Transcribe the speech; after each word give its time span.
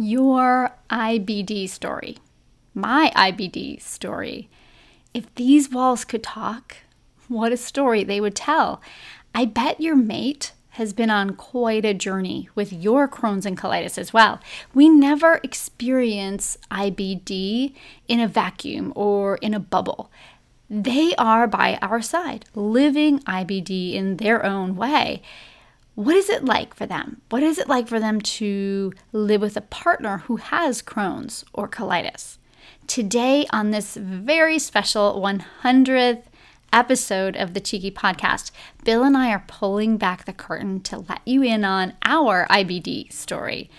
your 0.00 0.70
IBD 0.88 1.68
story, 1.68 2.16
my 2.74 3.12
IBD 3.14 3.82
story. 3.82 4.48
If 5.12 5.32
these 5.34 5.70
walls 5.70 6.06
could 6.06 6.22
talk, 6.22 6.78
what 7.28 7.52
a 7.52 7.56
story 7.56 8.02
they 8.02 8.20
would 8.20 8.34
tell. 8.34 8.80
I 9.34 9.44
bet 9.44 9.80
your 9.80 9.96
mate 9.96 10.52
has 10.70 10.94
been 10.94 11.10
on 11.10 11.34
quite 11.34 11.84
a 11.84 11.92
journey 11.92 12.48
with 12.54 12.72
your 12.72 13.08
Crohn's 13.08 13.44
and 13.44 13.58
colitis 13.58 13.98
as 13.98 14.12
well. 14.12 14.40
We 14.72 14.88
never 14.88 15.38
experience 15.42 16.56
IBD 16.70 17.74
in 18.08 18.20
a 18.20 18.28
vacuum 18.28 18.94
or 18.96 19.36
in 19.36 19.52
a 19.52 19.60
bubble. 19.60 20.10
They 20.70 21.14
are 21.16 21.46
by 21.46 21.78
our 21.82 22.00
side, 22.00 22.46
living 22.54 23.18
IBD 23.20 23.92
in 23.92 24.16
their 24.16 24.46
own 24.46 24.76
way 24.76 25.22
what 25.94 26.16
is 26.16 26.30
it 26.30 26.44
like 26.44 26.74
for 26.74 26.86
them? 26.86 27.20
What 27.30 27.42
is 27.42 27.58
it 27.58 27.68
like 27.68 27.88
for 27.88 28.00
them 28.00 28.20
to 28.20 28.92
live 29.12 29.40
with 29.40 29.56
a 29.56 29.62
partner 29.62 30.18
who 30.18 30.36
has 30.36 30.82
Crohn's 30.82 31.44
or 31.52 31.68
colitis? 31.68 32.38
Today, 32.86 33.46
on 33.52 33.70
this 33.70 33.96
very 33.96 34.58
special 34.58 35.20
100th 35.20 36.22
episode 36.72 37.36
of 37.36 37.54
the 37.54 37.60
Cheeky 37.60 37.90
Podcast, 37.90 38.50
Bill 38.84 39.04
and 39.04 39.16
I 39.16 39.30
are 39.30 39.44
pulling 39.46 39.96
back 39.96 40.24
the 40.24 40.32
curtain 40.32 40.80
to 40.82 40.98
let 40.98 41.20
you 41.24 41.42
in 41.42 41.64
on 41.64 41.94
our 42.04 42.46
IBD 42.48 43.12
story. 43.12 43.70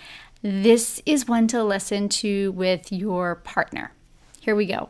This 0.42 1.02
is 1.06 1.28
one 1.28 1.48
to 1.48 1.64
listen 1.64 2.10
to 2.10 2.52
with 2.52 2.92
your 2.92 3.36
partner. 3.36 3.92
Here 4.40 4.56
we 4.56 4.66
go. 4.66 4.90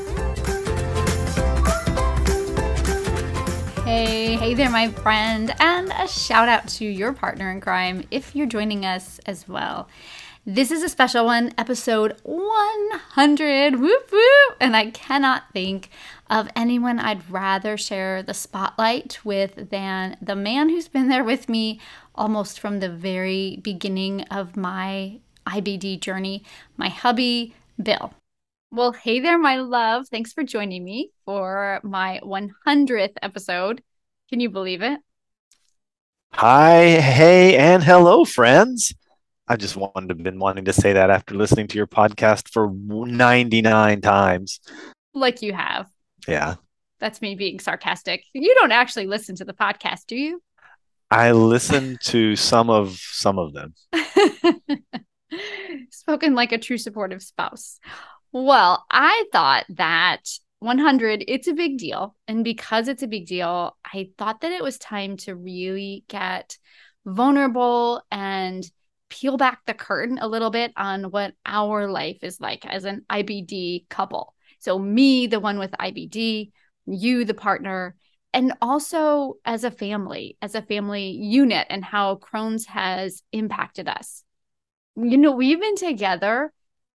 Hey, 3.83 4.35
hey 4.35 4.53
there, 4.53 4.69
my 4.69 4.89
friend, 4.89 5.55
and 5.59 5.91
a 5.91 6.07
shout 6.07 6.47
out 6.47 6.67
to 6.69 6.85
your 6.85 7.13
partner 7.13 7.49
in 7.49 7.59
crime 7.59 8.03
if 8.11 8.35
you're 8.35 8.45
joining 8.45 8.85
us 8.85 9.19
as 9.25 9.47
well. 9.47 9.89
This 10.45 10.69
is 10.69 10.83
a 10.83 10.89
special 10.89 11.25
one, 11.25 11.51
episode 11.57 12.15
100. 12.21 13.79
Whoop 13.79 14.11
whoop! 14.11 14.57
And 14.59 14.75
I 14.77 14.91
cannot 14.91 15.51
think 15.51 15.89
of 16.29 16.47
anyone 16.55 16.99
I'd 16.99 17.29
rather 17.29 17.75
share 17.75 18.21
the 18.21 18.35
spotlight 18.35 19.19
with 19.25 19.71
than 19.71 20.15
the 20.21 20.35
man 20.35 20.69
who's 20.69 20.87
been 20.87 21.09
there 21.09 21.23
with 21.23 21.49
me 21.49 21.79
almost 22.13 22.59
from 22.59 22.79
the 22.79 22.89
very 22.89 23.59
beginning 23.63 24.21
of 24.25 24.55
my 24.55 25.19
IBD 25.47 25.99
journey, 25.99 26.43
my 26.77 26.89
hubby, 26.89 27.55
Bill. 27.81 28.13
Well, 28.73 28.93
hey 28.93 29.19
there, 29.19 29.37
my 29.37 29.57
love. 29.57 30.07
Thanks 30.07 30.31
for 30.31 30.45
joining 30.45 30.85
me 30.85 31.11
for 31.25 31.81
my 31.83 32.21
100th 32.23 33.15
episode. 33.21 33.83
Can 34.29 34.39
you 34.39 34.49
believe 34.49 34.81
it? 34.81 34.97
Hi, 36.31 37.01
hey, 37.01 37.57
and 37.57 37.83
hello, 37.83 38.23
friends. 38.23 38.93
I 39.45 39.57
just 39.57 39.75
wanted 39.75 40.07
to 40.07 40.15
been 40.15 40.39
wanting 40.39 40.63
to 40.63 40.71
say 40.73 40.93
that 40.93 41.09
after 41.09 41.35
listening 41.35 41.67
to 41.67 41.77
your 41.77 41.85
podcast 41.85 42.47
for 42.47 42.71
99 42.71 43.99
times. 43.99 44.61
Like 45.13 45.41
you 45.41 45.51
have. 45.51 45.87
Yeah. 46.25 46.55
That's 47.01 47.21
me 47.21 47.35
being 47.35 47.59
sarcastic. 47.59 48.23
You 48.33 48.55
don't 48.55 48.71
actually 48.71 49.07
listen 49.07 49.35
to 49.35 49.43
the 49.43 49.53
podcast, 49.53 50.05
do 50.07 50.15
you? 50.15 50.41
I 51.09 51.33
listen 51.33 51.97
to 52.03 52.37
some 52.37 52.69
of 52.69 52.95
some 52.95 53.37
of 53.37 53.51
them. 53.51 53.73
Spoken 55.91 56.35
like 56.35 56.53
a 56.53 56.57
true 56.57 56.77
supportive 56.77 57.21
spouse. 57.21 57.77
Well, 58.31 58.85
I 58.89 59.25
thought 59.31 59.65
that 59.69 60.21
100, 60.59 61.25
it's 61.27 61.47
a 61.47 61.53
big 61.53 61.77
deal. 61.77 62.15
And 62.27 62.43
because 62.43 62.87
it's 62.87 63.03
a 63.03 63.07
big 63.07 63.25
deal, 63.27 63.77
I 63.85 64.09
thought 64.17 64.41
that 64.41 64.51
it 64.51 64.63
was 64.63 64.77
time 64.77 65.17
to 65.17 65.35
really 65.35 66.05
get 66.07 66.57
vulnerable 67.05 68.03
and 68.11 68.63
peel 69.09 69.35
back 69.35 69.65
the 69.65 69.73
curtain 69.73 70.17
a 70.19 70.27
little 70.27 70.49
bit 70.49 70.71
on 70.77 71.05
what 71.05 71.33
our 71.45 71.87
life 71.87 72.19
is 72.21 72.39
like 72.39 72.65
as 72.65 72.85
an 72.85 73.05
IBD 73.09 73.89
couple. 73.89 74.33
So, 74.59 74.77
me, 74.79 75.27
the 75.27 75.39
one 75.39 75.57
with 75.59 75.71
IBD, 75.71 76.51
you, 76.85 77.25
the 77.25 77.33
partner, 77.33 77.95
and 78.33 78.53
also 78.61 79.35
as 79.43 79.63
a 79.63 79.71
family, 79.71 80.37
as 80.41 80.55
a 80.55 80.61
family 80.61 81.09
unit, 81.09 81.67
and 81.69 81.83
how 81.83 82.15
Crohn's 82.15 82.67
has 82.67 83.23
impacted 83.31 83.89
us. 83.89 84.23
You 84.95 85.17
know, 85.17 85.31
we've 85.31 85.59
been 85.59 85.75
together 85.75 86.53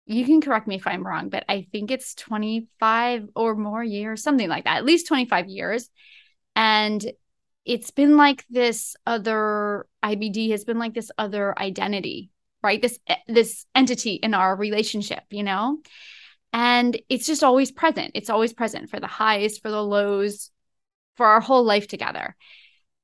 you 0.07 0.25
can 0.25 0.41
correct 0.41 0.67
me 0.67 0.77
if 0.77 0.87
I'm 0.87 1.07
wrong, 1.07 1.29
but 1.29 1.45
I 1.49 1.67
think 1.73 1.91
it's 1.91 2.15
25 2.15 3.29
or 3.37 3.55
more 3.55 3.83
years, 3.83 4.23
something 4.23 4.49
like 4.49 4.65
that, 4.65 4.79
at 4.79 4.85
least 4.85 5.07
25 5.07 5.49
years. 5.49 5.89
And 6.57 7.05
it's 7.65 7.91
been 7.91 8.17
like 8.17 8.45
this 8.51 8.97
other 9.07 9.87
IBD 10.03 10.51
has 10.51 10.65
been 10.65 10.79
like 10.79 10.95
this 10.95 11.11
other 11.17 11.57
identity, 11.59 12.31
right? 12.63 12.83
This 12.83 12.99
eh, 13.07 13.17
this 13.29 13.65
entity 13.75 14.15
in 14.15 14.35
our 14.35 14.57
relationship, 14.57 15.23
you 15.31 15.45
know? 15.45 15.79
And 16.53 17.01
it's 17.09 17.27
just 17.27 17.45
always 17.45 17.71
present. 17.71 18.13
It's 18.15 18.29
always 18.29 18.53
present 18.53 18.91
for 18.91 19.01
the 19.01 19.07
highs, 19.07 19.59
for 19.59 19.71
the 19.71 19.83
lows, 19.83 20.51
for 21.17 21.27
our 21.27 21.41
whole 21.41 21.65
life 21.65 21.87
together. 21.89 22.37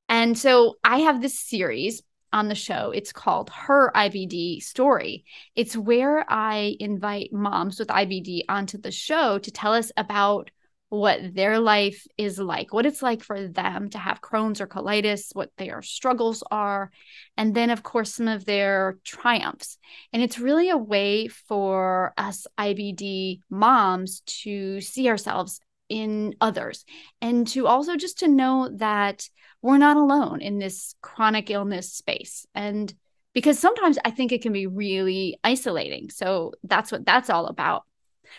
And 0.08 0.36
so 0.36 0.76
I 0.82 1.00
have 1.00 1.20
this 1.22 1.38
series 1.38 2.02
on 2.32 2.48
the 2.48 2.54
show. 2.54 2.90
It's 2.90 3.12
called 3.12 3.50
Her 3.50 3.92
IBD 3.94 4.62
Story. 4.62 5.24
It's 5.54 5.76
where 5.76 6.24
I 6.30 6.76
invite 6.80 7.32
moms 7.32 7.78
with 7.78 7.88
IBD 7.88 8.42
onto 8.48 8.78
the 8.78 8.90
show 8.90 9.38
to 9.38 9.50
tell 9.50 9.72
us 9.72 9.92
about 9.96 10.50
what 10.90 11.34
their 11.34 11.58
life 11.58 12.06
is 12.16 12.38
like, 12.38 12.72
what 12.72 12.86
it's 12.86 13.02
like 13.02 13.22
for 13.22 13.46
them 13.46 13.90
to 13.90 13.98
have 13.98 14.22
Crohn's 14.22 14.60
or 14.60 14.66
colitis, 14.66 15.34
what 15.34 15.50
their 15.58 15.82
struggles 15.82 16.42
are, 16.50 16.90
and 17.36 17.54
then, 17.54 17.70
of 17.70 17.82
course, 17.82 18.14
some 18.14 18.28
of 18.28 18.46
their 18.46 18.98
triumphs. 19.04 19.76
And 20.12 20.22
it's 20.22 20.38
really 20.38 20.70
a 20.70 20.78
way 20.78 21.28
for 21.28 22.14
us 22.16 22.46
IBD 22.58 23.40
moms 23.50 24.22
to 24.42 24.80
see 24.80 25.08
ourselves 25.08 25.60
in 25.88 26.34
others. 26.40 26.84
And 27.20 27.46
to 27.48 27.66
also 27.66 27.96
just 27.96 28.20
to 28.20 28.28
know 28.28 28.70
that 28.76 29.28
we're 29.62 29.78
not 29.78 29.96
alone 29.96 30.40
in 30.40 30.58
this 30.58 30.94
chronic 31.00 31.50
illness 31.50 31.92
space. 31.92 32.46
And 32.54 32.92
because 33.34 33.58
sometimes 33.58 33.98
i 34.04 34.10
think 34.10 34.32
it 34.32 34.42
can 34.42 34.52
be 34.52 34.66
really 34.66 35.38
isolating. 35.44 36.10
So 36.10 36.52
that's 36.62 36.92
what 36.92 37.04
that's 37.04 37.30
all 37.30 37.46
about. 37.46 37.84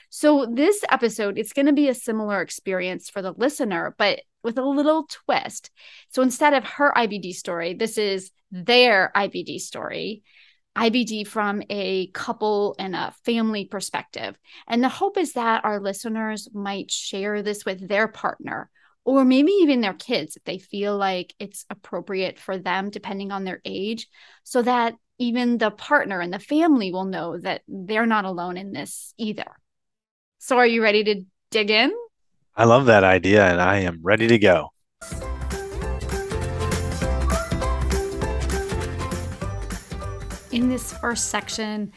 So 0.09 0.46
this 0.46 0.84
episode 0.90 1.38
it's 1.38 1.54
going 1.54 1.66
to 1.66 1.74
be 1.74 1.90
a 1.90 1.94
similar 1.94 2.42
experience 2.42 3.09
for 3.09 3.22
the 3.22 3.34
listener 3.34 3.96
but 3.98 4.22
with 4.44 4.58
a 4.58 4.64
little 4.64 5.06
twist. 5.09 5.72
So 6.09 6.22
instead 6.22 6.54
of 6.54 6.64
her 6.66 6.94
ibd 6.96 7.34
story 7.34 7.74
this 7.74 7.98
is 7.98 8.32
their 8.52 9.12
ibd 9.16 9.59
story 9.59 10.24
IBD 10.78 11.28
from 11.28 11.61
a 11.70 12.08
couple 12.08 12.76
and 12.79 12.96
a 12.96 13.14
family 13.26 13.66
perspective. 13.66 14.38
And 14.67 14.84
the 14.84 14.90
hope 14.90 15.17
is 15.17 15.34
that 15.34 15.66
our 15.66 15.79
listeners 15.79 16.47
might 16.53 16.91
share 16.91 17.41
this 17.41 17.66
with 17.66 17.88
their 17.88 18.08
partner 18.08 18.70
or 19.05 19.26
maybe 19.26 19.52
even 19.52 19.82
their 19.82 19.94
kids 19.94 20.35
if 20.35 20.44
they 20.44 20.59
feel 20.59 20.96
like 20.97 21.34
it's 21.40 21.66
appropriate 21.70 22.38
for 22.40 22.58
them, 22.58 22.90
depending 22.90 23.32
on 23.32 23.44
their 23.44 23.61
age, 23.66 24.08
so 24.44 24.61
that 24.61 24.94
even 25.17 25.58
the 25.58 25.72
partner 25.72 26.22
and 26.22 26.32
the 26.32 26.40
family 26.40 26.91
will 26.91 27.05
know 27.05 27.38
that 27.38 27.61
they're 27.67 28.05
not 28.05 28.26
alone 28.26 28.55
in 28.55 28.72
this 28.72 29.14
either. 29.17 29.52
So, 30.38 30.58
are 30.58 30.67
you 30.67 30.82
ready 30.82 31.03
to 31.03 31.23
dig 31.52 31.70
in? 31.70 31.91
I 32.55 32.66
love 32.66 32.85
that 32.85 33.03
idea 33.03 33.46
and 33.46 33.59
I 33.59 33.79
am 33.79 33.99
ready 34.02 34.28
to 34.28 34.38
go. 34.38 34.70
In 40.51 40.69
this 40.69 40.93
first 40.93 41.28
section, 41.28 41.93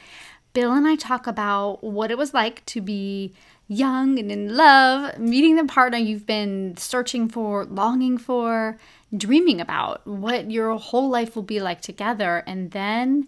Bill 0.53 0.73
and 0.73 0.87
I 0.87 0.97
talk 0.97 1.27
about 1.27 1.83
what 1.83 2.11
it 2.11 2.19
was 2.19 2.35
like 2.35 2.65
to 2.67 2.83
be 2.83 3.33
young 3.67 4.19
and 4.19 4.31
in 4.31 4.55
love, 4.55 5.19
meeting 5.19 5.57
the 5.57 5.65
partner 5.65 5.97
you've 5.97 6.27
been 6.27 6.77
searching 6.77 7.31
for, 7.31 7.65
longing 7.65 8.19
for, 8.19 8.77
dreaming 9.17 9.59
about, 9.59 10.07
what 10.07 10.51
your 10.51 10.77
whole 10.77 11.09
life 11.09 11.35
will 11.35 11.43
be 11.43 11.61
like 11.61 11.81
together. 11.81 12.45
And 12.47 12.73
then 12.73 13.27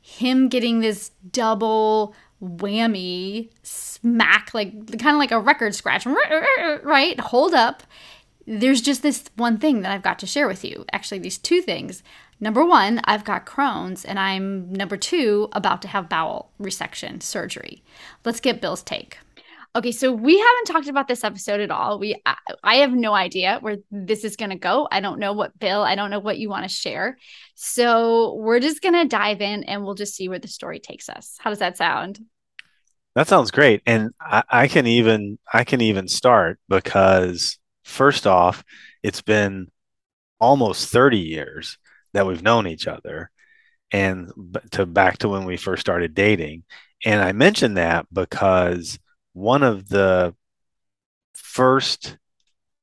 him 0.00 0.48
getting 0.48 0.80
this 0.80 1.10
double 1.30 2.14
whammy 2.42 3.50
smack, 3.62 4.54
like 4.54 4.98
kind 4.98 5.14
of 5.14 5.18
like 5.18 5.32
a 5.32 5.40
record 5.40 5.74
scratch, 5.74 6.06
right? 6.06 7.20
Hold 7.20 7.52
up. 7.52 7.82
There's 8.46 8.80
just 8.80 9.02
this 9.02 9.24
one 9.36 9.58
thing 9.58 9.82
that 9.82 9.92
I've 9.92 10.02
got 10.02 10.18
to 10.20 10.26
share 10.26 10.48
with 10.48 10.64
you. 10.64 10.86
Actually, 10.92 11.18
these 11.18 11.38
two 11.38 11.60
things. 11.60 12.02
Number 12.40 12.64
one, 12.64 13.00
I've 13.04 13.24
got 13.24 13.46
Crohn's, 13.46 14.04
and 14.04 14.18
I'm 14.18 14.72
number 14.72 14.96
two, 14.96 15.48
about 15.52 15.82
to 15.82 15.88
have 15.88 16.08
bowel 16.08 16.52
resection 16.60 17.22
surgery. 17.22 17.82
Let's 18.24 18.40
get 18.40 18.60
Bill's 18.60 18.82
take. 18.82 19.18
Okay, 19.76 19.90
so 19.90 20.12
we 20.12 20.38
haven't 20.38 20.66
talked 20.66 20.86
about 20.86 21.08
this 21.08 21.24
episode 21.24 21.60
at 21.60 21.70
all. 21.72 21.98
We 21.98 22.20
I, 22.24 22.36
I 22.62 22.76
have 22.76 22.92
no 22.92 23.12
idea 23.12 23.58
where 23.60 23.78
this 23.90 24.22
is 24.22 24.36
going 24.36 24.50
to 24.50 24.56
go. 24.56 24.86
I 24.90 25.00
don't 25.00 25.18
know 25.18 25.32
what 25.32 25.58
Bill, 25.58 25.82
I 25.82 25.96
don't 25.96 26.10
know 26.10 26.20
what 26.20 26.38
you 26.38 26.48
want 26.48 26.62
to 26.62 26.68
share. 26.68 27.18
So, 27.56 28.34
we're 28.34 28.60
just 28.60 28.82
going 28.82 28.94
to 28.94 29.04
dive 29.04 29.40
in 29.40 29.64
and 29.64 29.84
we'll 29.84 29.94
just 29.94 30.14
see 30.14 30.28
where 30.28 30.38
the 30.38 30.48
story 30.48 30.78
takes 30.78 31.08
us. 31.08 31.36
How 31.40 31.50
does 31.50 31.58
that 31.58 31.76
sound? 31.76 32.20
That 33.14 33.28
sounds 33.28 33.50
great. 33.50 33.82
And 33.86 34.10
I, 34.20 34.42
I 34.48 34.68
can 34.68 34.86
even 34.86 35.38
I 35.52 35.64
can 35.64 35.80
even 35.80 36.08
start 36.08 36.58
because 36.68 37.58
first 37.84 38.26
off, 38.26 38.64
it's 39.02 39.22
been 39.22 39.70
almost 40.40 40.90
30 40.90 41.18
years 41.18 41.78
that 42.14 42.26
we've 42.26 42.42
known 42.42 42.66
each 42.66 42.86
other 42.86 43.30
and 43.92 44.32
to 44.72 44.86
back 44.86 45.18
to 45.18 45.28
when 45.28 45.44
we 45.44 45.56
first 45.56 45.80
started 45.80 46.14
dating. 46.14 46.64
And 47.04 47.20
I 47.20 47.32
mention 47.32 47.74
that 47.74 48.06
because 48.12 48.98
one 49.34 49.62
of 49.62 49.88
the 49.88 50.34
first 51.34 52.16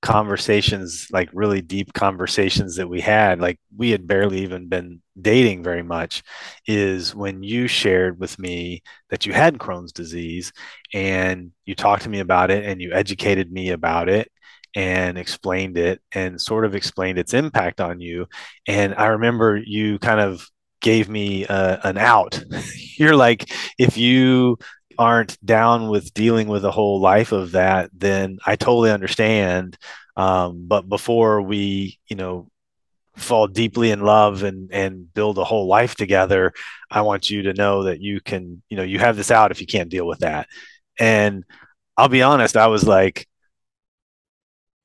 conversations, 0.02 1.08
like 1.12 1.30
really 1.34 1.62
deep 1.62 1.94
conversations 1.94 2.76
that 2.76 2.88
we 2.88 3.02
had, 3.02 3.40
like 3.40 3.60
we 3.76 3.92
had 3.92 4.08
barely 4.08 4.40
even 4.40 4.68
been 4.68 5.02
dating 5.20 5.64
very 5.64 5.84
much, 5.84 6.24
is 6.68 7.14
when 7.14 7.44
you 7.44 7.68
shared 7.68 8.20
with 8.20 8.38
me 8.40 8.82
that 9.10 9.26
you 9.26 9.34
had 9.34 9.58
Crohn's 9.58 9.92
disease 9.92 10.52
and 10.94 11.52
you 11.66 11.76
talked 11.76 12.04
to 12.04 12.10
me 12.10 12.20
about 12.20 12.52
it 12.52 12.64
and 12.66 12.82
you 12.82 12.94
educated 12.94 13.52
me 13.52 13.70
about 13.72 14.10
it 14.10 14.32
and 14.76 15.18
explained 15.18 15.78
it 15.78 16.02
and 16.14 16.40
sort 16.40 16.66
of 16.66 16.76
explained 16.76 17.18
its 17.18 17.34
impact 17.34 17.82
on 17.82 18.00
you. 18.00 18.28
And 18.68 18.96
I 18.96 19.08
remember 19.08 19.58
you 19.58 20.00
kind 20.00 20.20
of 20.20 20.48
gave 20.82 21.10
me 21.10 21.46
uh, 21.46 21.78
an 21.84 21.98
out. 21.98 22.44
You're 22.98 23.16
like, 23.16 23.52
if 23.78 23.98
you 23.98 24.58
aren't 24.98 25.44
down 25.46 25.90
with 25.90 26.14
dealing 26.14 26.48
with 26.48 26.66
a 26.66 26.72
whole 26.72 27.00
life 27.00 27.32
of 27.32 27.54
that, 27.54 27.90
then 27.94 28.40
I 28.46 28.56
totally 28.56 28.92
understand. 28.92 29.78
Um, 30.16 30.68
but 30.68 30.88
before 30.88 31.42
we, 31.42 32.00
you 32.08 32.16
know, 32.16 32.50
fall 33.16 33.48
deeply 33.48 33.92
in 33.92 34.02
love 34.02 34.44
and 34.44 34.72
and 34.72 35.14
build 35.14 35.38
a 35.38 35.44
whole 35.44 35.68
life 35.68 35.96
together, 35.96 36.54
I 36.90 37.02
want 37.02 37.30
you 37.30 37.44
to 37.44 37.54
know 37.54 37.84
that 37.84 38.02
you 38.02 38.22
can, 38.22 38.62
you 38.70 38.78
know, 38.78 38.84
you 38.84 39.00
have 39.00 39.18
this 39.18 39.32
out 39.32 39.52
if 39.52 39.62
you 39.62 39.68
can't 39.68 39.90
deal 39.90 40.08
with 40.08 40.20
that. 40.20 40.48
And 41.00 41.44
I'll 41.98 42.10
be 42.10 42.22
honest, 42.22 42.58
I 42.58 42.68
was 42.68 42.86
like, 42.88 43.28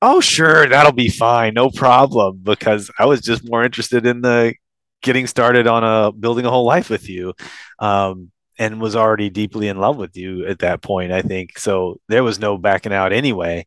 oh 0.07 0.21
sure, 0.21 0.69
that'll 0.69 0.93
be 0.93 1.09
fine, 1.09 1.55
no 1.55 1.69
problem, 1.71 2.41
because 2.43 2.91
I 2.99 3.07
was 3.07 3.21
just 3.21 3.49
more 3.49 3.65
interested 3.65 4.07
in 4.07 4.21
the 4.23 4.55
getting 5.03 5.27
started 5.27 5.67
on 5.67 5.85
a 5.85 6.13
building 6.13 6.47
a 6.47 6.51
whole 6.51 6.65
life 6.65 6.89
with 6.89 7.09
you. 7.09 7.35
Um, 7.79 8.31
and 8.59 8.81
was 8.81 8.97
already 8.97 9.29
deeply 9.29 9.69
in 9.69 9.77
love 9.77 9.97
with 9.99 10.17
you 10.17 10.47
at 10.47 10.61
that 10.61 10.81
point, 10.81 11.13
I 11.13 11.21
think. 11.21 11.59
So 11.59 12.01
there 12.09 12.25
was 12.25 12.39
no 12.39 12.57
backing 12.57 12.93
out 12.93 13.13
anyway. 13.13 13.67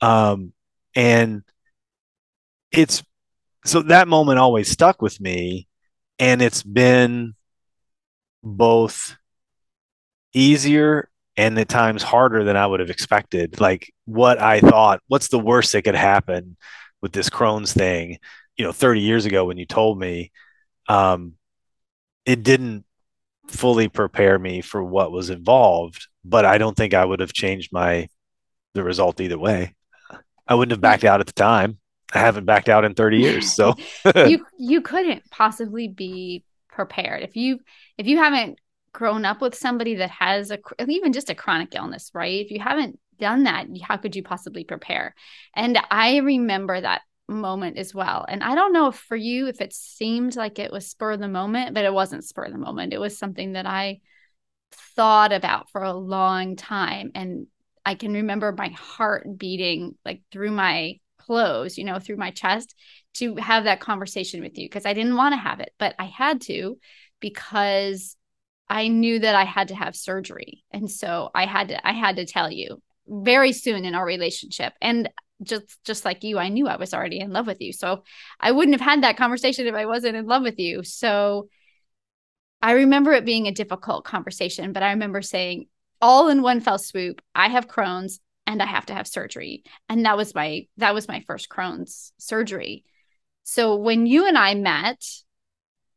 Um, 0.00 0.52
and 0.96 1.42
it's 2.72 3.02
so 3.64 3.82
that 3.82 4.08
moment 4.08 4.40
always 4.40 4.68
stuck 4.68 5.00
with 5.00 5.20
me. 5.20 5.68
And 6.18 6.42
it's 6.42 6.64
been 6.64 7.34
both 8.42 9.16
easier 10.32 11.08
and 11.36 11.58
at 11.58 11.68
times 11.68 12.02
harder 12.02 12.44
than 12.44 12.56
I 12.56 12.66
would 12.66 12.80
have 12.80 12.90
expected. 12.90 13.60
Like 13.60 13.92
what 14.04 14.40
I 14.40 14.60
thought, 14.60 15.00
what's 15.08 15.28
the 15.28 15.38
worst 15.38 15.72
that 15.72 15.82
could 15.82 15.94
happen 15.94 16.56
with 17.02 17.12
this 17.12 17.30
Crohn's 17.30 17.72
thing? 17.72 18.18
You 18.56 18.64
know, 18.64 18.72
30 18.72 19.00
years 19.00 19.26
ago 19.26 19.44
when 19.44 19.58
you 19.58 19.66
told 19.66 19.98
me, 19.98 20.30
um, 20.88 21.34
it 22.24 22.42
didn't 22.42 22.84
fully 23.48 23.88
prepare 23.88 24.38
me 24.38 24.60
for 24.60 24.82
what 24.82 25.12
was 25.12 25.30
involved, 25.30 26.06
but 26.24 26.44
I 26.44 26.58
don't 26.58 26.76
think 26.76 26.94
I 26.94 27.04
would 27.04 27.20
have 27.20 27.32
changed 27.32 27.72
my 27.72 28.08
the 28.74 28.84
result 28.84 29.20
either 29.20 29.38
way. 29.38 29.74
I 30.46 30.54
wouldn't 30.54 30.72
have 30.72 30.80
backed 30.80 31.04
out 31.04 31.20
at 31.20 31.26
the 31.26 31.32
time. 31.32 31.78
I 32.12 32.18
haven't 32.18 32.44
backed 32.44 32.68
out 32.68 32.84
in 32.84 32.94
30 32.94 33.18
years. 33.18 33.52
So 33.52 33.74
you 34.14 34.44
you 34.58 34.82
couldn't 34.82 35.28
possibly 35.30 35.88
be 35.88 36.44
prepared 36.68 37.22
if 37.22 37.36
you 37.36 37.60
if 37.98 38.06
you 38.06 38.18
haven't 38.18 38.58
grown 38.94 39.26
up 39.26 39.42
with 39.42 39.54
somebody 39.54 39.96
that 39.96 40.10
has 40.10 40.50
a 40.50 40.58
even 40.88 41.12
just 41.12 41.28
a 41.28 41.34
chronic 41.34 41.74
illness, 41.74 42.10
right? 42.14 42.42
If 42.42 42.50
you 42.50 42.60
haven't 42.60 42.98
done 43.18 43.42
that, 43.42 43.66
how 43.82 43.98
could 43.98 44.16
you 44.16 44.22
possibly 44.22 44.64
prepare? 44.64 45.14
And 45.54 45.78
I 45.90 46.18
remember 46.18 46.80
that 46.80 47.02
moment 47.28 47.76
as 47.76 47.94
well. 47.94 48.24
And 48.26 48.42
I 48.42 48.54
don't 48.54 48.72
know 48.72 48.88
if 48.88 48.96
for 48.96 49.16
you, 49.16 49.48
if 49.48 49.60
it 49.60 49.74
seemed 49.74 50.36
like 50.36 50.58
it 50.58 50.72
was 50.72 50.86
spur 50.86 51.12
of 51.12 51.20
the 51.20 51.28
moment, 51.28 51.74
but 51.74 51.84
it 51.84 51.92
wasn't 51.92 52.24
spur 52.24 52.44
of 52.44 52.52
the 52.52 52.58
moment. 52.58 52.92
It 52.92 53.00
was 53.00 53.18
something 53.18 53.52
that 53.52 53.66
I 53.66 54.00
thought 54.72 55.32
about 55.32 55.70
for 55.70 55.82
a 55.82 55.92
long 55.92 56.56
time. 56.56 57.10
And 57.14 57.48
I 57.84 57.96
can 57.96 58.12
remember 58.12 58.52
my 58.52 58.68
heart 58.68 59.26
beating 59.36 59.96
like 60.04 60.22
through 60.30 60.52
my 60.52 60.98
clothes, 61.18 61.78
you 61.78 61.84
know, 61.84 61.98
through 61.98 62.16
my 62.16 62.30
chest 62.30 62.74
to 63.14 63.36
have 63.36 63.64
that 63.64 63.80
conversation 63.80 64.40
with 64.40 64.56
you 64.58 64.66
because 64.66 64.86
I 64.86 64.92
didn't 64.92 65.16
want 65.16 65.32
to 65.32 65.38
have 65.38 65.60
it, 65.60 65.72
but 65.78 65.94
I 65.98 66.04
had 66.04 66.42
to 66.42 66.78
because 67.20 68.16
I 68.68 68.88
knew 68.88 69.18
that 69.18 69.34
I 69.34 69.44
had 69.44 69.68
to 69.68 69.74
have 69.74 69.94
surgery. 69.94 70.64
And 70.70 70.90
so 70.90 71.30
I 71.34 71.46
had 71.46 71.68
to 71.68 71.86
I 71.86 71.92
had 71.92 72.16
to 72.16 72.26
tell 72.26 72.50
you 72.50 72.82
very 73.06 73.52
soon 73.52 73.84
in 73.84 73.94
our 73.94 74.04
relationship. 74.04 74.72
And 74.80 75.10
just 75.42 75.82
just 75.84 76.04
like 76.04 76.22
you 76.22 76.38
i 76.38 76.48
knew 76.48 76.68
i 76.68 76.76
was 76.76 76.94
already 76.94 77.20
in 77.20 77.32
love 77.32 77.46
with 77.46 77.60
you. 77.60 77.72
So 77.72 78.04
i 78.40 78.52
wouldn't 78.52 78.78
have 78.78 78.88
had 78.88 79.02
that 79.02 79.16
conversation 79.16 79.66
if 79.66 79.74
i 79.74 79.86
wasn't 79.86 80.16
in 80.16 80.26
love 80.26 80.42
with 80.42 80.58
you. 80.58 80.82
So 80.82 81.48
i 82.62 82.72
remember 82.72 83.12
it 83.12 83.24
being 83.24 83.46
a 83.46 83.52
difficult 83.52 84.04
conversation 84.04 84.72
but 84.72 84.82
i 84.82 84.90
remember 84.90 85.22
saying 85.22 85.66
all 86.00 86.28
in 86.28 86.42
one 86.42 86.60
fell 86.60 86.78
swoop. 86.78 87.22
I 87.34 87.48
have 87.48 87.68
crohn's 87.68 88.20
and 88.46 88.62
i 88.62 88.66
have 88.66 88.86
to 88.86 88.94
have 88.94 89.06
surgery. 89.06 89.64
And 89.88 90.06
that 90.06 90.16
was 90.16 90.34
my 90.34 90.66
that 90.78 90.94
was 90.94 91.08
my 91.08 91.20
first 91.26 91.48
crohn's 91.48 92.12
surgery. 92.18 92.84
So 93.42 93.76
when 93.76 94.06
you 94.06 94.26
and 94.26 94.38
i 94.38 94.54
met 94.54 95.04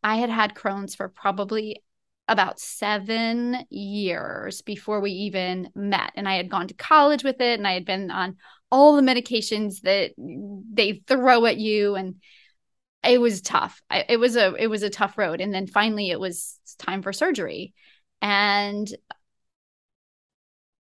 i 0.04 0.16
had 0.16 0.30
had 0.30 0.56
crohn's 0.56 0.96
for 0.96 1.10
probably 1.10 1.84
about 2.28 2.60
seven 2.60 3.66
years 3.70 4.62
before 4.62 5.00
we 5.00 5.12
even 5.12 5.70
met. 5.76 6.12
And 6.16 6.28
I 6.28 6.36
had 6.36 6.50
gone 6.50 6.68
to 6.68 6.74
college 6.74 7.24
with 7.24 7.40
it 7.40 7.58
and 7.58 7.68
I 7.68 7.74
had 7.74 7.86
been 7.86 8.12
on 8.12 8.38
all 8.70 8.96
the 8.96 9.02
medications 9.02 9.82
that 9.82 10.12
they 10.18 11.02
throw 11.08 11.46
at 11.46 11.58
you 11.58 11.96
and 11.96 12.16
it 13.04 13.22
was 13.22 13.42
tough. 13.42 13.82
I, 13.90 14.06
it 14.10 14.18
was 14.18 14.36
a 14.36 14.54
it 14.56 14.68
was 14.68 14.84
a 14.84 14.90
tough 14.90 15.18
road. 15.18 15.40
And 15.40 15.54
then 15.54 15.68
finally 15.68 16.10
it 16.10 16.20
was 16.20 16.60
time 16.78 17.02
for 17.02 17.14
surgery. 17.14 17.74
And 18.22 18.88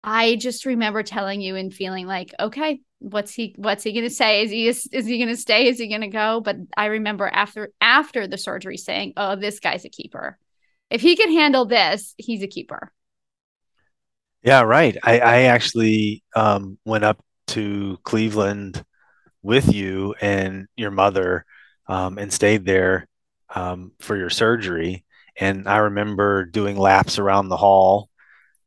i 0.06 0.36
just 0.36 0.66
remember 0.66 1.02
telling 1.02 1.40
you 1.40 1.56
and 1.56 1.74
feeling 1.74 2.06
like 2.06 2.34
okay 2.38 2.82
what's 3.00 3.34
he 3.34 3.56
what's 3.58 3.84
he 3.84 3.92
going 3.92 4.04
to 4.04 4.10
say? 4.10 4.44
Is 4.44 4.52
he 4.52 4.68
is, 4.68 4.88
is 4.92 5.06
he 5.06 5.18
going 5.18 5.30
to 5.30 5.38
stay? 5.38 5.68
Is 5.68 5.78
he 5.78 5.88
going 5.88 6.02
to 6.02 6.08
go? 6.08 6.42
But 6.42 6.58
i 6.76 6.86
remember 6.86 7.28
after 7.28 7.72
after 7.82 8.28
the 8.28 8.38
surgery 8.38 8.78
saying 8.78 9.14
oh 9.18 9.36
this 9.36 9.60
guy's 9.60 9.86
a 9.86 9.90
keeper 9.90 10.38
if 10.94 11.02
he 11.02 11.16
can 11.16 11.32
handle 11.32 11.66
this 11.66 12.16
he's 12.18 12.42
a 12.42 12.48
keeper 12.48 12.92
yeah 14.44 14.62
right 14.62 14.98
i 15.04 15.20
i 15.20 15.42
actually 15.42 16.24
um 16.36 16.78
went 16.86 17.04
up 17.04 17.22
to 17.48 17.98
Cleveland 18.04 18.84
with 19.42 19.74
you 19.74 20.16
and 20.22 20.68
your 20.76 20.92
mother 20.92 21.46
um, 21.88 22.18
and 22.18 22.32
stayed 22.32 22.66
there 22.66 23.08
um, 23.54 23.92
for 24.00 24.18
your 24.18 24.30
surgery. 24.30 25.04
And 25.38 25.68
I 25.68 25.78
remember 25.78 26.46
doing 26.46 26.78
laps 26.78 27.20
around 27.20 27.50
the 27.50 27.58
hall. 27.58 28.10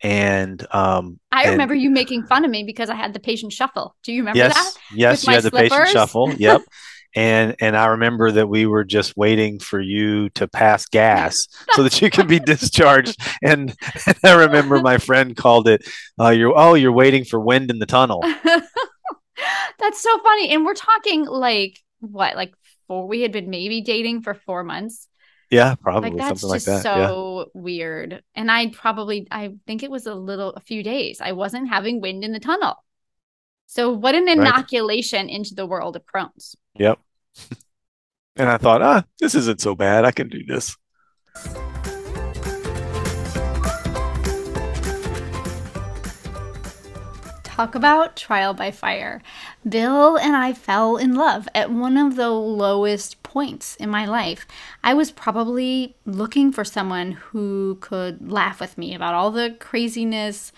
And 0.02 0.64
um, 0.72 1.18
I 1.32 1.48
remember 1.50 1.74
and, 1.74 1.82
you 1.82 1.90
making 1.90 2.26
fun 2.26 2.44
of 2.44 2.50
me 2.50 2.64
because 2.64 2.90
I 2.90 2.94
had 2.94 3.14
the 3.14 3.20
patient 3.20 3.52
shuffle. 3.52 3.96
Do 4.02 4.12
you 4.12 4.20
remember 4.20 4.38
yes, 4.38 4.54
that? 4.54 4.74
Yes, 4.94 5.26
you 5.26 5.32
had 5.32 5.42
the 5.42 5.50
patient 5.50 5.88
shuffle. 5.88 6.32
Yep. 6.34 6.62
and 7.16 7.56
and 7.60 7.76
I 7.76 7.86
remember 7.86 8.30
that 8.30 8.48
we 8.48 8.66
were 8.66 8.84
just 8.84 9.16
waiting 9.16 9.58
for 9.58 9.80
you 9.80 10.28
to 10.30 10.46
pass 10.46 10.86
gas 10.86 11.48
so 11.72 11.82
that 11.82 12.00
you 12.00 12.10
could 12.10 12.28
be 12.28 12.38
discharged. 12.46 13.18
And, 13.42 13.74
and, 14.06 14.16
I 14.22 14.34
remember 14.34 14.80
my 14.80 14.98
friend 14.98 15.34
called 15.34 15.66
it, 15.66 15.88
uh, 16.20 16.28
"You're 16.28 16.56
oh, 16.56 16.74
you're 16.74 16.92
waiting 16.92 17.24
for 17.24 17.40
wind 17.40 17.70
in 17.70 17.78
the 17.78 17.86
tunnel." 17.86 18.22
That's 19.78 20.02
so 20.02 20.18
funny. 20.22 20.50
And 20.52 20.64
we're 20.64 20.74
talking 20.74 21.24
like 21.24 21.78
what, 22.00 22.36
like 22.36 22.54
four? 22.86 23.08
We 23.08 23.22
had 23.22 23.32
been 23.32 23.50
maybe 23.50 23.80
dating 23.80 24.22
for 24.22 24.34
four 24.34 24.62
months. 24.62 25.08
Yeah, 25.50 25.76
probably 25.76 26.10
like, 26.10 26.18
that's 26.18 26.40
something 26.40 26.56
just 26.56 26.66
like 26.68 26.76
that. 26.76 26.82
So 26.82 27.38
yeah. 27.38 27.44
weird. 27.54 28.22
And 28.34 28.50
I 28.50 28.68
probably, 28.70 29.28
I 29.30 29.52
think 29.64 29.84
it 29.84 29.90
was 29.92 30.06
a 30.06 30.14
little, 30.14 30.50
a 30.50 30.60
few 30.60 30.82
days. 30.82 31.20
I 31.20 31.32
wasn't 31.32 31.68
having 31.68 32.00
wind 32.00 32.24
in 32.24 32.32
the 32.32 32.40
tunnel. 32.40 32.74
So 33.66 33.90
what 33.90 34.14
an 34.14 34.28
inoculation 34.28 35.26
right. 35.26 35.34
into 35.34 35.54
the 35.54 35.66
world 35.66 35.96
of 35.96 36.06
Crohn's. 36.06 36.56
Yep. 36.76 36.98
and 38.36 38.48
I 38.48 38.56
thought, 38.56 38.82
ah, 38.82 39.04
this 39.18 39.34
isn't 39.34 39.60
so 39.60 39.74
bad. 39.74 40.04
I 40.04 40.12
can 40.12 40.28
do 40.28 40.44
this. 40.44 40.76
Talk 47.56 47.74
about 47.74 48.16
trial 48.16 48.52
by 48.52 48.70
fire. 48.70 49.22
Bill 49.66 50.18
and 50.18 50.36
I 50.36 50.52
fell 50.52 50.98
in 50.98 51.14
love 51.14 51.48
at 51.54 51.70
one 51.70 51.96
of 51.96 52.14
the 52.14 52.28
lowest 52.28 53.22
points 53.22 53.76
in 53.76 53.88
my 53.88 54.04
life. 54.04 54.46
I 54.84 54.92
was 54.92 55.10
probably 55.10 55.96
looking 56.04 56.52
for 56.52 56.64
someone 56.64 57.12
who 57.12 57.78
could 57.80 58.30
laugh 58.30 58.60
with 58.60 58.76
me 58.76 58.94
about 58.94 59.14
all 59.14 59.30
the 59.30 59.56
craziness 59.58 60.52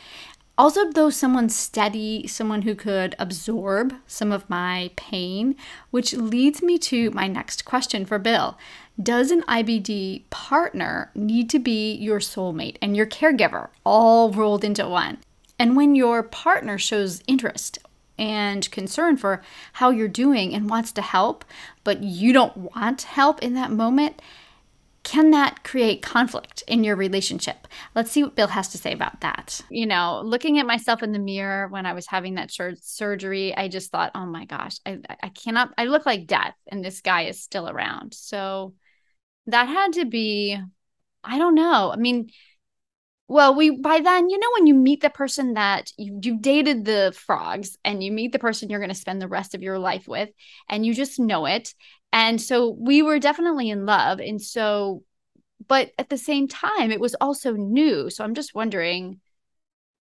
also, 0.58 0.90
though, 0.90 1.08
someone 1.08 1.48
steady, 1.48 2.26
someone 2.26 2.62
who 2.62 2.74
could 2.74 3.14
absorb 3.20 3.94
some 4.08 4.32
of 4.32 4.50
my 4.50 4.90
pain, 4.96 5.54
which 5.92 6.12
leads 6.12 6.62
me 6.62 6.76
to 6.78 7.12
my 7.12 7.28
next 7.28 7.64
question 7.64 8.04
for 8.04 8.18
Bill. 8.18 8.58
Does 9.00 9.30
an 9.30 9.42
IBD 9.42 10.24
partner 10.30 11.12
need 11.14 11.48
to 11.50 11.60
be 11.60 11.94
your 11.94 12.18
soulmate 12.18 12.76
and 12.82 12.96
your 12.96 13.06
caregiver 13.06 13.68
all 13.84 14.32
rolled 14.32 14.64
into 14.64 14.88
one? 14.88 15.18
And 15.60 15.76
when 15.76 15.94
your 15.94 16.24
partner 16.24 16.76
shows 16.76 17.22
interest 17.28 17.78
and 18.18 18.68
concern 18.72 19.16
for 19.16 19.42
how 19.74 19.90
you're 19.90 20.08
doing 20.08 20.54
and 20.54 20.68
wants 20.68 20.90
to 20.92 21.02
help, 21.02 21.44
but 21.84 22.02
you 22.02 22.32
don't 22.32 22.74
want 22.74 23.02
help 23.02 23.40
in 23.44 23.54
that 23.54 23.70
moment, 23.70 24.20
can 25.08 25.30
that 25.30 25.64
create 25.64 26.02
conflict 26.02 26.62
in 26.68 26.84
your 26.84 26.94
relationship? 26.94 27.66
Let's 27.94 28.10
see 28.10 28.22
what 28.22 28.36
Bill 28.36 28.48
has 28.48 28.68
to 28.68 28.78
say 28.78 28.92
about 28.92 29.22
that. 29.22 29.62
You 29.70 29.86
know, 29.86 30.20
looking 30.22 30.58
at 30.58 30.66
myself 30.66 31.02
in 31.02 31.12
the 31.12 31.18
mirror 31.18 31.66
when 31.68 31.86
I 31.86 31.94
was 31.94 32.06
having 32.06 32.34
that 32.34 32.50
sur- 32.50 32.76
surgery, 32.82 33.56
I 33.56 33.68
just 33.68 33.90
thought, 33.90 34.12
oh 34.14 34.26
my 34.26 34.44
gosh, 34.44 34.76
I, 34.84 34.98
I 35.22 35.30
cannot, 35.30 35.72
I 35.78 35.86
look 35.86 36.04
like 36.04 36.26
death, 36.26 36.54
and 36.70 36.84
this 36.84 37.00
guy 37.00 37.22
is 37.22 37.42
still 37.42 37.70
around. 37.70 38.12
So 38.12 38.74
that 39.46 39.64
had 39.64 39.94
to 39.94 40.04
be, 40.04 40.58
I 41.24 41.38
don't 41.38 41.54
know. 41.54 41.90
I 41.90 41.96
mean, 41.96 42.28
well, 43.28 43.54
we 43.54 43.70
by 43.70 44.00
then, 44.00 44.28
you 44.28 44.38
know, 44.38 44.48
when 44.54 44.66
you 44.66 44.74
meet 44.74 45.00
the 45.00 45.10
person 45.10 45.54
that 45.54 45.90
you, 45.96 46.18
you've 46.22 46.42
dated 46.42 46.84
the 46.84 47.14
frogs 47.16 47.78
and 47.82 48.02
you 48.02 48.12
meet 48.12 48.32
the 48.32 48.38
person 48.38 48.68
you're 48.68 48.78
going 48.78 48.88
to 48.88 48.94
spend 48.94 49.22
the 49.22 49.28
rest 49.28 49.54
of 49.54 49.62
your 49.62 49.78
life 49.78 50.06
with, 50.06 50.28
and 50.68 50.84
you 50.84 50.92
just 50.92 51.18
know 51.18 51.46
it. 51.46 51.72
And 52.12 52.40
so 52.40 52.70
we 52.70 53.02
were 53.02 53.18
definitely 53.18 53.70
in 53.70 53.86
love. 53.86 54.20
And 54.20 54.40
so, 54.40 55.04
but 55.66 55.92
at 55.98 56.08
the 56.08 56.18
same 56.18 56.48
time, 56.48 56.90
it 56.90 57.00
was 57.00 57.14
also 57.20 57.52
new. 57.52 58.10
So 58.10 58.24
I'm 58.24 58.34
just 58.34 58.54
wondering, 58.54 59.20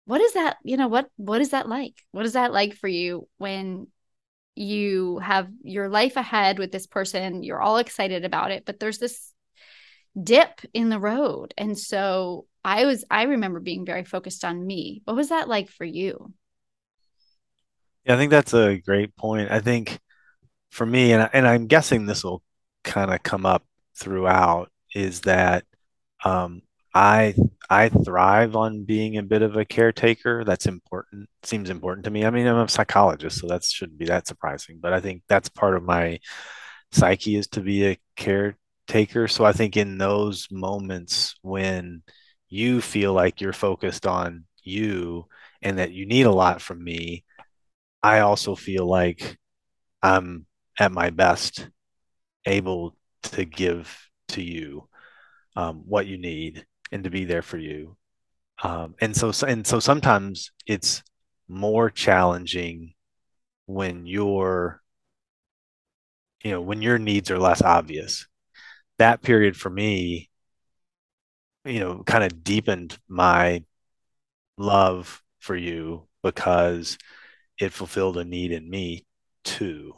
what 0.06 0.22
is 0.22 0.34
that, 0.34 0.58
you 0.64 0.78
know, 0.78 0.88
what 0.88 1.10
what 1.18 1.42
is 1.42 1.50
that 1.50 1.68
like? 1.68 1.96
What 2.12 2.26
is 2.26 2.34
that 2.34 2.54
like 2.54 2.76
for 2.76 2.88
you 2.88 3.28
when 3.38 3.88
you 4.56 5.20
have 5.20 5.50
your 5.64 5.90
life 5.90 6.16
ahead 6.16 6.60
with 6.60 6.72
this 6.72 6.88
person, 6.88 7.44
you're 7.44 7.62
all 7.62 7.78
excited 7.78 8.24
about 8.24 8.52
it, 8.52 8.66
but 8.66 8.80
there's 8.80 9.00
this 9.00 9.34
dip 10.22 10.62
in 10.74 10.90
the 10.90 11.00
road. 11.00 11.54
And 11.58 11.78
so 11.78 12.46
I 12.64 12.86
was, 12.86 13.04
I 13.12 13.24
remember 13.24 13.60
being 13.60 13.86
very 13.86 14.06
focused 14.06 14.46
on 14.46 14.66
me. 14.66 15.02
What 15.06 15.18
was 15.18 15.30
that 15.30 15.50
like 15.50 15.70
for 15.70 15.86
you? 15.86 16.34
Yeah, 18.06 18.14
I 18.14 18.18
think 18.18 18.32
that's 18.32 18.54
a 18.54 18.78
great 18.78 19.16
point. 19.16 19.52
I 19.52 19.60
think 19.60 20.00
for 20.70 20.86
me, 20.86 21.14
and, 21.14 21.30
and 21.34 21.48
I'm 21.48 21.68
guessing 21.68 22.06
this 22.06 22.24
will 22.24 22.44
kind 22.84 23.14
of 23.14 23.24
come 23.24 23.46
up 23.46 23.64
throughout, 23.98 24.72
is 24.94 25.22
that 25.22 25.66
um, 26.24 26.62
I 26.94 27.36
I 27.70 27.90
thrive 27.90 28.56
on 28.56 28.86
being 28.86 29.18
a 29.18 29.24
bit 29.24 29.42
of 29.42 29.58
a 29.58 29.66
caretaker. 29.66 30.44
That's 30.44 30.66
important. 30.66 31.30
Seems 31.44 31.70
important 31.70 32.06
to 32.06 32.12
me. 32.12 32.26
I 32.26 32.30
mean, 32.30 32.48
I'm 32.48 32.58
a 32.58 32.70
psychologist, 32.70 33.40
so 33.40 33.48
that 33.48 33.64
shouldn't 33.64 33.98
be 33.98 34.06
that 34.06 34.28
surprising. 34.28 34.80
But 34.82 34.94
I 34.94 35.02
think 35.02 35.24
that's 35.28 35.50
part 35.50 35.76
of 35.76 35.84
my 35.84 36.20
psyche 36.92 37.36
is 37.36 37.48
to 37.50 37.62
be 37.62 37.88
a 37.88 38.00
caretaker. 38.16 39.28
So 39.28 39.46
I 39.46 39.52
think 39.52 39.78
in 39.78 39.98
those 39.98 40.48
moments 40.52 41.36
when 41.42 42.04
you 42.50 42.82
feel 42.82 43.14
like 43.14 43.42
you're 43.42 43.54
focused 43.54 44.08
on 44.08 44.46
you 44.64 45.28
and 45.62 45.80
that 45.80 45.92
you 45.92 46.06
need 46.06 46.26
a 46.26 46.32
lot 46.32 46.62
from 46.62 46.84
me, 46.84 47.26
I 48.04 48.20
also 48.20 48.56
feel 48.56 48.86
like 48.86 49.38
I'm 50.02 50.46
at 50.80 50.92
my 50.92 51.10
best 51.10 51.70
able 52.46 52.96
to 53.24 53.46
give 53.46 54.10
to 54.30 54.42
you 54.42 54.88
um, 55.56 55.84
what 55.86 56.08
you 56.08 56.18
need 56.18 56.66
and 56.92 57.04
to 57.04 57.10
be 57.10 57.26
there 57.26 57.42
for 57.42 57.58
you. 57.58 57.96
Um, 58.64 58.96
and 59.02 59.16
so 59.16 59.32
and 59.46 59.66
so 59.68 59.80
sometimes 59.80 60.52
it's 60.66 61.04
more 61.48 61.90
challenging 61.90 62.94
when 63.66 64.06
your 64.06 64.82
you 66.44 66.52
know 66.52 66.62
when 66.62 66.82
your 66.82 66.98
needs 66.98 67.30
are 67.32 67.40
less 67.40 67.62
obvious 67.62 68.28
that 68.98 69.22
period 69.22 69.56
for 69.58 69.70
me, 69.70 70.30
you 71.66 71.80
know, 71.80 72.04
kind 72.04 72.24
of 72.24 72.44
deepened 72.44 72.98
my 73.08 73.64
love 74.58 75.22
for 75.40 75.56
you 75.56 76.08
because 76.24 76.98
it 77.60 77.74
fulfilled 77.74 78.18
a 78.18 78.26
need 78.26 78.52
in 78.52 78.70
me 78.70 79.06
too 79.44 79.94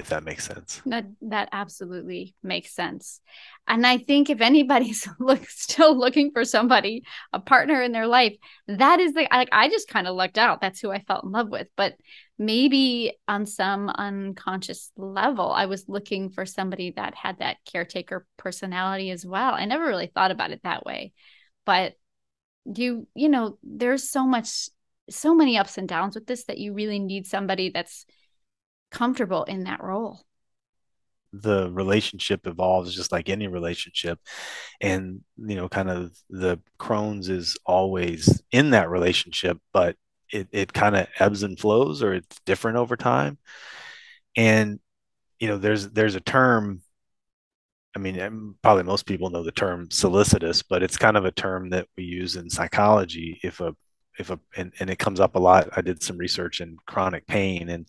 if 0.00 0.08
that 0.08 0.24
makes 0.24 0.46
sense. 0.46 0.82
That 0.86 1.06
that 1.22 1.48
absolutely 1.52 2.34
makes 2.42 2.74
sense. 2.74 3.20
And 3.68 3.86
I 3.86 3.98
think 3.98 4.30
if 4.30 4.40
anybody's 4.40 5.06
look, 5.20 5.46
still 5.48 5.96
looking 5.96 6.32
for 6.32 6.44
somebody, 6.44 7.04
a 7.32 7.38
partner 7.38 7.82
in 7.82 7.92
their 7.92 8.06
life, 8.06 8.36
that 8.66 8.98
is 8.98 9.14
the 9.14 9.28
like 9.30 9.50
I 9.52 9.68
just 9.68 9.88
kind 9.88 10.08
of 10.08 10.16
lucked 10.16 10.38
out. 10.38 10.60
That's 10.60 10.80
who 10.80 10.90
I 10.90 11.02
fell 11.02 11.20
in 11.22 11.30
love 11.30 11.48
with. 11.50 11.68
But 11.76 11.94
maybe 12.38 13.12
on 13.28 13.46
some 13.46 13.88
unconscious 13.90 14.90
level, 14.96 15.52
I 15.52 15.66
was 15.66 15.88
looking 15.88 16.30
for 16.30 16.46
somebody 16.46 16.92
that 16.96 17.14
had 17.14 17.38
that 17.38 17.58
caretaker 17.70 18.26
personality 18.36 19.10
as 19.10 19.24
well. 19.24 19.54
I 19.54 19.66
never 19.66 19.86
really 19.86 20.10
thought 20.12 20.30
about 20.30 20.50
it 20.50 20.62
that 20.64 20.84
way. 20.84 21.12
But 21.66 21.94
you, 22.64 23.06
you 23.14 23.28
know, 23.28 23.58
there's 23.62 24.10
so 24.10 24.26
much 24.26 24.70
so 25.10 25.34
many 25.34 25.58
ups 25.58 25.76
and 25.76 25.88
downs 25.88 26.14
with 26.14 26.26
this 26.26 26.44
that 26.44 26.58
you 26.58 26.72
really 26.72 26.98
need 26.98 27.26
somebody 27.26 27.70
that's 27.70 28.06
comfortable 28.90 29.44
in 29.44 29.64
that 29.64 29.82
role. 29.82 30.20
The 31.32 31.70
relationship 31.70 32.46
evolves 32.46 32.94
just 32.94 33.12
like 33.12 33.28
any 33.28 33.46
relationship. 33.46 34.18
And 34.80 35.22
you 35.36 35.56
know 35.56 35.68
kind 35.68 35.90
of 35.90 36.12
the 36.28 36.60
crohn's 36.78 37.28
is 37.28 37.56
always 37.64 38.42
in 38.50 38.70
that 38.70 38.90
relationship 38.90 39.58
but 39.72 39.96
it, 40.32 40.48
it 40.52 40.72
kind 40.72 40.96
of 40.96 41.08
ebbs 41.18 41.42
and 41.42 41.58
flows 41.58 42.02
or 42.02 42.14
it's 42.14 42.40
different 42.46 42.78
over 42.78 42.96
time. 42.96 43.38
And 44.36 44.80
you 45.40 45.48
know 45.48 45.58
there's 45.58 45.88
there's 45.90 46.14
a 46.14 46.20
term 46.20 46.82
i 47.96 47.98
mean 47.98 48.54
probably 48.62 48.84
most 48.84 49.06
people 49.06 49.30
know 49.30 49.42
the 49.42 49.50
term 49.50 49.90
solicitous 49.90 50.62
but 50.62 50.82
it's 50.82 50.96
kind 50.96 51.16
of 51.16 51.24
a 51.24 51.32
term 51.32 51.70
that 51.70 51.88
we 51.96 52.04
use 52.04 52.36
in 52.36 52.50
psychology. 52.50 53.40
If 53.42 53.60
a 53.60 53.74
if 54.20 54.30
a 54.30 54.38
and, 54.56 54.72
and 54.78 54.90
it 54.90 54.98
comes 54.98 55.18
up 55.18 55.34
a 55.34 55.38
lot 55.38 55.68
i 55.76 55.80
did 55.80 56.02
some 56.02 56.16
research 56.16 56.60
in 56.60 56.76
chronic 56.86 57.26
pain 57.26 57.68
and 57.68 57.86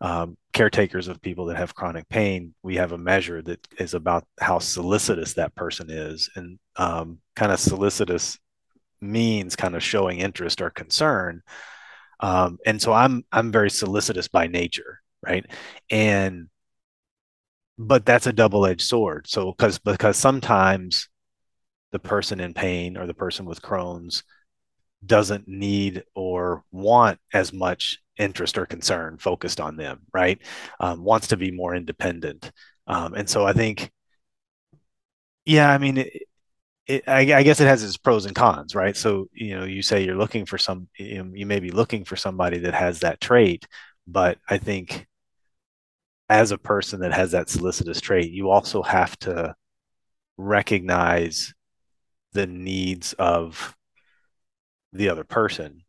um, 0.00 0.36
caretakers 0.52 1.08
of 1.08 1.20
people 1.20 1.46
that 1.46 1.56
have 1.56 1.74
chronic 1.74 2.08
pain, 2.08 2.54
we 2.62 2.76
have 2.76 2.92
a 2.92 2.98
measure 2.98 3.42
that 3.42 3.66
is 3.78 3.94
about 3.94 4.26
how 4.40 4.58
solicitous 4.58 5.34
that 5.34 5.54
person 5.54 5.90
is. 5.90 6.30
And 6.36 6.58
um, 6.76 7.18
kind 7.36 7.52
of 7.52 7.60
solicitous 7.60 8.38
means 9.00 9.56
kind 9.56 9.76
of 9.76 9.82
showing 9.82 10.18
interest 10.18 10.60
or 10.62 10.70
concern. 10.70 11.42
Um, 12.20 12.58
and 12.66 12.80
so 12.80 12.92
I'm 12.92 13.24
I'm 13.32 13.52
very 13.52 13.70
solicitous 13.70 14.28
by 14.28 14.46
nature, 14.46 15.00
right? 15.22 15.44
And 15.90 16.48
but 17.78 18.04
that's 18.04 18.26
a 18.26 18.32
double-edged 18.32 18.82
sword. 18.82 19.26
So 19.28 19.52
because 19.52 19.78
because 19.78 20.16
sometimes 20.16 21.08
the 21.92 21.98
person 21.98 22.40
in 22.40 22.54
pain 22.54 22.96
or 22.96 23.06
the 23.06 23.14
person 23.14 23.46
with 23.46 23.62
Crohn's 23.62 24.22
doesn't 25.04 25.48
need 25.48 26.04
or 26.14 26.64
want 26.70 27.18
as 27.32 27.52
much 27.52 27.98
interest 28.18 28.58
or 28.58 28.66
concern 28.66 29.16
focused 29.18 29.60
on 29.60 29.76
them, 29.76 30.00
right? 30.12 30.38
Um, 30.78 31.02
wants 31.02 31.28
to 31.28 31.36
be 31.36 31.50
more 31.50 31.74
independent. 31.74 32.52
Um, 32.86 33.14
and 33.14 33.28
so 33.28 33.46
I 33.46 33.52
think, 33.52 33.90
yeah, 35.44 35.70
I 35.70 35.78
mean, 35.78 35.98
it, 35.98 36.22
it, 36.86 37.04
I, 37.06 37.20
I, 37.32 37.42
guess 37.42 37.60
it 37.60 37.66
has 37.66 37.82
its 37.82 37.96
pros 37.96 38.26
and 38.26 38.34
cons, 38.34 38.74
right? 38.74 38.96
So, 38.96 39.26
you 39.32 39.58
know, 39.58 39.64
you 39.64 39.80
say 39.80 40.04
you're 40.04 40.16
looking 40.16 40.44
for 40.44 40.58
some, 40.58 40.88
you, 40.98 41.22
know, 41.22 41.30
you 41.32 41.46
may 41.46 41.60
be 41.60 41.70
looking 41.70 42.04
for 42.04 42.16
somebody 42.16 42.58
that 42.58 42.74
has 42.74 43.00
that 43.00 43.20
trait, 43.20 43.66
but 44.06 44.38
I 44.48 44.58
think 44.58 45.06
as 46.28 46.52
a 46.52 46.58
person 46.58 47.00
that 47.00 47.12
has 47.12 47.32
that 47.32 47.48
solicitous 47.48 48.00
trait, 48.00 48.30
you 48.30 48.50
also 48.50 48.82
have 48.82 49.18
to 49.20 49.54
recognize 50.36 51.54
the 52.32 52.46
needs 52.46 53.12
of 53.14 53.76
the 54.92 55.08
other 55.08 55.24
person 55.24 55.82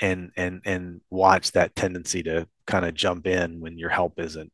and 0.00 0.32
and 0.36 0.62
and 0.64 1.00
watch 1.10 1.52
that 1.52 1.74
tendency 1.74 2.22
to 2.22 2.48
kind 2.66 2.84
of 2.84 2.94
jump 2.94 3.26
in 3.26 3.60
when 3.60 3.78
your 3.78 3.90
help 3.90 4.18
isn't 4.18 4.52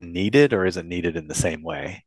needed 0.00 0.52
or 0.52 0.64
isn't 0.64 0.88
needed 0.88 1.16
in 1.16 1.28
the 1.28 1.34
same 1.34 1.62
way. 1.62 2.04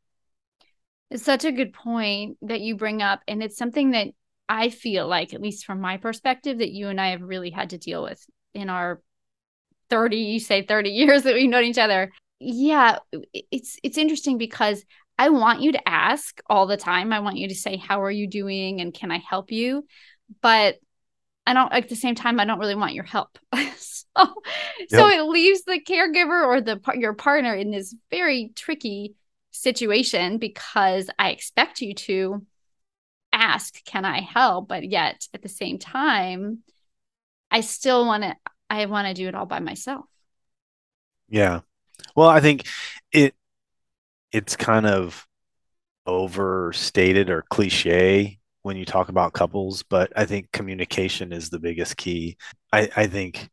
It's 1.11 1.23
such 1.23 1.45
a 1.45 1.51
good 1.51 1.73
point 1.73 2.37
that 2.41 2.61
you 2.61 2.75
bring 2.75 3.01
up 3.01 3.21
and 3.27 3.43
it's 3.43 3.57
something 3.57 3.91
that 3.91 4.07
i 4.49 4.69
feel 4.69 5.07
like 5.07 5.33
at 5.33 5.41
least 5.41 5.65
from 5.65 5.79
my 5.79 5.97
perspective 5.97 6.57
that 6.57 6.71
you 6.71 6.89
and 6.89 6.99
i 6.99 7.09
have 7.09 7.21
really 7.21 7.49
had 7.49 7.69
to 7.69 7.77
deal 7.77 8.03
with 8.03 8.25
in 8.53 8.69
our 8.69 9.01
30 9.89 10.17
you 10.17 10.39
say 10.39 10.63
30 10.63 10.89
years 10.91 11.23
that 11.23 11.33
we've 11.33 11.49
known 11.49 11.63
each 11.63 11.77
other. 11.77 12.11
Yeah 12.39 12.99
it's 13.51 13.77
it's 13.83 13.97
interesting 13.97 14.37
because 14.37 14.83
i 15.17 15.29
want 15.29 15.61
you 15.61 15.71
to 15.71 15.87
ask 15.87 16.41
all 16.49 16.65
the 16.65 16.77
time. 16.77 17.13
I 17.13 17.19
want 17.19 17.37
you 17.37 17.47
to 17.47 17.55
say 17.55 17.77
how 17.77 18.01
are 18.01 18.11
you 18.11 18.27
doing? 18.27 18.81
And 18.81 18.93
can 18.93 19.11
i 19.11 19.17
help 19.17 19.51
you? 19.51 19.85
But 20.41 20.77
I 21.45 21.53
don't 21.53 21.71
at 21.73 21.89
the 21.89 21.95
same 21.95 22.15
time 22.15 22.39
I 22.39 22.45
don't 22.45 22.59
really 22.59 22.75
want 22.75 22.93
your 22.93 23.03
help. 23.03 23.37
so 23.77 24.05
Yep. 24.89 24.89
so 24.89 25.09
it 25.09 25.23
leaves 25.23 25.63
the 25.63 25.79
caregiver 25.81 26.45
or 26.45 26.61
the 26.61 26.79
your 26.95 27.13
partner 27.13 27.53
in 27.53 27.71
this 27.71 27.95
very 28.11 28.51
tricky 28.55 29.15
situation 29.51 30.37
because 30.37 31.09
I 31.19 31.29
expect 31.31 31.81
you 31.81 31.93
to 31.95 32.45
ask, 33.33 33.83
can 33.85 34.05
I 34.05 34.21
help? 34.21 34.67
But 34.67 34.83
yet 34.89 35.27
at 35.33 35.41
the 35.41 35.49
same 35.49 35.79
time, 35.79 36.59
I 37.51 37.61
still 37.61 38.05
want 38.05 38.23
to 38.23 38.35
I 38.69 38.85
want 38.87 39.07
to 39.07 39.13
do 39.13 39.27
it 39.27 39.35
all 39.35 39.45
by 39.45 39.59
myself. 39.59 40.05
Yeah. 41.29 41.61
Well, 42.15 42.29
I 42.29 42.41
think 42.41 42.67
it 43.11 43.35
it's 44.31 44.55
kind 44.55 44.85
of 44.85 45.27
overstated 46.07 47.29
or 47.29 47.43
cliche 47.49 48.39
when 48.63 48.77
you 48.77 48.85
talk 48.85 49.09
about 49.09 49.33
couples, 49.33 49.83
but 49.83 50.11
I 50.15 50.25
think 50.25 50.51
communication 50.51 51.31
is 51.31 51.49
the 51.49 51.59
biggest 51.59 51.97
key. 51.97 52.37
I, 52.71 52.89
I 52.95 53.07
think, 53.07 53.49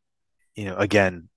you 0.55 0.65
know, 0.65 0.77
again, 0.77 1.29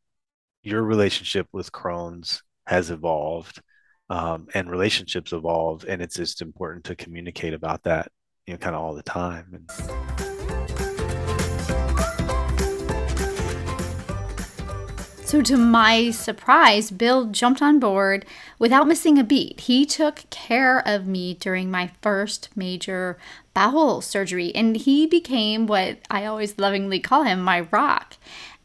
your 0.62 0.82
relationship 0.84 1.48
with 1.52 1.72
Crohn's 1.72 2.42
has 2.66 2.90
evolved, 2.92 3.62
um, 4.10 4.48
and 4.54 4.70
relationships 4.70 5.34
evolve, 5.34 5.86
and 5.88 6.02
it's 6.02 6.16
just 6.16 6.42
important 6.42 6.86
to 6.86 6.96
communicate 6.96 7.54
about 7.54 7.84
that, 7.84 8.12
you 8.46 8.54
know, 8.54 8.60
kind 8.60 8.76
of 8.76 8.82
all 8.82 8.94
the 8.94 9.04
time. 9.04 9.48
And 9.54 10.23
So, 15.34 15.42
to 15.42 15.58
my 15.58 16.12
surprise, 16.12 16.92
Bill 16.92 17.26
jumped 17.26 17.60
on 17.60 17.80
board 17.80 18.24
without 18.60 18.88
missing 18.88 19.18
a 19.18 19.24
beat. 19.24 19.62
He 19.62 19.84
took 19.84 20.30
care 20.30 20.88
of 20.88 21.08
me 21.08 21.34
during 21.34 21.72
my 21.72 21.90
first 22.04 22.50
major 22.56 23.18
bowel 23.56 24.02
surgery, 24.02 24.54
and 24.54 24.78
he 24.78 25.08
became 25.08 25.66
what 25.66 25.98
I 26.08 26.28
always 26.28 26.60
lovingly 26.60 27.00
call 27.00 27.24
him 27.24 27.42
my 27.42 27.62
rock 27.72 28.18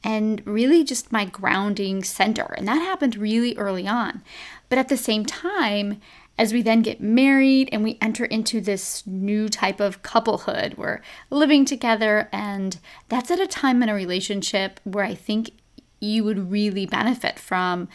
and 0.05 0.47
really 0.47 0.85
just 0.85 1.11
my 1.11 1.25
grounding 1.25 2.05
center. 2.05 2.55
And 2.59 2.69
that 2.69 2.83
happened 2.83 3.17
really 3.17 3.57
early 3.57 3.89
on. 3.89 4.21
But 4.69 4.79
at 4.79 4.91
the 4.91 4.99
same 4.99 5.25
time, 5.25 6.03
as 6.37 6.53
we 6.53 6.61
then 6.61 6.83
get 6.83 7.01
married 7.01 7.71
and 7.73 7.83
we 7.83 7.97
enter 8.03 8.27
into 8.27 8.61
this 8.61 9.07
new 9.07 9.49
type 9.49 9.81
of 9.81 10.03
couplehood, 10.03 10.75
we're 10.75 11.01
living 11.31 11.65
together, 11.65 12.29
and 12.31 12.79
that's 13.09 13.31
at 13.31 13.41
a 13.41 13.47
time 13.47 13.83
in 13.83 13.89
a 13.89 13.95
relationship 13.95 14.81
where 14.85 15.07
I 15.07 15.15
think 15.15 15.53
you 16.01 16.25
would 16.25 16.51
really 16.51 16.87
benefit 16.87 17.39
from 17.39 17.89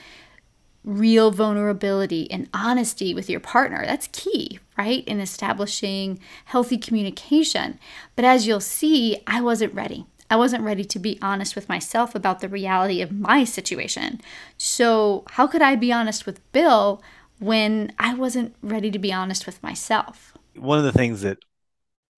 real 0.84 1.32
vulnerability 1.32 2.30
and 2.30 2.50
honesty 2.54 3.14
with 3.14 3.30
your 3.30 3.40
partner. 3.40 3.86
That's 3.86 4.08
key, 4.12 4.60
right? 4.78 5.04
In 5.08 5.20
establishing 5.20 6.20
healthy 6.46 6.78
communication. 6.78 7.80
But 8.16 8.26
as 8.26 8.46
you'll 8.48 8.60
see, 8.60 9.18
I 9.26 9.40
wasn't 9.42 9.74
ready. 9.74 10.06
I 10.30 10.36
wasn't 10.36 10.64
ready 10.64 10.84
to 10.84 11.00
be 11.00 11.20
honest 11.22 11.56
with 11.56 11.70
myself 11.70 12.16
about 12.16 12.40
the 12.40 12.50
reality 12.50 13.02
of 13.02 13.12
my 13.12 13.44
situation. 13.44 14.20
So, 14.58 15.24
how 15.32 15.48
could 15.48 15.62
I 15.62 15.76
be 15.76 15.92
honest 15.92 16.26
with 16.26 16.52
Bill 16.52 17.04
when 17.40 17.94
I 18.00 18.14
wasn't 18.14 18.56
ready 18.62 18.90
to 18.90 19.00
be 19.00 19.14
honest 19.14 19.46
with 19.46 19.62
myself? 19.62 20.34
one 20.56 20.78
of 20.78 20.84
the 20.84 20.92
things 20.92 21.22
that 21.22 21.38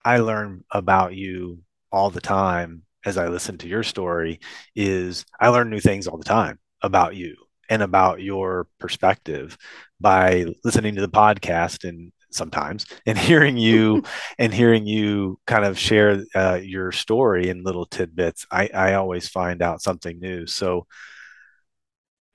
I 0.04 0.18
learn 0.18 0.64
about 0.70 1.14
you 1.14 1.62
all 1.90 2.10
the 2.10 2.20
time 2.20 2.82
as 3.06 3.16
I 3.16 3.28
listen 3.28 3.56
to 3.58 3.68
your 3.68 3.82
story 3.84 4.40
is 4.74 5.24
I 5.40 5.48
learn 5.48 5.70
new 5.70 5.80
things 5.80 6.06
all 6.06 6.18
the 6.18 6.24
time 6.24 6.58
about 6.82 7.16
you 7.16 7.36
and 7.70 7.82
about 7.82 8.20
your 8.20 8.66
perspective 8.78 9.56
by 10.00 10.46
listening 10.64 10.96
to 10.96 11.00
the 11.00 11.08
podcast 11.08 11.88
and 11.88 12.12
sometimes 12.30 12.84
and 13.06 13.16
hearing 13.16 13.56
you 13.56 14.02
and 14.38 14.52
hearing 14.52 14.86
you 14.86 15.38
kind 15.46 15.64
of 15.64 15.78
share 15.78 16.24
uh, 16.34 16.58
your 16.62 16.92
story 16.92 17.48
in 17.48 17.62
little 17.62 17.86
tidbits. 17.86 18.46
I, 18.50 18.68
I 18.74 18.94
always 18.94 19.28
find 19.28 19.62
out 19.62 19.82
something 19.82 20.20
new. 20.20 20.46
So 20.46 20.86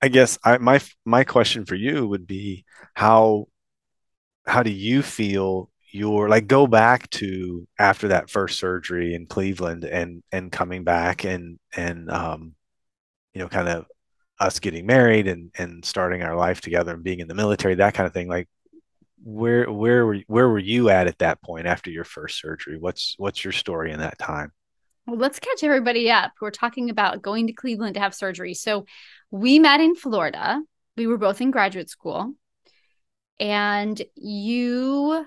I 0.02 0.08
guess 0.08 0.40
I, 0.44 0.58
my 0.58 0.80
my 1.06 1.24
question 1.24 1.66
for 1.66 1.76
you 1.76 2.08
would 2.08 2.26
be 2.26 2.66
how 2.96 3.48
how 4.48 4.64
do 4.64 4.72
you 4.72 5.04
feel 5.04 5.70
your 5.92 6.30
like 6.30 6.48
go 6.48 6.68
back 6.68 7.10
to 7.10 7.68
after 7.80 8.10
that 8.10 8.30
first 8.30 8.60
surgery 8.60 9.14
in 9.14 9.28
Cleveland 9.28 9.84
and 9.84 10.24
and 10.32 10.52
coming 10.52 10.84
back 10.84 11.24
and 11.26 11.60
and 11.76 12.10
um 12.10 12.56
you 13.34 13.40
know 13.42 13.48
kind 13.48 13.68
of 13.68 13.86
us 14.40 14.60
getting 14.60 14.86
married 14.86 15.28
and 15.28 15.52
and 15.58 15.86
starting 15.86 16.24
our 16.24 16.36
life 16.36 16.62
together 16.62 16.94
and 16.94 17.04
being 17.04 17.20
in 17.20 17.28
the 17.28 17.36
military 17.36 17.76
that 17.76 17.94
kind 17.94 18.08
of 18.08 18.14
thing 18.14 18.28
like 18.28 18.48
where 19.24 19.72
where 19.72 20.06
were 20.06 20.18
where 20.28 20.50
were 20.50 20.60
you 20.60 20.90
at 20.90 21.08
at 21.08 21.20
that 21.20 21.42
point 21.44 21.68
after 21.68 21.92
your 21.92 22.04
first 22.04 22.40
surgery 22.40 22.78
what's 22.78 23.16
what's 23.18 23.44
your 23.44 23.54
story 23.54 23.92
in 23.92 24.00
that 24.00 24.18
time 24.18 24.52
Well, 25.06 25.18
let's 25.18 25.40
catch 25.40 25.64
everybody 25.64 26.10
up. 26.10 26.32
We're 26.42 26.52
talking 26.52 26.90
about 26.90 27.22
going 27.22 27.48
to 27.48 27.54
Cleveland 27.54 27.96
to 27.96 28.00
have 28.00 28.16
surgery. 28.16 28.54
So, 28.54 28.86
we 29.30 29.60
met 29.60 29.80
in 29.80 29.96
Florida. 29.96 30.62
We 30.98 31.08
were 31.08 31.18
both 31.18 31.42
in 31.42 31.52
graduate 31.52 31.90
school, 31.90 32.34
and 33.40 34.02
you 34.16 35.26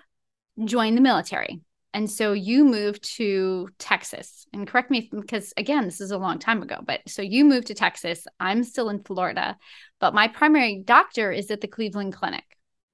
joined 0.62 0.96
the 0.96 1.02
military. 1.02 1.60
And 1.92 2.10
so 2.10 2.32
you 2.32 2.64
moved 2.64 3.04
to 3.16 3.68
Texas. 3.78 4.46
And 4.52 4.66
correct 4.66 4.90
me 4.90 5.08
because 5.12 5.52
again, 5.56 5.84
this 5.84 6.00
is 6.00 6.10
a 6.10 6.18
long 6.18 6.40
time 6.40 6.60
ago, 6.60 6.80
but 6.84 7.00
so 7.06 7.22
you 7.22 7.44
moved 7.44 7.68
to 7.68 7.74
Texas. 7.74 8.26
I'm 8.40 8.64
still 8.64 8.88
in 8.88 9.04
Florida, 9.04 9.56
but 10.00 10.12
my 10.12 10.26
primary 10.26 10.82
doctor 10.84 11.30
is 11.30 11.50
at 11.52 11.60
the 11.60 11.68
Cleveland 11.68 12.12
Clinic 12.12 12.44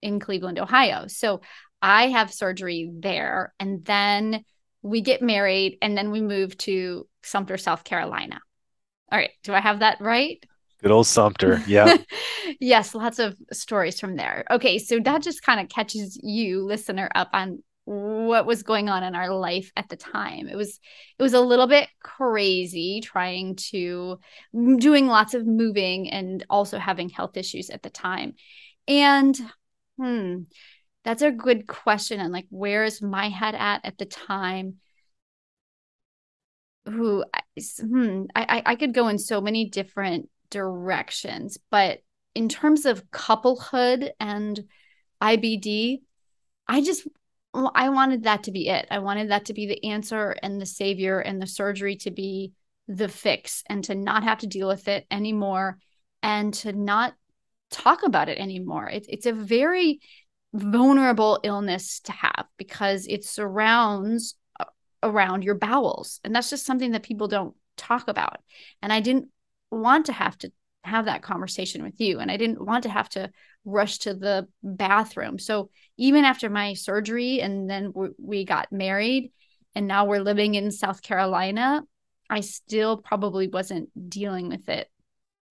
in 0.03 0.21
Cleveland, 0.21 0.59
Ohio. 0.59 1.07
So 1.07 1.41
I 1.81 2.09
have 2.09 2.33
surgery 2.33 2.91
there. 2.93 3.55
And 3.59 3.85
then 3.85 4.45
we 4.83 5.01
get 5.01 5.23
married 5.23 5.79
and 5.81 5.97
then 5.97 6.11
we 6.11 6.21
move 6.21 6.57
to 6.59 7.07
Sumter, 7.23 7.57
South 7.57 7.85
Carolina. 7.85 8.41
All 9.11 9.19
right. 9.19 9.31
Do 9.45 9.55
I 9.55 9.61
have 9.61 9.81
that 9.81 10.01
right? 10.01 10.45
Good 10.83 10.91
old 10.91 11.07
Sumter 11.07 11.63
yeah 11.67 11.97
yes, 12.61 12.95
lots 12.95 13.19
of 13.19 13.37
stories 13.53 14.01
from 14.01 14.17
there. 14.17 14.45
Okay, 14.51 14.79
so 14.79 15.01
that 15.01 15.23
just 15.23 15.43
kind 15.43 15.61
of 15.61 15.69
catches 15.69 16.19
you, 16.23 16.65
listener, 16.65 17.11
up 17.15 17.31
on 17.33 17.63
what 17.85 18.47
was 18.47 18.63
going 18.63 18.89
on 18.89 19.03
in 19.03 19.15
our 19.15 19.35
life 19.35 19.73
at 19.77 19.89
the 19.89 19.97
time. 19.97 20.49
It 20.49 20.57
was 20.57 20.79
it 21.19 21.23
was 21.23 21.35
a 21.35 21.41
little 21.41 21.67
bit 21.67 21.89
crazy 22.03 23.01
trying 23.03 23.57
to 23.71 24.21
doing 24.53 25.07
lots 25.07 25.35
of 25.35 25.47
moving 25.47 26.11
and 26.11 26.45
also 26.51 26.79
having 26.79 27.09
health 27.09 27.37
issues 27.37 27.71
at 27.71 27.83
the 27.83 27.91
time. 27.91 28.35
And 28.87 29.39
hmm, 29.99 30.43
that's 31.05 31.23
a 31.23 31.31
good 31.33 31.67
question. 31.67 32.21
And 32.21 32.33
like, 32.33 32.47
where 32.51 32.85
is 32.85 33.03
my 33.03 33.29
head 33.29 33.55
at 33.55 33.85
at 33.85 33.99
the 33.99 34.07
time? 34.07 34.77
Who, 36.87 37.25
hmm, 37.81 38.25
I, 38.35 38.43
I 38.43 38.63
I 38.73 38.77
could 38.77 38.95
go 38.95 39.09
in 39.09 39.19
so 39.19 39.41
many 39.41 39.69
different 39.69 40.29
directions, 40.51 41.59
but 41.71 42.01
in 42.35 42.49
terms 42.49 42.87
of 42.87 43.11
couplehood 43.11 44.13
and 44.21 44.61
IBD, 45.21 46.03
I 46.69 46.83
just 46.83 47.07
I 47.53 47.89
wanted 47.89 48.25
that 48.25 48.45
to 48.45 48.53
be 48.53 48.69
it. 48.69 48.87
I 48.91 49.01
wanted 49.01 49.31
that 49.31 49.47
to 49.47 49.55
be 49.55 49.67
the 49.67 49.85
answer 49.85 50.37
and 50.43 50.61
the 50.61 50.67
savior 50.67 51.19
and 51.19 51.43
the 51.43 51.47
surgery 51.47 51.97
to 51.97 52.11
be 52.11 52.53
the 52.87 53.09
fix 53.09 53.65
and 53.69 53.83
to 53.85 53.95
not 53.95 54.23
have 54.23 54.39
to 54.39 54.47
deal 54.47 54.69
with 54.69 54.87
it 54.87 55.07
anymore 55.11 55.79
and 56.23 56.55
to 56.55 56.73
not 56.73 57.15
talk 57.71 58.03
about 58.05 58.29
it 58.29 58.39
anymore. 58.39 58.89
It, 58.89 59.07
it's 59.09 59.27
a 59.27 59.33
very 59.33 60.01
vulnerable 60.53 61.41
illness 61.43 62.01
to 62.01 62.13
have 62.13 62.47
because 62.57 63.07
it 63.09 63.25
surrounds 63.25 64.35
uh, 64.59 64.65
around 65.03 65.43
your 65.43 65.55
bowels. 65.55 66.21
And 66.25 66.35
that's 66.35 66.51
just 66.51 66.67
something 66.67 66.93
that 66.93 67.03
people 67.03 67.29
don't 67.29 67.55
talk 67.77 68.09
about. 68.09 68.39
And 68.83 68.93
I 68.93 69.01
didn't 69.01 69.29
want 69.71 70.07
to 70.07 70.13
have 70.13 70.37
to 70.39 70.53
have 70.85 71.05
that 71.05 71.23
conversation 71.23 71.83
with 71.83 72.01
you. 72.01 72.21
And 72.21 72.31
I 72.31 72.37
didn't 72.37 72.65
want 72.65 72.85
to 72.85 72.89
have 72.89 73.09
to 73.11 73.31
rush 73.65 73.99
to 73.99 74.15
the 74.15 74.49
bathroom. 74.63 75.39
So 75.39 75.71
even 75.99 76.25
after 76.25 76.49
my 76.49 76.75
surgery 76.75 77.41
and 77.41 77.69
then 77.69 77.93
we, 77.95 78.09
we 78.19 78.45
got 78.45 78.73
married 78.73 79.33
and 79.75 79.87
now 79.87 80.07
we're 80.07 80.23
living 80.23 80.55
in 80.55 80.71
South 80.71 81.03
Carolina, 81.03 81.83
I 82.31 82.41
still 82.41 82.97
probably 82.97 83.49
wasn't 83.49 83.91
dealing 84.09 84.49
with 84.49 84.69
it 84.69 84.89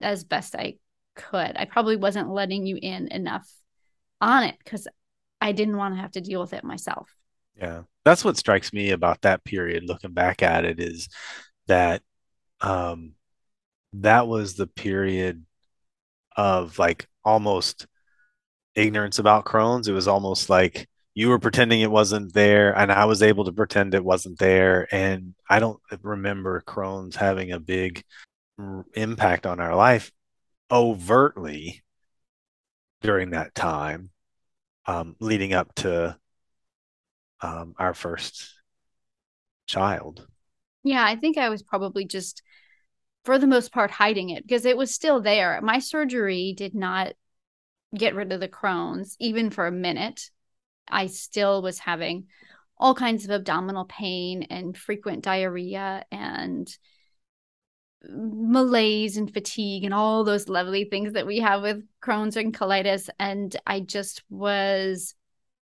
as 0.01 0.23
best 0.23 0.55
I 0.55 0.75
could. 1.15 1.55
I 1.55 1.65
probably 1.65 1.97
wasn't 1.97 2.31
letting 2.31 2.65
you 2.65 2.79
in 2.81 3.09
enough 3.09 3.47
on 4.21 4.43
it 4.43 4.55
because 4.63 4.87
I 5.39 5.51
didn't 5.51 5.77
want 5.77 5.95
to 5.95 6.01
have 6.01 6.11
to 6.11 6.21
deal 6.21 6.41
with 6.41 6.53
it 6.53 6.63
myself. 6.63 7.13
yeah 7.55 7.83
that's 8.03 8.23
what 8.25 8.37
strikes 8.37 8.73
me 8.73 8.91
about 8.91 9.21
that 9.21 9.43
period 9.43 9.83
looking 9.83 10.13
back 10.13 10.41
at 10.41 10.65
it 10.65 10.79
is 10.79 11.07
that 11.67 12.01
um 12.61 13.13
that 13.93 14.27
was 14.27 14.55
the 14.55 14.67
period 14.67 15.45
of 16.35 16.79
like 16.79 17.07
almost 17.23 17.87
ignorance 18.75 19.19
about 19.19 19.45
Crohn's. 19.45 19.87
It 19.87 19.93
was 19.93 20.07
almost 20.07 20.49
like 20.49 20.87
you 21.13 21.29
were 21.29 21.39
pretending 21.39 21.81
it 21.81 21.91
wasn't 21.91 22.33
there, 22.33 22.77
and 22.77 22.91
I 22.91 23.05
was 23.05 23.21
able 23.21 23.45
to 23.45 23.51
pretend 23.51 23.93
it 23.93 24.03
wasn't 24.03 24.39
there. 24.39 24.87
And 24.93 25.35
I 25.49 25.59
don't 25.59 25.79
remember 26.01 26.61
Crohn's 26.65 27.15
having 27.15 27.51
a 27.51 27.59
big 27.59 28.03
r- 28.57 28.85
impact 28.93 29.45
on 29.45 29.59
our 29.59 29.75
life 29.75 30.11
overtly 30.71 31.83
during 33.01 33.31
that 33.31 33.55
time, 33.55 34.11
um, 34.85 35.15
leading 35.19 35.53
up 35.53 35.73
to 35.75 36.17
um, 37.41 37.73
our 37.77 37.93
first 37.93 38.53
child. 39.67 40.27
Yeah, 40.83 41.03
I 41.05 41.15
think 41.15 41.37
I 41.37 41.49
was 41.49 41.63
probably 41.63 42.05
just, 42.05 42.41
for 43.29 43.37
the 43.37 43.45
most 43.45 43.71
part, 43.71 43.91
hiding 43.91 44.31
it 44.31 44.41
because 44.41 44.65
it 44.65 44.75
was 44.75 44.91
still 44.91 45.21
there. 45.21 45.61
My 45.61 45.77
surgery 45.77 46.55
did 46.57 46.73
not 46.73 47.13
get 47.95 48.15
rid 48.15 48.31
of 48.31 48.39
the 48.39 48.47
Crohn's, 48.47 49.15
even 49.19 49.51
for 49.51 49.67
a 49.67 49.71
minute. 49.71 50.31
I 50.89 51.05
still 51.05 51.61
was 51.61 51.77
having 51.77 52.25
all 52.75 52.95
kinds 52.95 53.25
of 53.25 53.29
abdominal 53.29 53.85
pain 53.85 54.47
and 54.49 54.75
frequent 54.75 55.21
diarrhea 55.23 56.05
and 56.11 56.75
malaise 58.01 59.15
and 59.15 59.31
fatigue 59.31 59.83
and 59.83 59.93
all 59.93 60.23
those 60.23 60.49
lovely 60.49 60.85
things 60.85 61.13
that 61.13 61.27
we 61.27 61.37
have 61.37 61.61
with 61.61 61.83
Crohn's 62.01 62.35
and 62.35 62.51
colitis. 62.51 63.11
And 63.19 63.55
I 63.67 63.81
just 63.81 64.23
was 64.31 65.13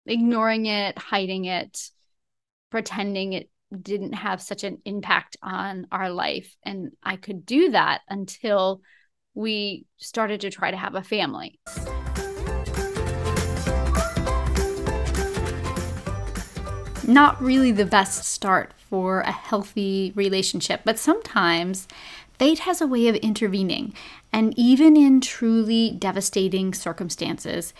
ignoring 0.06 0.66
it, 0.66 0.98
hiding 0.98 1.44
it, 1.44 1.88
pretending 2.72 3.32
it 3.32 3.48
didn't 3.82 4.14
have 4.14 4.40
such 4.40 4.64
an 4.64 4.78
impact 4.84 5.37
on 5.42 5.87
our 5.90 6.10
life. 6.10 6.54
And 6.64 6.92
I 7.02 7.16
could 7.16 7.44
do 7.44 7.70
that 7.70 8.02
until 8.08 8.80
we 9.34 9.87
started 9.96 10.40
to 10.42 10.50
try 10.50 10.70
to 10.70 10.76
have 10.76 10.94
a 10.94 11.02
family. 11.02 11.58
Not 17.06 17.42
really 17.42 17.72
the 17.72 17.84
best 17.84 18.24
start 18.24 18.72
for 18.76 19.20
a 19.20 19.32
healthy 19.32 20.12
relationship, 20.14 20.82
but 20.84 20.98
sometimes 20.98 21.87
fate 22.38 22.60
has 22.60 22.80
a 22.80 22.87
way 22.87 23.08
of 23.08 23.16
intervening. 23.16 23.92
And 24.32 24.54
even 24.56 24.96
in 24.96 25.20
truly 25.20 25.90
devastating 25.90 26.72
circumstances, 26.72 27.74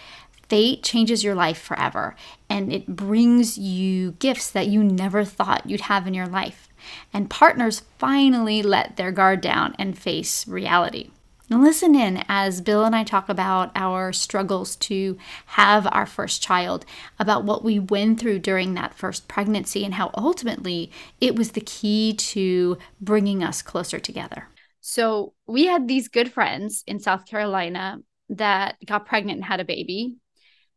fate 0.49 0.83
changes 0.83 1.25
your 1.25 1.35
life 1.35 1.59
forever 1.59 2.15
and 2.49 2.73
it 2.73 2.87
brings 2.87 3.59
you 3.59 4.13
gifts 4.13 4.51
that 4.51 4.69
you 4.69 4.83
never 4.83 5.25
thought 5.25 5.69
you'd 5.69 5.83
have 5.83 6.07
in 6.07 6.15
your 6.15 6.27
life. 6.27 6.69
And 7.13 7.31
partners 7.31 7.83
finally 7.99 8.63
let 8.63 8.97
their 8.97 9.11
guard 9.11 9.41
down 9.41 9.75
and 9.79 9.99
face 9.99 10.47
reality. 10.47 11.11
Now 11.51 11.61
listen 11.61 11.95
in 11.95 12.25
as 12.27 12.63
Bill 12.63 12.85
and 12.85 12.97
I 12.97 13.05
talk 13.05 13.29
about 13.29 13.71
our 13.75 14.13
struggles 14.13 14.77
to 14.77 15.19
have 15.47 15.87
our 15.93 16.07
first 16.07 16.43
child, 16.43 16.87
about 17.19 17.45
what 17.45 17.63
we 17.63 17.79
went 17.79 18.19
through 18.19 18.39
during 18.39 18.75
that 18.75 18.95
first 18.95 19.29
pregnancy, 19.29 19.85
and 19.85 19.95
how 19.95 20.11
ultimately 20.15 20.91
it 21.21 21.37
was 21.37 21.53
the 21.53 21.61
key 21.61 22.15
to 22.15 22.79
bringing 23.01 23.45
us 23.45 23.61
closer 23.61 23.99
together. 23.99 24.49
So, 24.81 25.35
we 25.47 25.67
had 25.67 25.87
these 25.87 26.09
good 26.09 26.33
friends 26.33 26.83
in 26.87 26.99
South 26.99 27.27
Carolina 27.27 27.99
that 28.31 28.77
got 28.85 29.07
pregnant 29.07 29.37
and 29.37 29.45
had 29.45 29.61
a 29.61 29.65
baby. 29.65 30.17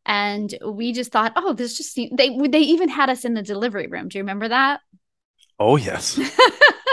And 0.08 0.58
we 0.65 0.93
just 0.93 1.12
thought, 1.12 1.34
oh, 1.36 1.52
this 1.52 1.78
just 1.78 1.91
seemed, 1.91 2.17
they 2.17 2.30
they 2.48 2.62
even 2.62 2.88
had 2.88 3.10
us 3.10 3.26
in 3.26 3.34
the 3.34 3.41
delivery 3.41 3.88
room. 3.88 4.08
Do 4.08 4.17
you 4.17 4.24
remember 4.24 4.48
that? 4.48 4.80
Oh 5.60 5.76
yes. 5.76 6.17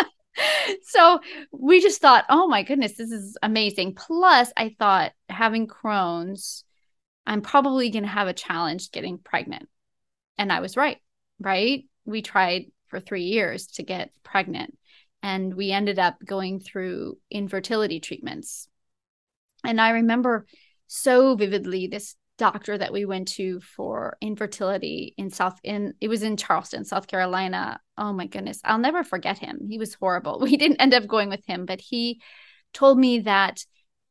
so 0.83 1.21
we 1.53 1.81
just 1.81 2.01
thought, 2.01 2.25
oh 2.29 2.49
my 2.49 2.65
goodness, 2.65 2.97
this 2.97 3.13
is 3.13 3.39
amazing. 3.41 3.95
Plus, 3.95 4.53
I 4.57 4.75
thought 4.79 5.13
having 5.29 5.69
Crohn's, 5.69 6.65
I'm 7.25 7.41
probably 7.41 7.91
going 7.91 8.03
to 8.03 8.09
have 8.09 8.27
a 8.27 8.33
challenge 8.33 8.91
getting 8.91 9.19
pregnant. 9.19 9.69
And 10.37 10.53
I 10.53 10.59
was 10.59 10.77
right, 10.77 10.99
right? 11.39 11.85
We 12.05 12.21
tried 12.21 12.73
for 12.89 12.99
three 12.99 13.25
years 13.25 13.69
to 13.69 13.85
get 13.85 14.11
pregnant, 14.25 14.77
and 15.23 15.55
we 15.55 15.71
ended 15.71 16.01
up 16.01 16.17
going 16.25 16.59
through 16.59 17.19
infertility 17.31 18.01
treatments. 18.01 18.67
And 19.65 19.81
I 19.81 19.91
remember 19.91 20.47
so 20.89 21.37
vividly 21.37 21.87
this 21.87 22.17
doctor 22.37 22.77
that 22.77 22.93
we 22.93 23.05
went 23.05 23.29
to 23.29 23.61
for 23.61 24.17
infertility 24.21 25.15
in 25.17 25.31
South 25.31 25.59
in 25.63 25.95
it 26.01 26.09
was 26.09 26.23
in 26.23 26.37
Charleston, 26.37 26.85
South 26.85 27.07
Carolina. 27.07 27.81
Oh 27.97 28.13
my 28.13 28.27
goodness, 28.27 28.61
I'll 28.65 28.79
never 28.79 29.05
forget 29.05 29.39
him. 29.39 29.67
He 29.69 29.79
was 29.79 29.95
horrible. 29.95 30.39
We 30.45 30.57
didn't 30.57 30.81
end 30.81 30.95
up 30.95 31.07
going 31.07 31.29
with 31.29 31.45
him, 31.47 31.67
but 31.67 31.81
he 31.81 32.21
told 32.73 32.99
me 32.99 33.21
that 33.21 33.65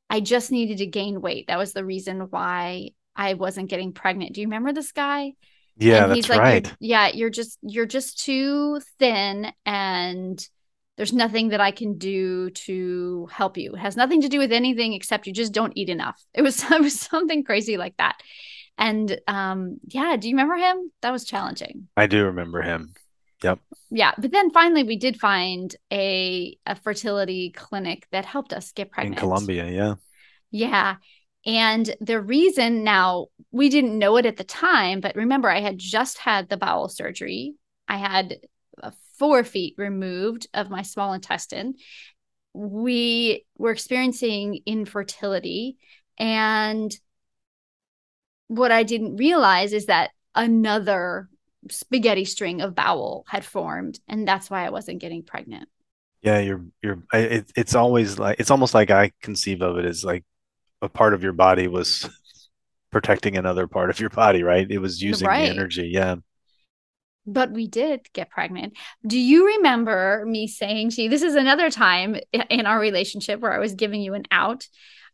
I 0.09 0.19
just 0.19 0.51
needed 0.51 0.77
to 0.77 0.86
gain 0.86 1.21
weight. 1.21 1.47
That 1.47 1.57
was 1.57 1.73
the 1.73 1.86
reason 1.86 2.21
why 2.29 2.91
I 3.15 3.33
wasn't 3.33 3.69
getting 3.69 3.93
pregnant. 3.93 4.33
Do 4.33 4.41
you 4.41 4.47
remember 4.47 4.73
this 4.73 4.91
guy? 4.91 5.33
Yeah, 5.77 6.03
and 6.03 6.12
that's 6.12 6.15
he's 6.15 6.29
like, 6.29 6.39
right. 6.39 6.65
You're, 6.65 6.75
yeah, 6.79 7.07
you're 7.09 7.29
just 7.29 7.57
you're 7.62 7.86
just 7.86 8.23
too 8.23 8.79
thin 8.99 9.51
and 9.65 10.47
there's 10.97 11.13
nothing 11.13 11.49
that 11.49 11.62
I 11.62 11.71
can 11.71 11.97
do 11.97 12.49
to 12.51 13.27
help 13.32 13.58
you. 13.58 13.73
It 13.73 13.79
has 13.79 13.97
nothing 13.97 14.21
to 14.21 14.29
do 14.29 14.39
with 14.39 14.51
anything 14.51 14.93
except 14.93 15.25
you 15.25 15.34
just 15.34 15.53
don't 15.53 15.73
eat 15.75 15.89
enough. 15.89 16.21
It 16.34 16.41
was, 16.41 16.63
it 16.71 16.82
was 16.82 16.99
something 16.99 17.43
crazy 17.43 17.77
like 17.77 17.97
that. 17.97 18.17
And 18.77 19.19
um, 19.27 19.79
yeah, 19.88 20.15
do 20.17 20.27
you 20.27 20.36
remember 20.36 20.56
him? 20.56 20.91
That 21.01 21.12
was 21.12 21.25
challenging. 21.25 21.88
I 21.95 22.08
do 22.08 22.25
remember 22.25 22.62
him. 22.62 22.93
Yep. 23.43 23.60
Yeah, 23.91 24.13
but 24.17 24.32
then 24.32 24.51
finally 24.51 24.84
we 24.84 24.97
did 24.97 25.19
find 25.19 25.75
a 25.91 26.58
a 26.65 26.75
fertility 26.75 27.51
clinic 27.51 28.08
that 28.12 28.25
helped 28.25 28.53
us 28.53 28.71
get 28.71 28.89
pregnant 28.89 29.15
in 29.15 29.19
Columbia. 29.19 29.69
Yeah. 29.69 29.95
Yeah. 30.49 30.95
And 31.45 31.93
the 31.99 32.21
reason 32.21 32.84
now 32.84 33.27
we 33.51 33.69
didn't 33.69 33.99
know 33.99 34.15
it 34.15 34.25
at 34.25 34.38
the 34.38 34.45
time, 34.45 35.01
but 35.01 35.15
remember 35.15 35.49
I 35.49 35.60
had 35.60 35.77
just 35.77 36.17
had 36.17 36.47
the 36.47 36.58
bowel 36.58 36.88
surgery. 36.88 37.56
I 37.88 37.97
had 37.97 38.38
a 38.82 38.93
four 39.17 39.43
feet 39.43 39.76
removed 39.78 40.47
of 40.54 40.69
my 40.69 40.82
small 40.82 41.13
intestine. 41.13 41.76
We 42.54 43.45
were 43.58 43.71
experiencing 43.71 44.60
infertility. 44.65 45.78
And 46.17 46.95
what 48.47 48.71
I 48.71 48.84
didn't 48.84 49.17
realize 49.17 49.73
is 49.73 49.88
that 49.88 50.12
another 50.36 51.30
spaghetti 51.69 52.26
string 52.26 52.62
of 52.62 52.76
bowel 52.76 53.26
had 53.28 53.45
formed. 53.45 53.99
And 54.08 54.28
that's 54.28 54.49
why 54.49 54.65
I 54.65 54.69
wasn't 54.69 55.02
getting 55.02 55.23
pregnant. 55.23 55.69
Yeah, 56.21 56.39
you're, 56.39 56.65
you're, 56.82 57.04
it, 57.13 57.52
it's 57.56 57.76
always 57.76 58.17
like, 58.17 58.39
it's 58.39 58.52
almost 58.52 58.73
like 58.73 58.91
I 58.91 59.12
conceive 59.21 59.62
of 59.62 59.78
it 59.78 59.86
as 59.86 60.06
like 60.06 60.23
a 60.82 60.89
part 60.89 61.13
of 61.13 61.23
your 61.23 61.34
body 61.34 61.67
was 61.67 62.10
protecting 62.91 63.38
another 63.38 63.67
part 63.67 63.89
of 63.89 63.99
your 63.99 64.10
body, 64.10 64.43
right? 64.43 64.69
It 64.69 64.78
was 64.78 65.02
using 65.02 65.28
right. 65.28 65.45
the 65.45 65.49
energy. 65.49 65.89
Yeah 65.91 66.15
but 67.25 67.51
we 67.51 67.67
did 67.67 68.12
get 68.13 68.29
pregnant. 68.29 68.73
Do 69.05 69.17
you 69.17 69.47
remember 69.57 70.23
me 70.25 70.47
saying 70.47 70.91
to 70.91 71.03
you, 71.03 71.09
this 71.09 71.21
is 71.21 71.36
another 71.36 71.69
time 71.69 72.17
in 72.31 72.65
our 72.65 72.79
relationship 72.79 73.39
where 73.39 73.53
I 73.53 73.59
was 73.59 73.75
giving 73.75 74.01
you 74.01 74.13
an 74.13 74.23
out 74.31 74.67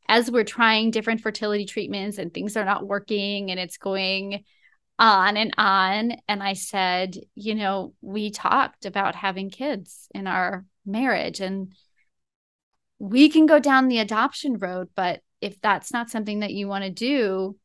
as 0.07 0.31
we're 0.31 0.43
trying 0.43 0.89
different 0.89 1.21
fertility 1.21 1.65
treatments 1.65 2.17
and 2.17 2.33
things 2.33 2.57
are 2.57 2.65
not 2.65 2.87
working 2.87 3.51
and 3.51 3.59
it's 3.59 3.77
going 3.77 4.43
on 4.97 5.37
and 5.37 5.53
on. 5.57 6.13
And 6.27 6.41
I 6.41 6.53
said, 6.53 7.15
you 7.35 7.53
know, 7.53 7.93
we 8.01 8.31
talked 8.31 8.85
about 8.85 9.15
having 9.15 9.51
kids 9.51 10.07
in 10.15 10.25
our 10.25 10.65
marriage 10.85 11.39
and 11.39 11.73
we 12.97 13.29
can 13.29 13.45
go 13.45 13.59
down 13.59 13.87
the 13.87 13.99
adoption 13.99 14.57
road, 14.57 14.89
but 14.95 15.21
if 15.41 15.61
that's 15.61 15.93
not 15.93 16.09
something 16.09 16.39
that 16.39 16.53
you 16.53 16.67
want 16.67 16.83
to 16.83 16.89
do, 16.89 17.55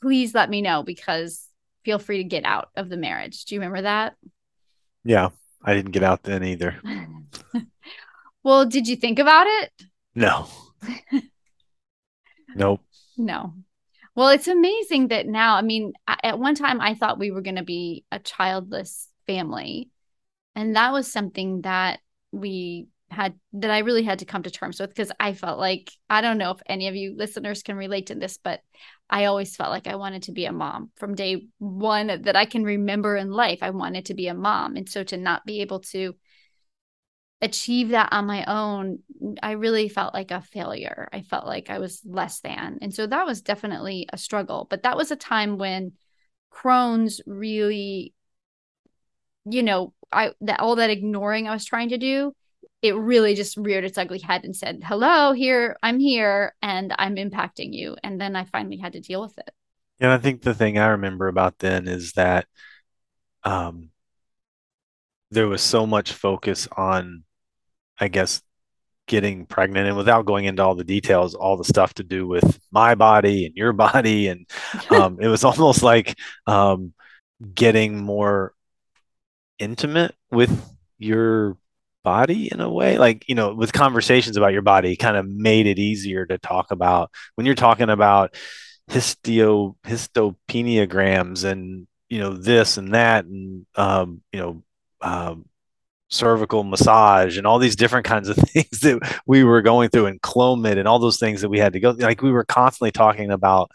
please 0.00 0.34
let 0.34 0.50
me 0.50 0.60
know 0.62 0.82
because 0.82 1.46
feel 1.84 1.98
free 1.98 2.18
to 2.18 2.24
get 2.24 2.44
out 2.44 2.68
of 2.76 2.88
the 2.88 2.96
marriage. 2.96 3.44
Do 3.44 3.54
you 3.54 3.60
remember 3.60 3.82
that? 3.82 4.14
Yeah, 5.04 5.30
I 5.62 5.74
didn't 5.74 5.92
get 5.92 6.02
out 6.02 6.22
then 6.22 6.42
either. 6.44 6.80
well, 8.42 8.66
did 8.66 8.88
you 8.88 8.96
think 8.96 9.18
about 9.18 9.46
it? 9.46 9.72
No. 10.14 10.46
nope. 12.54 12.80
No. 13.16 13.54
Well, 14.14 14.28
it's 14.28 14.48
amazing 14.48 15.08
that 15.08 15.26
now, 15.26 15.56
I 15.56 15.62
mean, 15.62 15.92
at 16.06 16.38
one 16.38 16.54
time 16.54 16.80
I 16.80 16.94
thought 16.94 17.18
we 17.18 17.30
were 17.30 17.42
going 17.42 17.56
to 17.56 17.64
be 17.64 18.04
a 18.12 18.18
childless 18.18 19.08
family. 19.26 19.90
And 20.54 20.76
that 20.76 20.92
was 20.92 21.10
something 21.10 21.62
that 21.62 21.98
we 22.30 22.88
had 23.10 23.34
that 23.52 23.70
I 23.70 23.78
really 23.78 24.02
had 24.02 24.20
to 24.20 24.24
come 24.24 24.42
to 24.42 24.50
terms 24.50 24.80
with 24.80 24.90
because 24.90 25.12
I 25.18 25.34
felt 25.34 25.58
like 25.58 25.90
I 26.08 26.20
don't 26.20 26.38
know 26.38 26.52
if 26.52 26.60
any 26.66 26.88
of 26.88 26.96
you 26.96 27.14
listeners 27.16 27.62
can 27.62 27.76
relate 27.76 28.06
to 28.06 28.14
this, 28.14 28.38
but 28.42 28.60
I 29.10 29.26
always 29.26 29.54
felt 29.54 29.70
like 29.70 29.86
I 29.86 29.96
wanted 29.96 30.24
to 30.24 30.32
be 30.32 30.46
a 30.46 30.52
mom 30.52 30.90
from 30.96 31.14
day 31.14 31.46
one 31.58 32.22
that 32.22 32.36
I 32.36 32.46
can 32.46 32.64
remember 32.64 33.16
in 33.16 33.30
life. 33.30 33.58
I 33.62 33.70
wanted 33.70 34.06
to 34.06 34.14
be 34.14 34.28
a 34.28 34.34
mom. 34.34 34.76
And 34.76 34.88
so 34.88 35.04
to 35.04 35.16
not 35.16 35.44
be 35.44 35.60
able 35.60 35.80
to 35.80 36.14
achieve 37.40 37.90
that 37.90 38.08
on 38.12 38.26
my 38.26 38.44
own, 38.46 39.00
I 39.42 39.52
really 39.52 39.88
felt 39.88 40.14
like 40.14 40.30
a 40.30 40.40
failure. 40.40 41.08
I 41.12 41.20
felt 41.20 41.46
like 41.46 41.68
I 41.68 41.78
was 41.78 42.00
less 42.04 42.40
than. 42.40 42.78
And 42.80 42.94
so 42.94 43.06
that 43.06 43.26
was 43.26 43.42
definitely 43.42 44.08
a 44.12 44.18
struggle. 44.18 44.66
But 44.68 44.84
that 44.84 44.96
was 44.96 45.10
a 45.10 45.16
time 45.16 45.58
when 45.58 45.92
Crohn's 46.52 47.20
really, 47.26 48.14
you 49.44 49.62
know, 49.62 49.92
I 50.10 50.32
that 50.40 50.60
all 50.60 50.76
that 50.76 50.90
ignoring 50.90 51.46
I 51.46 51.52
was 51.52 51.66
trying 51.66 51.90
to 51.90 51.98
do 51.98 52.32
it 52.82 52.94
really 52.96 53.34
just 53.34 53.56
reared 53.56 53.84
its 53.84 53.98
ugly 53.98 54.18
head 54.18 54.44
and 54.44 54.54
said, 54.54 54.82
Hello, 54.84 55.32
here, 55.32 55.76
I'm 55.82 55.98
here, 55.98 56.54
and 56.62 56.94
I'm 56.98 57.16
impacting 57.16 57.72
you. 57.72 57.96
And 58.02 58.20
then 58.20 58.36
I 58.36 58.44
finally 58.44 58.76
had 58.76 58.92
to 58.92 59.00
deal 59.00 59.22
with 59.22 59.36
it. 59.38 59.50
And 60.00 60.10
I 60.10 60.18
think 60.18 60.42
the 60.42 60.54
thing 60.54 60.78
I 60.78 60.88
remember 60.88 61.28
about 61.28 61.58
then 61.58 61.88
is 61.88 62.12
that 62.12 62.46
um, 63.44 63.90
there 65.30 65.48
was 65.48 65.62
so 65.62 65.86
much 65.86 66.12
focus 66.12 66.68
on, 66.76 67.24
I 67.98 68.08
guess, 68.08 68.42
getting 69.06 69.46
pregnant 69.46 69.86
and 69.86 69.96
without 69.96 70.24
going 70.24 70.46
into 70.46 70.62
all 70.62 70.74
the 70.74 70.84
details, 70.84 71.34
all 71.34 71.56
the 71.56 71.64
stuff 71.64 71.94
to 71.94 72.02
do 72.02 72.26
with 72.26 72.58
my 72.70 72.94
body 72.94 73.46
and 73.46 73.54
your 73.54 73.72
body. 73.86 74.28
And 74.28 74.48
um, 74.90 75.18
it 75.20 75.28
was 75.28 75.44
almost 75.44 75.82
like 75.82 76.18
um, 76.46 76.94
getting 77.54 78.02
more 78.02 78.54
intimate 79.58 80.14
with 80.30 80.50
your 80.98 81.56
body 82.04 82.48
in 82.52 82.60
a 82.60 82.70
way? 82.70 82.98
Like 82.98 83.28
you 83.28 83.34
know 83.34 83.54
with 83.54 83.72
conversations 83.72 84.36
about 84.36 84.52
your 84.52 84.62
body 84.62 84.96
kind 84.96 85.16
of 85.16 85.26
made 85.26 85.66
it 85.66 85.80
easier 85.80 86.24
to 86.26 86.38
talk 86.38 86.70
about 86.70 87.10
when 87.34 87.46
you're 87.46 87.56
talking 87.56 87.90
about 87.90 88.36
histio 88.88 89.76
hysterosalpingograms 89.84 91.44
and 91.44 91.86
you 92.08 92.20
know 92.20 92.34
this 92.34 92.76
and 92.76 92.94
that 92.94 93.24
and 93.24 93.66
um, 93.74 94.22
you 94.32 94.38
know 94.38 94.62
um, 95.00 95.46
cervical 96.08 96.62
massage 96.64 97.38
and 97.38 97.46
all 97.46 97.58
these 97.58 97.76
different 97.76 98.06
kinds 98.06 98.28
of 98.28 98.36
things 98.52 98.80
that 98.80 99.20
we 99.26 99.42
were 99.42 99.62
going 99.62 99.88
through 99.88 100.06
and 100.06 100.20
clomid 100.22 100.78
and 100.78 100.86
all 100.86 100.98
those 100.98 101.18
things 101.18 101.40
that 101.40 101.48
we 101.48 101.58
had 101.58 101.72
to 101.72 101.80
go 101.80 101.90
like 101.90 102.22
we 102.22 102.30
were 102.30 102.44
constantly 102.44 102.92
talking 102.92 103.30
about 103.30 103.70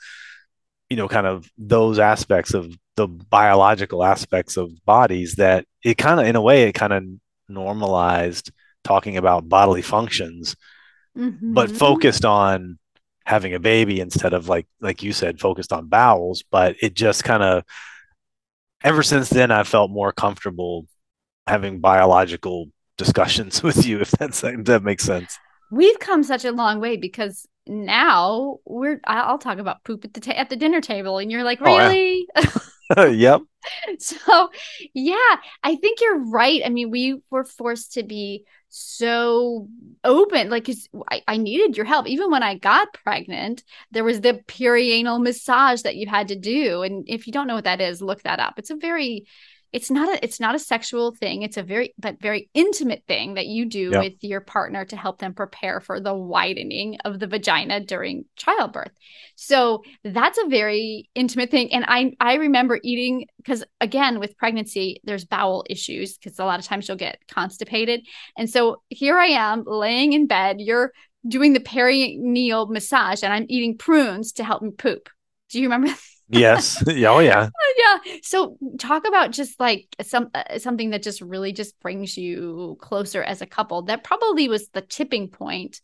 you 0.90 0.98
know 0.98 1.08
kind 1.08 1.28
of 1.28 1.50
those 1.58 2.00
aspects 2.00 2.54
of 2.54 2.74
the 2.96 3.08
biological 3.08 4.04
aspects 4.04 4.58
of 4.58 4.72
bodies 4.86 5.36
that 5.36 5.66
it 5.84 5.98
kind 5.98 6.20
of 6.20 6.26
in 6.26 6.36
a 6.36 6.42
way 6.42 6.64
it 6.64 6.74
kind 6.74 6.94
of 6.94 7.04
normalized 7.50 8.52
talking 8.84 9.18
about 9.18 9.50
bodily 9.50 9.82
functions, 9.82 10.56
mm-hmm. 11.18 11.54
but 11.54 11.72
focused 11.72 12.26
on 12.26 12.80
having 13.26 13.54
a 13.54 13.60
baby 13.60 14.00
instead 14.00 14.34
of 14.34 14.50
like 14.50 14.68
like 14.80 15.04
you 15.04 15.14
said, 15.14 15.40
focused 15.40 15.74
on 15.74 15.88
bowels. 15.88 16.44
But 16.50 16.76
it 16.82 16.94
just 16.94 17.24
kind 17.24 17.44
of 17.44 17.64
ever 18.84 19.04
since 19.04 19.30
then 19.30 19.52
I 19.52 19.64
felt 19.64 19.92
more 19.92 20.12
comfortable 20.12 20.88
having 21.48 21.80
biological 21.80 22.68
discussions 22.98 23.64
with 23.64 23.86
you, 23.86 24.00
if 24.02 24.12
that's 24.12 24.44
if 24.44 24.66
that 24.66 24.84
makes 24.84 25.04
sense. 25.04 25.38
We've 25.72 26.00
come 26.00 26.24
such 26.24 26.46
a 26.46 26.52
long 26.52 26.80
way 26.80 26.98
because 26.98 27.48
now 27.70 28.58
we're 28.66 29.00
I'll 29.06 29.38
talk 29.38 29.60
about 29.60 29.84
poop 29.84 30.04
at 30.04 30.14
the 30.14 30.20
ta- 30.20 30.32
at 30.32 30.50
the 30.50 30.56
dinner 30.56 30.82
table 30.82 31.20
and 31.20 31.32
you're 31.32 31.44
like, 31.44 31.62
"Really?" 31.62 32.28
Oh, 32.36 32.42
yeah. 32.96 33.06
yep. 33.08 33.42
so 34.00 34.50
yeah 34.94 35.36
i 35.64 35.76
think 35.76 36.00
you're 36.02 36.24
right 36.26 36.62
i 36.66 36.70
mean 36.70 36.90
we 36.90 37.22
were 37.30 37.44
forced 37.44 37.94
to 37.94 38.04
be 38.04 38.46
so 38.70 39.68
open 40.04 40.50
like 40.50 40.70
I, 41.12 41.22
I 41.28 41.38
needed 41.38 41.76
your 41.76 41.86
help 41.86 42.08
even 42.08 42.32
when 42.32 42.44
i 42.44 42.56
got 42.56 42.94
pregnant 42.94 43.64
there 43.92 44.04
was 44.04 44.22
the 44.22 44.42
perineal 44.48 45.22
massage 45.22 45.82
that 45.82 45.96
you 45.96 46.08
had 46.08 46.30
to 46.30 46.36
do 46.36 46.84
and 46.84 47.04
if 47.08 47.28
you 47.28 47.34
don't 47.34 47.48
know 47.48 47.56
what 47.56 47.66
that 47.66 47.82
is 47.82 48.02
look 48.02 48.24
that 48.24 48.40
up 48.40 48.54
it's 48.58 48.70
a 48.70 48.76
very 48.76 49.26
it's 49.72 49.92
not 49.92 50.10
a 50.10 50.24
it's 50.24 50.40
not 50.40 50.56
a 50.56 50.60
sexual 50.60 51.14
thing. 51.14 51.44
It's 51.44 51.58
a 51.58 51.64
very 51.64 51.94
but 51.98 52.20
very 52.20 52.50
intimate 52.54 53.04
thing 53.08 53.36
that 53.36 53.46
you 53.46 53.66
do 53.66 53.92
with 53.92 54.14
your 54.22 54.42
partner 54.42 54.86
to 54.86 54.96
help 54.96 55.20
them 55.20 55.34
prepare 55.34 55.80
for 55.80 56.00
the 56.00 56.14
widening 56.14 56.98
of 57.06 57.20
the 57.20 57.28
vagina 57.28 57.80
during 57.80 58.26
childbirth. 58.36 58.92
So 59.36 59.84
that's 60.04 60.40
a 60.40 60.48
very 60.48 61.10
intimate 61.14 61.52
thing. 61.52 61.72
And 61.74 61.86
i 61.88 62.14
i 62.20 62.36
remember 62.36 62.80
eating 62.84 63.28
because 63.38 63.64
again 63.80 64.20
with 64.20 64.38
pregnancy 64.38 65.02
there's 65.04 65.26
bowel 65.26 65.66
issues 65.70 66.18
because 66.18 66.40
a 66.40 66.46
lot 66.46 66.60
of 66.60 66.66
times 66.66 66.88
you'll 66.88 66.98
get 66.98 67.20
constipated. 67.28 68.02
And 68.38 68.50
so 68.50 68.82
here 68.90 69.18
i 69.18 69.28
am 69.28 69.64
laying 69.66 70.14
in 70.14 70.28
bed 70.28 70.58
you're 70.60 70.92
doing 71.28 71.54
the 71.54 71.60
perineal 71.60 72.70
massage 72.70 73.24
and 73.24 73.34
i'm 73.34 73.46
eating 73.50 73.78
prunes 73.78 74.32
to 74.34 74.44
help 74.44 74.62
me 74.62 74.72
poop. 74.72 75.10
Do 75.50 75.60
you 75.60 75.68
remember 75.68 75.94
yes. 76.30 76.84
Oh 76.88 77.20
yeah. 77.20 77.50
yeah. 77.78 78.14
So 78.24 78.58
talk 78.80 79.08
about 79.08 79.32
just 79.32 79.60
like 79.60 79.88
some 80.02 80.30
uh, 80.34 80.60
something 80.60 80.92
that 80.92 81.04
just 81.04 81.22
really 81.22 81.52
just 81.52 81.80
brings 81.80 82.18
you 82.18 82.78
closer 82.82 83.24
as 83.24 83.42
a 83.42 83.46
couple. 83.46 83.84
That 83.84 84.04
probably 84.04 84.48
was 84.48 84.70
the 84.70 84.82
tipping 84.82 85.30
point 85.30 85.82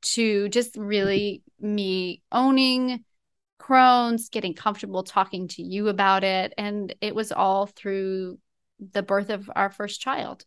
to 0.00 0.48
just 0.48 0.76
really 0.76 1.42
me 1.60 2.22
owning 2.30 3.04
Crohn's, 3.60 4.28
getting 4.28 4.54
comfortable 4.54 5.02
talking 5.02 5.48
to 5.48 5.62
you 5.62 5.88
about 5.88 6.24
it, 6.24 6.54
and 6.56 6.94
it 7.00 7.14
was 7.14 7.32
all 7.32 7.66
through 7.66 8.38
the 8.92 9.02
birth 9.02 9.30
of 9.30 9.50
our 9.54 9.70
first 9.70 10.00
child. 10.00 10.44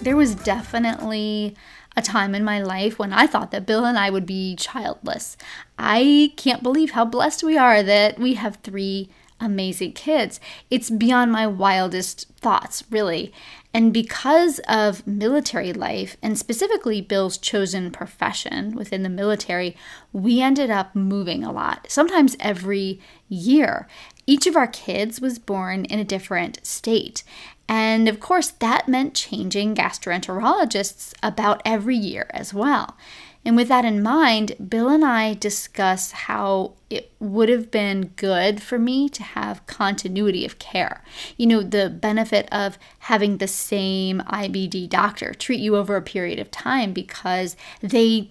There 0.00 0.16
was 0.16 0.34
definitely 0.34 1.56
a 1.96 2.02
time 2.02 2.34
in 2.34 2.44
my 2.44 2.60
life 2.60 2.98
when 2.98 3.12
I 3.12 3.26
thought 3.26 3.50
that 3.50 3.66
Bill 3.66 3.84
and 3.84 3.98
I 3.98 4.10
would 4.10 4.26
be 4.26 4.56
childless. 4.56 5.36
I 5.78 6.32
can't 6.36 6.62
believe 6.62 6.92
how 6.92 7.04
blessed 7.04 7.42
we 7.42 7.56
are 7.56 7.82
that 7.82 8.18
we 8.18 8.34
have 8.34 8.56
three 8.56 9.10
amazing 9.40 9.92
kids. 9.92 10.40
It's 10.70 10.90
beyond 10.90 11.32
my 11.32 11.46
wildest 11.46 12.28
thoughts, 12.36 12.84
really. 12.90 13.32
And 13.72 13.92
because 13.92 14.60
of 14.68 15.04
military 15.06 15.72
life, 15.72 16.16
and 16.22 16.38
specifically 16.38 17.00
Bill's 17.00 17.36
chosen 17.36 17.90
profession 17.90 18.76
within 18.76 19.02
the 19.02 19.08
military, 19.08 19.76
we 20.12 20.40
ended 20.40 20.70
up 20.70 20.94
moving 20.94 21.42
a 21.42 21.50
lot, 21.50 21.86
sometimes 21.88 22.36
every 22.38 23.00
year. 23.28 23.88
Each 24.26 24.46
of 24.46 24.56
our 24.56 24.66
kids 24.66 25.20
was 25.20 25.38
born 25.38 25.84
in 25.84 25.98
a 25.98 26.04
different 26.04 26.64
state. 26.64 27.22
And 27.68 28.08
of 28.08 28.20
course, 28.20 28.50
that 28.50 28.88
meant 28.88 29.14
changing 29.14 29.74
gastroenterologists 29.74 31.14
about 31.22 31.62
every 31.64 31.96
year 31.96 32.26
as 32.30 32.52
well. 32.52 32.96
And 33.44 33.56
with 33.56 33.68
that 33.68 33.84
in 33.84 34.02
mind, 34.02 34.56
Bill 34.70 34.88
and 34.88 35.04
I 35.04 35.34
discuss 35.34 36.12
how 36.12 36.72
it 36.88 37.12
would 37.20 37.50
have 37.50 37.70
been 37.70 38.12
good 38.16 38.62
for 38.62 38.78
me 38.78 39.08
to 39.10 39.22
have 39.22 39.66
continuity 39.66 40.46
of 40.46 40.58
care. 40.58 41.02
You 41.36 41.46
know, 41.46 41.62
the 41.62 41.90
benefit 41.90 42.48
of 42.50 42.78
having 43.00 43.36
the 43.36 43.46
same 43.46 44.20
IBD 44.20 44.88
doctor 44.88 45.34
treat 45.34 45.60
you 45.60 45.76
over 45.76 45.96
a 45.96 46.02
period 46.02 46.38
of 46.38 46.50
time 46.50 46.94
because 46.94 47.54
they 47.80 48.30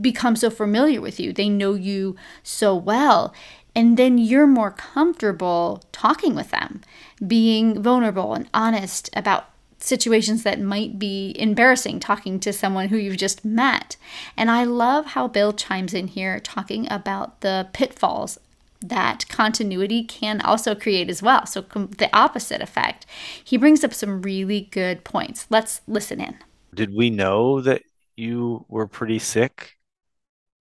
become 0.00 0.36
so 0.36 0.50
familiar 0.50 1.00
with 1.00 1.18
you, 1.18 1.32
they 1.32 1.48
know 1.48 1.74
you 1.74 2.16
so 2.42 2.74
well. 2.74 3.32
And 3.74 3.96
then 3.96 4.18
you're 4.18 4.46
more 4.46 4.70
comfortable 4.70 5.82
talking 5.92 6.34
with 6.34 6.50
them, 6.50 6.80
being 7.26 7.82
vulnerable 7.82 8.34
and 8.34 8.48
honest 8.52 9.10
about 9.14 9.50
situations 9.78 10.42
that 10.42 10.60
might 10.60 10.98
be 10.98 11.34
embarrassing 11.38 12.00
talking 12.00 12.38
to 12.40 12.52
someone 12.52 12.88
who 12.88 12.96
you've 12.96 13.16
just 13.16 13.44
met. 13.44 13.96
And 14.36 14.50
I 14.50 14.64
love 14.64 15.06
how 15.06 15.28
Bill 15.28 15.52
chimes 15.52 15.94
in 15.94 16.08
here 16.08 16.38
talking 16.38 16.90
about 16.90 17.40
the 17.40 17.68
pitfalls 17.72 18.38
that 18.82 19.28
continuity 19.28 20.02
can 20.02 20.40
also 20.40 20.74
create 20.74 21.10
as 21.10 21.22
well. 21.22 21.46
So, 21.46 21.62
com- 21.62 21.90
the 21.98 22.14
opposite 22.16 22.62
effect. 22.62 23.06
He 23.42 23.56
brings 23.56 23.84
up 23.84 23.92
some 23.92 24.22
really 24.22 24.68
good 24.70 25.04
points. 25.04 25.46
Let's 25.50 25.82
listen 25.86 26.20
in. 26.20 26.38
Did 26.74 26.94
we 26.94 27.10
know 27.10 27.60
that 27.60 27.82
you 28.16 28.64
were 28.68 28.86
pretty 28.86 29.18
sick? 29.18 29.76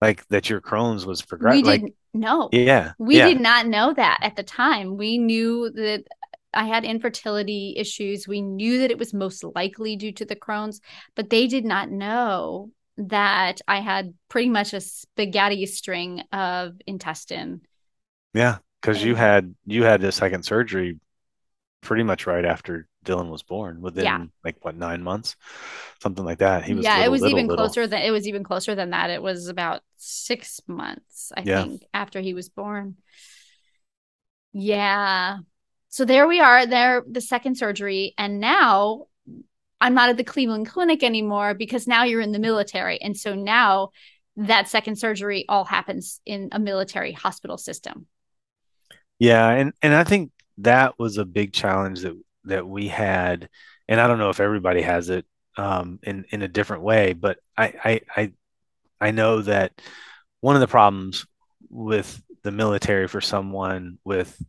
Like 0.02 0.28
that 0.30 0.50
your 0.50 0.62
Crohn's 0.62 1.06
was 1.06 1.22
progressing? 1.22 1.66
We 1.66 1.72
didn't. 1.72 1.96
No. 2.14 2.50
Yeah. 2.52 2.94
We 2.98 3.18
yeah. 3.18 3.28
did 3.28 3.42
not 3.42 3.68
know 3.68 3.94
that 3.94 4.20
at 4.22 4.36
the 4.36 4.44
time. 4.44 4.98
We 4.98 5.18
knew 5.18 5.70
that 5.72 6.06
I 6.54 6.66
had 6.66 6.84
infertility 6.84 7.76
issues. 7.78 8.28
We 8.28 8.42
knew 8.42 8.80
that 8.80 8.92
it 8.92 8.98
was 8.98 9.14
most 9.14 9.44
likely 9.44 9.96
due 9.96 10.12
to 10.14 10.26
the 10.26 10.36
Crohn's, 10.36 10.82
but 11.16 11.30
they 11.30 11.48
did 11.48 11.66
not 11.66 11.92
know 11.92 12.72
that 12.98 13.62
I 13.68 13.80
had 13.80 14.14
pretty 14.30 14.50
much 14.50 14.74
a 14.74 14.82
spaghetti 14.82 15.66
string 15.66 16.24
of 16.32 16.74
intestine. 16.88 17.62
Yeah, 18.34 18.58
because 18.82 19.04
you 19.04 19.16
had 19.16 19.56
you 19.66 19.84
had 19.84 20.02
the 20.02 20.12
second 20.12 20.44
surgery 20.44 21.00
pretty 21.82 22.04
much 22.04 22.28
right 22.28 22.46
after 22.46 22.88
Dylan 23.10 23.30
was 23.30 23.44
born, 23.44 23.82
within 23.82 24.06
yeah. 24.06 24.26
like 24.44 24.58
what 24.62 24.76
nine 24.76 25.02
months, 25.02 25.36
something 26.02 26.24
like 26.24 26.40
that. 26.40 26.64
He 26.64 26.74
was 26.74 26.86
yeah, 26.86 26.98
little, 26.98 27.06
it 27.06 27.12
was 27.12 27.22
little, 27.22 27.38
even 27.38 27.48
little. 27.48 27.66
closer 27.66 27.88
than 27.88 28.02
it 28.02 28.12
was 28.12 28.28
even 28.28 28.44
closer 28.44 28.76
than 28.76 28.92
that. 28.92 29.10
It 29.10 29.22
was 29.22 29.48
about 29.48 29.82
six 29.98 30.62
months, 30.68 31.32
I 31.36 31.44
yeah. 31.46 31.64
think, 31.64 31.84
after 31.94 32.22
he 32.22 32.34
was 32.34 32.50
born. 32.50 32.98
Yeah. 34.54 35.40
So 35.90 36.06
there 36.06 36.28
we 36.28 36.40
are, 36.40 36.66
there 36.66 37.04
the 37.10 37.22
second 37.22 37.56
surgery, 37.56 38.14
and 38.18 38.40
now 38.40 39.08
I'm 39.82 39.96
not 39.96 40.10
at 40.10 40.18
the 40.18 40.24
Cleveland 40.24 40.68
Clinic 40.68 41.04
anymore 41.04 41.54
because 41.54 41.88
now 41.88 42.04
you're 42.04 42.22
in 42.22 42.32
the 42.32 42.40
military, 42.40 43.02
and 43.02 43.18
so 43.18 43.34
now 43.34 43.90
that 44.38 44.70
second 44.70 44.98
surgery 44.98 45.46
all 45.50 45.66
happens 45.66 46.22
in 46.26 46.50
a 46.52 46.60
military 46.60 47.12
hospital 47.12 47.58
system. 47.58 48.06
Yeah, 49.18 49.50
and 49.50 49.74
and 49.82 49.94
I 49.94 50.04
think 50.04 50.32
that 50.60 51.00
was 51.00 51.18
a 51.18 51.26
big 51.26 51.54
challenge 51.54 52.02
that 52.02 52.18
that 52.50 52.68
we 52.68 52.88
had, 52.88 53.50
and 53.88 54.00
I 54.00 54.08
don't 54.08 54.20
know 54.20 54.30
if 54.30 54.40
everybody 54.40 54.82
has 54.82 55.10
it 55.10 55.26
um, 55.58 56.00
in 56.04 56.26
in 56.30 56.42
a 56.42 56.48
different 56.48 56.84
way, 56.84 57.14
but 57.14 57.40
I, 57.58 58.02
I 58.16 58.34
I 59.02 59.12
know 59.12 59.42
that 59.42 59.74
one 60.42 60.56
of 60.56 60.62
the 60.62 60.68
problems 60.68 61.26
with 61.70 62.22
the 62.44 62.52
military 62.52 63.08
for 63.08 63.22
someone 63.22 63.98
with 64.04 64.42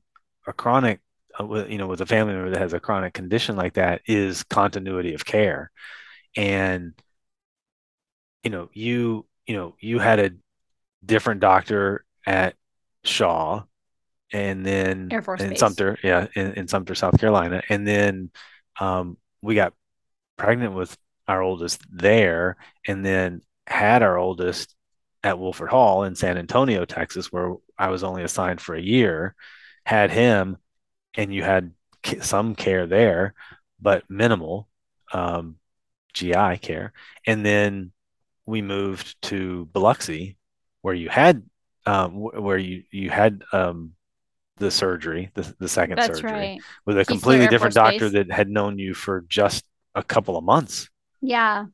a 0.46 0.52
chronic 0.52 1.00
uh, 1.40 1.44
with, 1.44 1.70
you 1.70 1.78
know 1.78 1.86
with 1.86 2.00
a 2.00 2.06
family 2.06 2.34
member 2.34 2.50
that 2.50 2.60
has 2.60 2.72
a 2.72 2.80
chronic 2.80 3.14
condition 3.14 3.56
like 3.56 3.74
that 3.74 4.02
is 4.06 4.42
continuity 4.44 5.14
of 5.14 5.24
care. 5.24 5.70
And 6.36 6.94
you 8.44 8.50
know 8.50 8.70
you 8.72 9.26
you 9.46 9.56
know 9.56 9.76
you 9.80 9.98
had 9.98 10.20
a 10.20 10.30
different 11.04 11.40
doctor 11.40 12.04
at 12.26 12.54
Shaw 13.04 13.64
and 14.32 14.64
then 14.64 15.08
Air 15.10 15.22
Force 15.22 15.40
in 15.40 15.50
Base. 15.50 15.60
Sumter, 15.60 15.98
yeah, 16.02 16.26
in, 16.34 16.52
in 16.52 16.68
Sumter, 16.68 16.94
South 16.94 17.18
Carolina, 17.18 17.62
and 17.68 17.86
then 17.86 18.30
um, 18.78 19.16
we 19.42 19.54
got 19.54 19.74
pregnant 20.36 20.74
with 20.74 20.96
our 21.28 21.42
oldest 21.42 21.82
there, 21.90 22.56
and 22.86 23.04
then 23.04 23.42
had 23.66 24.02
our 24.02 24.16
oldest 24.16 24.74
at 25.22 25.38
Wilford 25.38 25.68
Hall 25.68 26.04
in 26.04 26.14
San 26.14 26.38
Antonio, 26.38 26.84
Texas, 26.84 27.30
where 27.30 27.54
I 27.78 27.88
was 27.88 28.02
only 28.02 28.22
assigned 28.22 28.60
for 28.60 28.74
a 28.74 28.80
year, 28.80 29.34
had 29.84 30.10
him 30.10 30.56
and 31.14 31.32
you 31.34 31.42
had 31.42 31.72
some 32.22 32.54
care 32.54 32.86
there, 32.86 33.34
but 33.80 34.08
minimal 34.08 34.68
um, 35.12 35.56
GI 36.14 36.58
care. 36.58 36.92
And 37.26 37.44
then 37.44 37.92
we 38.46 38.62
moved 38.62 39.20
to 39.22 39.66
Biloxi, 39.66 40.36
where 40.82 40.94
you 40.94 41.08
had 41.08 41.42
um, 41.86 42.14
where 42.14 42.58
you 42.58 42.84
you 42.90 43.10
had 43.10 43.42
um, 43.52 43.92
the 44.60 44.70
surgery, 44.70 45.30
the, 45.34 45.54
the 45.58 45.68
second 45.68 45.96
That's 45.96 46.20
surgery, 46.20 46.30
right. 46.30 46.60
with 46.86 46.98
a 46.98 47.00
Keesler 47.00 47.06
completely 47.06 47.48
different 47.48 47.74
Force 47.74 47.90
doctor 47.90 48.10
Base. 48.10 48.12
that 48.12 48.30
had 48.30 48.48
known 48.48 48.78
you 48.78 48.94
for 48.94 49.24
just 49.28 49.64
a 49.94 50.02
couple 50.04 50.36
of 50.36 50.44
months. 50.44 50.88
Yeah. 51.20 51.66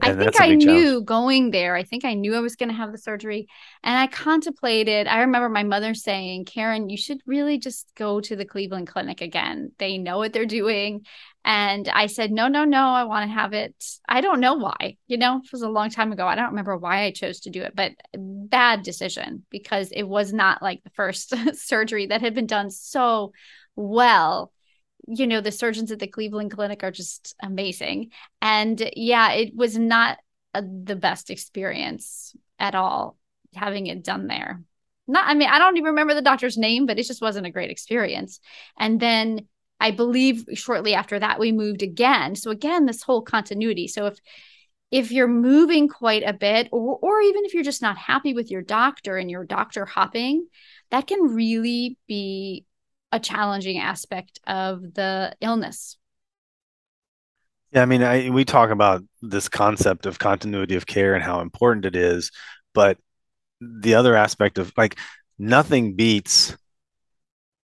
I 0.00 0.12
think 0.14 0.36
I 0.36 0.40
a 0.40 0.44
I 0.44 0.48
big 0.48 0.60
challenge. 0.60 0.84
knew 0.84 1.02
going 1.02 1.50
there. 1.50 1.74
I 1.74 1.82
think 1.84 2.04
I 2.04 2.14
knew 2.14 2.34
I 2.34 2.40
was 2.40 2.56
going 2.56 2.68
to 2.68 2.74
have 2.74 2.92
the 2.92 2.98
surgery. 2.98 3.46
And 3.82 3.96
I 3.96 4.06
contemplated, 4.06 5.06
I 5.06 5.20
remember 5.20 5.48
my 5.48 5.62
mother 5.62 5.94
saying, 5.94 6.46
Karyn, 6.46 6.90
you 6.90 6.96
should 6.96 7.20
really 7.26 7.58
just 7.58 7.90
go 7.94 8.20
to 8.20 8.36
the 8.36 8.44
Cleveland 8.44 8.88
Clinic 8.88 9.20
again. 9.20 9.72
They 9.78 9.98
know 9.98 10.18
what 10.18 10.32
they're 10.32 10.46
doing. 10.46 11.04
And 11.44 11.88
I 11.88 12.06
said, 12.06 12.32
no, 12.32 12.48
no, 12.48 12.64
no, 12.64 12.82
I 12.82 13.04
want 13.04 13.28
to 13.28 13.34
have 13.34 13.52
it. 13.52 13.74
I 14.08 14.22
don't 14.22 14.40
know 14.40 14.54
why. 14.54 14.96
You 15.06 15.18
know, 15.18 15.40
it 15.44 15.52
was 15.52 15.62
a 15.62 15.68
long 15.68 15.90
time 15.90 16.12
ago. 16.12 16.26
I 16.26 16.34
don't 16.34 16.50
remember 16.50 16.76
why 16.76 17.04
I 17.04 17.10
chose 17.10 17.40
to 17.40 17.50
do 17.50 17.62
it, 17.62 17.76
but 17.76 17.92
bad 18.16 18.82
decision 18.82 19.44
because 19.50 19.90
it 19.92 20.04
was 20.04 20.32
not 20.32 20.62
like 20.62 20.82
the 20.84 20.90
first 20.90 21.34
surgery 21.56 22.06
that 22.06 22.22
had 22.22 22.34
been 22.34 22.46
done 22.46 22.70
so 22.70 23.32
well 23.76 24.52
you 25.06 25.26
know, 25.26 25.40
the 25.40 25.52
surgeons 25.52 25.92
at 25.92 25.98
the 25.98 26.06
Cleveland 26.06 26.50
Clinic 26.50 26.82
are 26.82 26.90
just 26.90 27.34
amazing. 27.42 28.10
And 28.40 28.90
yeah, 28.96 29.32
it 29.32 29.54
was 29.54 29.76
not 29.76 30.18
a, 30.54 30.62
the 30.62 30.96
best 30.96 31.30
experience 31.30 32.34
at 32.58 32.74
all 32.74 33.16
having 33.54 33.86
it 33.86 34.02
done 34.02 34.26
there. 34.26 34.62
Not, 35.06 35.26
I 35.26 35.34
mean, 35.34 35.48
I 35.48 35.58
don't 35.58 35.76
even 35.76 35.90
remember 35.90 36.14
the 36.14 36.22
doctor's 36.22 36.56
name, 36.56 36.86
but 36.86 36.98
it 36.98 37.06
just 37.06 37.20
wasn't 37.20 37.46
a 37.46 37.50
great 37.50 37.70
experience. 37.70 38.40
And 38.78 38.98
then 38.98 39.46
I 39.78 39.90
believe 39.90 40.44
shortly 40.54 40.94
after 40.94 41.18
that, 41.18 41.38
we 41.38 41.52
moved 41.52 41.82
again. 41.82 42.36
So 42.36 42.50
again, 42.50 42.86
this 42.86 43.02
whole 43.02 43.22
continuity. 43.22 43.86
So 43.86 44.06
if, 44.06 44.18
if 44.90 45.12
you're 45.12 45.28
moving 45.28 45.88
quite 45.88 46.22
a 46.24 46.32
bit, 46.32 46.68
or, 46.72 46.98
or 47.02 47.20
even 47.20 47.44
if 47.44 47.52
you're 47.52 47.64
just 47.64 47.82
not 47.82 47.98
happy 47.98 48.32
with 48.32 48.50
your 48.50 48.62
doctor 48.62 49.18
and 49.18 49.30
your 49.30 49.44
doctor 49.44 49.84
hopping, 49.84 50.46
that 50.90 51.06
can 51.06 51.20
really 51.20 51.98
be 52.06 52.64
a 53.14 53.20
challenging 53.20 53.78
aspect 53.78 54.40
of 54.44 54.82
the 54.94 55.32
illness. 55.40 55.96
Yeah, 57.70 57.82
I 57.82 57.86
mean, 57.86 58.02
I, 58.02 58.28
we 58.30 58.44
talk 58.44 58.70
about 58.70 59.04
this 59.22 59.48
concept 59.48 60.06
of 60.06 60.18
continuity 60.18 60.74
of 60.74 60.86
care 60.86 61.14
and 61.14 61.22
how 61.22 61.40
important 61.40 61.84
it 61.86 61.94
is, 61.94 62.32
but 62.74 62.98
the 63.60 63.94
other 63.94 64.16
aspect 64.16 64.58
of 64.58 64.72
like 64.76 64.98
nothing 65.38 65.94
beats 65.94 66.56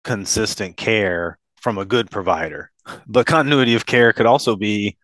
consistent 0.04 0.76
care 0.76 1.38
from 1.62 1.78
a 1.78 1.86
good 1.86 2.10
provider, 2.10 2.72
but 3.08 3.28
continuity 3.28 3.76
of 3.76 3.86
care 3.86 4.14
could 4.14 4.26
also 4.26 4.56
be 4.56 4.98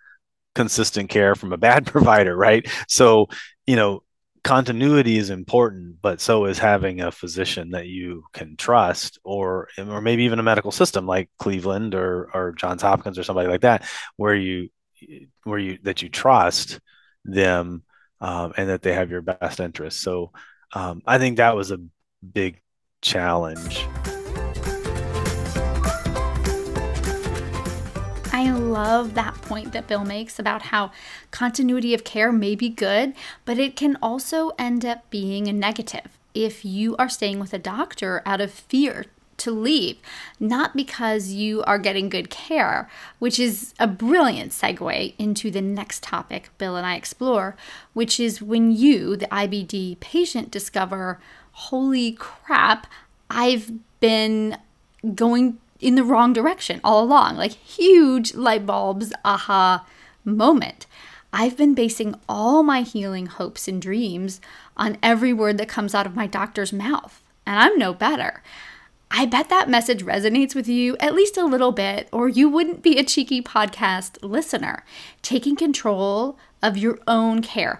consistent 0.55 1.09
care 1.09 1.35
from 1.35 1.53
a 1.53 1.57
bad 1.57 1.85
provider, 1.91 2.35
right? 2.35 2.67
So, 2.87 3.27
you 3.67 3.75
know, 3.75 4.01
continuity 4.43 5.17
is 5.17 5.29
important, 5.29 6.01
but 6.01 6.19
so 6.19 6.45
is 6.45 6.59
having 6.59 7.01
a 7.01 7.11
physician 7.11 7.71
that 7.71 7.87
you 7.87 8.25
can 8.33 8.55
trust, 8.57 9.19
or 9.23 9.69
or 9.77 10.01
maybe 10.01 10.23
even 10.23 10.39
a 10.39 10.43
medical 10.43 10.71
system 10.71 11.05
like 11.05 11.29
Cleveland 11.39 11.95
or 11.95 12.29
or 12.33 12.51
Johns 12.53 12.81
Hopkins 12.81 13.17
or 13.17 13.23
somebody 13.23 13.47
like 13.47 13.61
that, 13.61 13.83
where 14.17 14.35
you 14.35 14.69
where 15.43 15.59
you 15.59 15.79
that 15.83 16.01
you 16.01 16.09
trust 16.09 16.79
them 17.25 17.83
um, 18.21 18.53
and 18.57 18.69
that 18.69 18.81
they 18.81 18.93
have 18.93 19.11
your 19.11 19.21
best 19.21 19.59
interest. 19.59 20.01
So 20.01 20.31
um, 20.73 21.01
I 21.05 21.17
think 21.17 21.37
that 21.37 21.55
was 21.55 21.71
a 21.71 21.79
big 22.21 22.61
challenge. 23.01 23.85
Love 28.73 29.13
that 29.13 29.35
point 29.35 29.71
that 29.71 29.85
Bill 29.85 30.03
makes 30.03 30.39
about 30.39 30.63
how 30.63 30.91
continuity 31.29 31.93
of 31.93 32.03
care 32.03 32.31
may 32.31 32.55
be 32.55 32.69
good, 32.69 33.13
but 33.45 33.59
it 33.59 33.75
can 33.75 33.99
also 34.01 34.51
end 34.57 34.83
up 34.83 35.07
being 35.11 35.47
a 35.47 35.53
negative 35.53 36.17
if 36.33 36.65
you 36.65 36.95
are 36.97 37.07
staying 37.07 37.39
with 37.39 37.53
a 37.53 37.59
doctor 37.59 38.23
out 38.25 38.41
of 38.41 38.51
fear 38.51 39.05
to 39.37 39.51
leave, 39.51 39.97
not 40.39 40.75
because 40.75 41.29
you 41.29 41.61
are 41.65 41.77
getting 41.77 42.09
good 42.09 42.31
care, 42.31 42.89
which 43.19 43.39
is 43.39 43.75
a 43.79 43.85
brilliant 43.85 44.51
segue 44.51 45.13
into 45.19 45.51
the 45.51 45.61
next 45.61 46.01
topic 46.01 46.49
Bill 46.57 46.75
and 46.75 46.87
I 46.87 46.95
explore, 46.95 47.55
which 47.93 48.19
is 48.19 48.41
when 48.41 48.71
you, 48.71 49.15
the 49.15 49.27
IBD 49.27 49.99
patient, 49.99 50.49
discover, 50.49 51.19
holy 51.51 52.13
crap, 52.13 52.87
I've 53.29 53.71
been 53.99 54.57
going 55.13 55.59
in 55.83 55.95
the 55.95 56.03
wrong 56.03 56.33
direction 56.33 56.79
all 56.83 57.03
along. 57.03 57.35
Like 57.35 57.51
huge 57.51 58.33
light 58.33 58.65
bulbs, 58.65 59.13
aha 59.23 59.85
moment. 60.23 60.85
I've 61.31 61.57
been 61.57 61.73
basing 61.73 62.15
all 62.29 62.63
my 62.63 62.81
healing 62.81 63.25
hopes 63.25 63.67
and 63.67 63.81
dreams 63.81 64.39
on 64.77 64.97
every 65.01 65.33
word 65.33 65.57
that 65.57 65.67
comes 65.67 65.95
out 65.95 66.05
of 66.05 66.15
my 66.15 66.27
doctor's 66.27 66.71
mouth, 66.71 67.23
and 67.45 67.59
I'm 67.59 67.77
no 67.77 67.93
better. 67.93 68.43
I 69.09 69.25
bet 69.25 69.49
that 69.49 69.69
message 69.69 70.03
resonates 70.03 70.55
with 70.55 70.67
you 70.67 70.97
at 70.97 71.13
least 71.13 71.37
a 71.37 71.45
little 71.45 71.71
bit, 71.71 72.07
or 72.11 72.27
you 72.27 72.49
wouldn't 72.49 72.81
be 72.81 72.97
a 72.97 73.03
cheeky 73.03 73.41
podcast 73.41 74.17
listener. 74.23 74.83
Taking 75.21 75.55
control 75.55 76.37
of 76.63 76.77
your 76.77 76.99
own 77.07 77.41
care, 77.41 77.79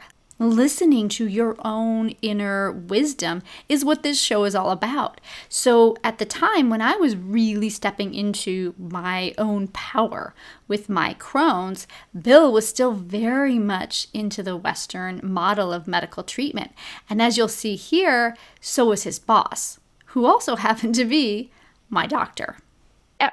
listening 0.51 1.09
to 1.09 1.27
your 1.27 1.55
own 1.65 2.09
inner 2.21 2.71
wisdom 2.71 3.41
is 3.69 3.85
what 3.85 4.03
this 4.03 4.19
show 4.19 4.43
is 4.43 4.55
all 4.55 4.71
about. 4.71 5.21
So, 5.49 5.95
at 6.03 6.17
the 6.17 6.25
time 6.25 6.69
when 6.69 6.81
I 6.81 6.95
was 6.95 7.15
really 7.15 7.69
stepping 7.69 8.13
into 8.13 8.73
my 8.77 9.33
own 9.37 9.67
power 9.69 10.33
with 10.67 10.89
my 10.89 11.15
Crohn's, 11.15 11.87
Bill 12.19 12.51
was 12.51 12.67
still 12.67 12.93
very 12.93 13.59
much 13.59 14.07
into 14.13 14.43
the 14.43 14.57
Western 14.57 15.19
model 15.23 15.71
of 15.71 15.87
medical 15.87 16.23
treatment. 16.23 16.71
And 17.09 17.21
as 17.21 17.37
you'll 17.37 17.47
see 17.47 17.75
here, 17.75 18.35
so 18.59 18.85
was 18.85 19.03
his 19.03 19.19
boss, 19.19 19.79
who 20.07 20.25
also 20.25 20.55
happened 20.67 20.95
to 20.95 21.05
be 21.05 21.51
my 21.89 22.07
doctor 22.07 22.57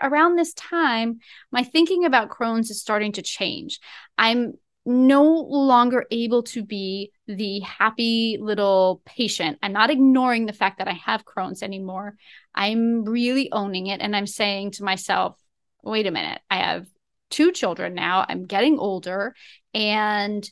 around 0.01 0.37
this 0.37 0.53
time, 0.55 1.21
my 1.51 1.65
thinking 1.65 2.05
about 2.05 2.31
Crohn's 2.31 2.71
is 2.71 2.81
starting 2.81 3.13
to 3.13 3.23
change. 3.23 3.81
I'm 4.19 4.55
no 4.87 5.25
longer 5.25 6.07
able 6.11 6.43
to 6.43 6.65
be 6.65 7.13
the 7.27 7.61
happy 7.61 8.39
little 8.41 9.03
patient. 9.05 9.59
I'm 9.63 9.73
not 9.73 9.91
ignoring 9.91 10.47
the 10.47 10.53
fact 10.53 10.79
that 10.79 10.89
I 10.89 10.93
have 10.93 11.25
Crohn's 11.25 11.63
anymore. 11.63 12.17
I'm 12.55 13.05
really 13.05 13.53
owning 13.53 13.89
it. 13.89 14.01
And 14.01 14.17
I'm 14.17 14.27
saying 14.27 14.73
to 14.73 14.85
myself, 14.85 15.37
wait 15.83 16.07
a 16.07 16.11
minute, 16.11 16.41
I 16.51 16.57
have 16.57 16.87
two 17.29 17.53
children 17.53 17.95
now. 17.95 18.25
I'm 18.29 18.47
getting 18.47 18.79
older 18.79 19.35
and 19.75 20.51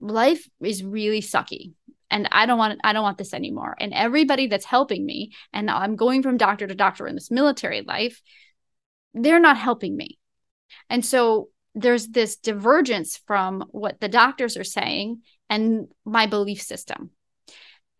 life 0.00 0.48
is 0.60 0.84
really 0.84 1.20
sucky 1.20 1.72
and 2.10 2.28
i 2.32 2.46
don't 2.46 2.58
want 2.58 2.80
i 2.84 2.92
don't 2.92 3.02
want 3.02 3.18
this 3.18 3.34
anymore 3.34 3.76
and 3.80 3.92
everybody 3.92 4.46
that's 4.46 4.64
helping 4.64 5.04
me 5.04 5.32
and 5.52 5.70
i'm 5.70 5.96
going 5.96 6.22
from 6.22 6.36
doctor 6.36 6.66
to 6.66 6.74
doctor 6.74 7.06
in 7.06 7.14
this 7.14 7.30
military 7.30 7.82
life 7.82 8.22
they're 9.14 9.40
not 9.40 9.56
helping 9.56 9.96
me 9.96 10.18
and 10.88 11.04
so 11.04 11.48
there's 11.80 12.08
this 12.08 12.36
divergence 12.36 13.20
from 13.26 13.64
what 13.70 14.00
the 14.00 14.08
doctors 14.08 14.56
are 14.56 14.64
saying 14.64 15.22
and 15.48 15.88
my 16.04 16.26
belief 16.26 16.62
system. 16.62 17.10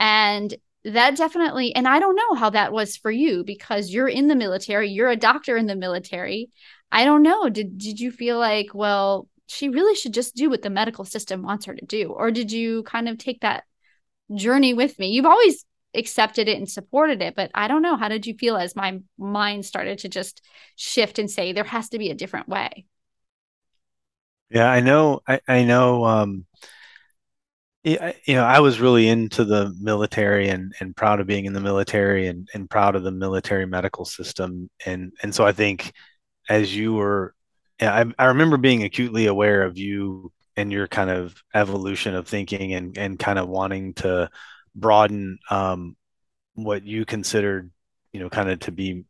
And 0.00 0.54
that 0.84 1.16
definitely, 1.16 1.74
and 1.74 1.86
I 1.86 1.98
don't 1.98 2.16
know 2.16 2.34
how 2.34 2.50
that 2.50 2.72
was 2.72 2.96
for 2.96 3.10
you 3.10 3.44
because 3.44 3.90
you're 3.90 4.08
in 4.08 4.28
the 4.28 4.36
military, 4.36 4.90
you're 4.90 5.10
a 5.10 5.16
doctor 5.16 5.56
in 5.56 5.66
the 5.66 5.76
military. 5.76 6.50
I 6.90 7.04
don't 7.04 7.22
know. 7.22 7.48
Did 7.48 7.78
did 7.78 8.00
you 8.00 8.10
feel 8.10 8.38
like, 8.38 8.68
well, 8.74 9.28
she 9.46 9.68
really 9.68 9.94
should 9.94 10.14
just 10.14 10.34
do 10.34 10.48
what 10.50 10.62
the 10.62 10.70
medical 10.70 11.04
system 11.04 11.42
wants 11.42 11.66
her 11.66 11.74
to 11.74 11.84
do? 11.84 12.10
Or 12.10 12.30
did 12.30 12.52
you 12.52 12.82
kind 12.84 13.08
of 13.08 13.18
take 13.18 13.40
that 13.40 13.64
journey 14.34 14.74
with 14.74 14.98
me? 14.98 15.08
You've 15.08 15.26
always 15.26 15.64
accepted 15.94 16.48
it 16.48 16.58
and 16.58 16.68
supported 16.68 17.22
it, 17.22 17.34
but 17.34 17.50
I 17.54 17.68
don't 17.68 17.82
know. 17.82 17.96
How 17.96 18.08
did 18.08 18.26
you 18.26 18.34
feel 18.34 18.56
as 18.56 18.76
my 18.76 19.00
mind 19.18 19.64
started 19.66 19.98
to 20.00 20.08
just 20.08 20.42
shift 20.76 21.18
and 21.18 21.30
say 21.30 21.52
there 21.52 21.64
has 21.64 21.88
to 21.90 21.98
be 21.98 22.10
a 22.10 22.14
different 22.14 22.48
way? 22.48 22.86
Yeah, 24.50 24.70
I 24.70 24.80
know. 24.80 25.20
I, 25.26 25.40
I 25.46 25.64
know. 25.64 26.04
Um, 26.04 26.46
you 27.84 28.34
know, 28.34 28.44
I 28.44 28.60
was 28.60 28.80
really 28.80 29.08
into 29.08 29.44
the 29.44 29.74
military 29.80 30.48
and, 30.48 30.74
and 30.80 30.94
proud 30.94 31.20
of 31.20 31.26
being 31.26 31.46
in 31.46 31.52
the 31.52 31.60
military 31.60 32.26
and, 32.26 32.48
and 32.52 32.68
proud 32.68 32.96
of 32.96 33.02
the 33.02 33.12
military 33.12 33.66
medical 33.66 34.04
system. 34.04 34.68
And 34.84 35.12
and 35.22 35.34
so 35.34 35.46
I 35.46 35.52
think 35.52 35.92
as 36.48 36.74
you 36.74 36.94
were, 36.94 37.34
I, 37.80 38.04
I 38.18 38.26
remember 38.26 38.56
being 38.56 38.82
acutely 38.82 39.26
aware 39.26 39.62
of 39.62 39.78
you 39.78 40.32
and 40.56 40.72
your 40.72 40.88
kind 40.88 41.08
of 41.08 41.40
evolution 41.54 42.14
of 42.14 42.26
thinking 42.26 42.74
and, 42.74 42.98
and 42.98 43.18
kind 43.18 43.38
of 43.38 43.48
wanting 43.48 43.94
to 43.94 44.28
broaden 44.74 45.38
um, 45.50 45.96
what 46.54 46.84
you 46.84 47.04
considered, 47.04 47.70
you 48.12 48.20
know, 48.20 48.28
kind 48.28 48.50
of 48.50 48.58
to 48.60 48.72
be 48.72 49.04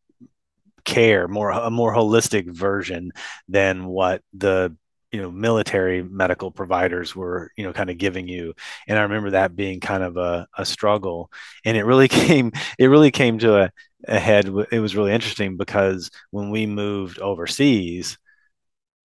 care, 0.85 1.27
more 1.29 1.51
a 1.51 1.71
more 1.71 1.95
holistic 1.95 2.51
version 2.55 3.13
than 3.49 3.87
what 3.87 4.23
the 4.35 4.77
you 5.13 5.23
know 5.23 5.31
military 5.31 6.03
medical 6.03 6.51
providers 6.51 7.17
were 7.17 7.51
you 7.57 7.65
know 7.65 7.73
kind 7.73 7.91
of 7.91 7.99
giving 7.99 8.29
you. 8.29 8.55
And 8.87 8.99
i 8.99 9.03
remember 9.03 9.31
that 9.31 9.57
being 9.57 9.81
kind 9.81 10.03
of 10.03 10.17
a, 10.17 10.47
a 10.57 10.65
struggle. 10.65 11.31
And 11.65 11.77
it 11.77 11.85
really 11.85 12.09
came 12.21 12.53
it 12.79 12.87
really 12.87 13.11
came 13.11 13.39
to 13.41 13.63
a 13.65 13.71
a 14.07 14.19
head. 14.19 14.47
It 14.71 14.81
was 14.81 14.97
really 14.97 15.13
interesting 15.13 15.57
because 15.57 16.11
when 16.31 16.51
we 16.51 16.67
moved 16.67 17.19
overseas, 17.19 18.17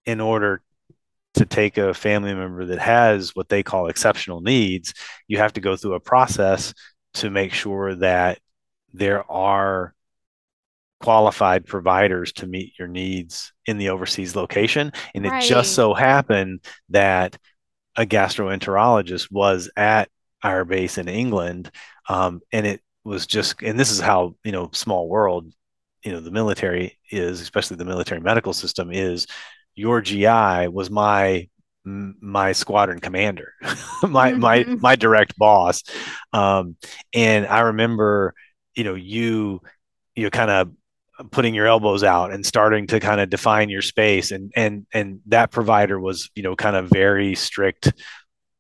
in 0.06 0.20
order 0.22 0.62
to 1.36 1.45
take 1.45 1.78
a 1.78 1.93
family 1.93 2.34
member 2.34 2.66
that 2.66 2.80
has 2.80 3.36
what 3.36 3.49
they 3.49 3.64
call 3.64 3.88
exceptional 3.88 4.41
needs, 4.41 4.93
you 5.28 5.38
have 5.39 5.54
to 5.54 5.62
go 5.62 5.76
through 5.76 5.95
a 5.95 5.99
process 5.99 6.74
to 7.16 7.30
make 7.30 7.54
sure 7.54 7.95
that 7.95 8.39
there 8.93 9.30
are 9.32 9.93
qualified 11.04 11.66
providers 11.66 12.32
to 12.32 12.47
meet 12.47 12.80
your 12.80 12.88
needs 12.88 13.51
in 13.66 13.78
the 13.78 13.89
overseas 13.89 14.38
location. 14.38 14.93
And 15.14 15.26
right. 15.26 15.43
it 15.43 15.47
just 15.47 15.76
so 15.76 15.93
happened 15.93 16.62
that 16.89 17.38
a 17.97 18.06
gastroenterologist 18.06 19.30
was 19.30 19.70
at 19.76 20.08
our 20.41 20.64
base 20.64 20.97
in 20.97 21.10
England. 21.10 21.70
Um, 22.08 22.39
and 22.54 22.66
it 22.66 22.80
was 23.04 23.28
just, 23.28 23.62
and 23.62 23.78
this 23.78 23.91
is 23.91 23.99
how, 23.99 24.36
you 24.45 24.54
know, 24.54 24.70
small 24.72 25.10
world, 25.10 25.51
you 26.06 26.14
know, 26.14 26.22
the 26.22 26.32
military 26.32 26.97
is, 27.12 27.41
especially 27.41 27.76
the 27.76 27.84
military 27.84 28.22
medical 28.22 28.54
system 28.54 28.89
is 28.89 29.28
your 29.76 29.99
GI 29.99 30.70
was 30.70 30.89
my 30.89 31.49
my 31.86 32.54
squadron 32.54 32.99
commander, 32.99 33.56
my 34.04 34.32
my 34.32 34.60
mm-hmm. 34.60 34.80
my 34.80 34.95
direct 34.95 35.38
boss, 35.38 35.84
um, 36.32 36.78
and 37.14 37.45
I 37.45 37.60
remember, 37.60 38.34
you 38.74 38.86
know, 38.86 38.95
you 38.95 39.60
you 40.16 40.30
kind 40.30 40.49
of 40.49 40.72
putting 41.32 41.53
your 41.53 41.67
elbows 41.67 42.03
out 42.03 42.32
and 42.32 42.45
starting 42.45 42.88
to 42.88 42.99
kind 42.99 43.21
of 43.21 43.30
define 43.30 43.69
your 43.69 43.82
space, 43.82 44.32
and 44.32 44.51
and 44.55 44.86
and 44.93 45.21
that 45.28 45.51
provider 45.51 45.99
was, 45.99 46.30
you 46.36 46.43
know, 46.43 46.55
kind 46.55 46.76
of 46.76 46.89
very 46.89 47.36
strict, 47.36 47.93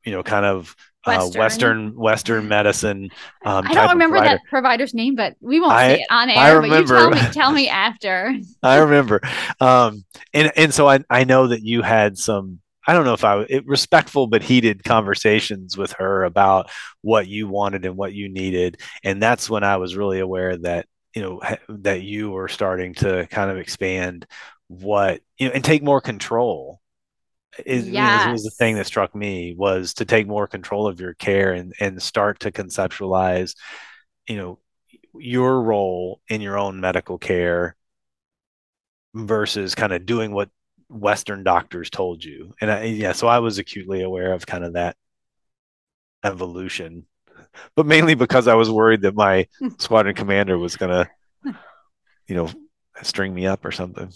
you 0.03 0.11
know, 0.11 0.23
kind 0.23 0.45
of 0.45 0.75
Western. 1.05 1.39
Uh, 1.39 1.43
Western 1.43 1.95
Western 1.95 2.47
medicine. 2.47 3.09
Um, 3.45 3.67
I 3.67 3.73
don't 3.73 3.89
remember 3.89 4.19
that 4.19 4.39
provider's 4.49 4.93
name, 4.93 5.15
but 5.15 5.35
we 5.41 5.59
won't 5.59 5.73
I, 5.73 5.95
say 5.95 6.01
it 6.01 6.07
on 6.09 6.29
air. 6.29 6.37
I 6.37 6.51
remember, 6.51 7.09
but 7.09 7.15
you 7.15 7.21
tell 7.21 7.27
me, 7.27 7.33
tell 7.33 7.51
me 7.51 7.69
after. 7.69 8.33
I 8.63 8.77
remember, 8.77 9.21
um, 9.59 10.05
and 10.33 10.51
and 10.55 10.73
so 10.73 10.87
I 10.87 10.99
I 11.09 11.25
know 11.25 11.47
that 11.47 11.61
you 11.61 11.81
had 11.81 12.17
some. 12.17 12.59
I 12.85 12.93
don't 12.93 13.05
know 13.05 13.13
if 13.13 13.23
I 13.23 13.41
it, 13.49 13.65
respectful 13.65 14.27
but 14.27 14.43
heated 14.43 14.83
conversations 14.83 15.77
with 15.77 15.93
her 15.93 16.23
about 16.25 16.69
what 17.01 17.27
you 17.27 17.47
wanted 17.47 17.85
and 17.85 17.97
what 17.97 18.13
you 18.13 18.29
needed, 18.29 18.79
and 19.03 19.21
that's 19.21 19.49
when 19.49 19.63
I 19.63 19.77
was 19.77 19.97
really 19.97 20.19
aware 20.19 20.57
that 20.57 20.85
you 21.15 21.21
know 21.21 21.41
that 21.69 22.01
you 22.01 22.31
were 22.31 22.47
starting 22.47 22.93
to 22.95 23.27
kind 23.27 23.51
of 23.51 23.57
expand 23.57 24.25
what 24.67 25.21
you 25.37 25.47
know 25.47 25.53
and 25.53 25.63
take 25.63 25.83
more 25.83 26.01
control. 26.01 26.79
Is, 27.65 27.87
yes. 27.87 28.31
was 28.31 28.43
the 28.43 28.49
thing 28.49 28.77
that 28.77 28.87
struck 28.87 29.13
me 29.13 29.53
was 29.55 29.93
to 29.95 30.05
take 30.05 30.25
more 30.25 30.47
control 30.47 30.87
of 30.87 30.99
your 30.99 31.13
care 31.13 31.53
and 31.53 31.73
and 31.79 32.01
start 32.01 32.39
to 32.41 32.51
conceptualize 32.51 33.55
you 34.27 34.37
know 34.37 34.59
your 35.15 35.61
role 35.61 36.19
in 36.29 36.41
your 36.41 36.57
own 36.57 36.79
medical 36.79 37.19
care 37.19 37.75
versus 39.13 39.75
kind 39.75 39.93
of 39.93 40.07
doing 40.07 40.31
what 40.31 40.49
western 40.89 41.43
doctors 41.43 41.91
told 41.91 42.23
you. 42.23 42.53
And 42.59 42.71
I, 42.71 42.83
yeah 42.85 43.11
so 43.11 43.27
i 43.27 43.39
was 43.39 43.59
acutely 43.59 44.01
aware 44.01 44.33
of 44.33 44.45
kind 44.45 44.63
of 44.63 44.73
that 44.73 44.95
evolution 46.23 47.05
but 47.75 47.85
mainly 47.85 48.15
because 48.15 48.47
i 48.47 48.53
was 48.53 48.69
worried 48.69 49.01
that 49.01 49.15
my 49.15 49.47
squadron 49.79 50.15
commander 50.15 50.57
was 50.57 50.75
going 50.75 50.91
to 50.91 51.53
you 52.27 52.35
know 52.35 52.49
string 53.01 53.33
me 53.33 53.45
up 53.45 53.65
or 53.65 53.71
something 53.71 54.11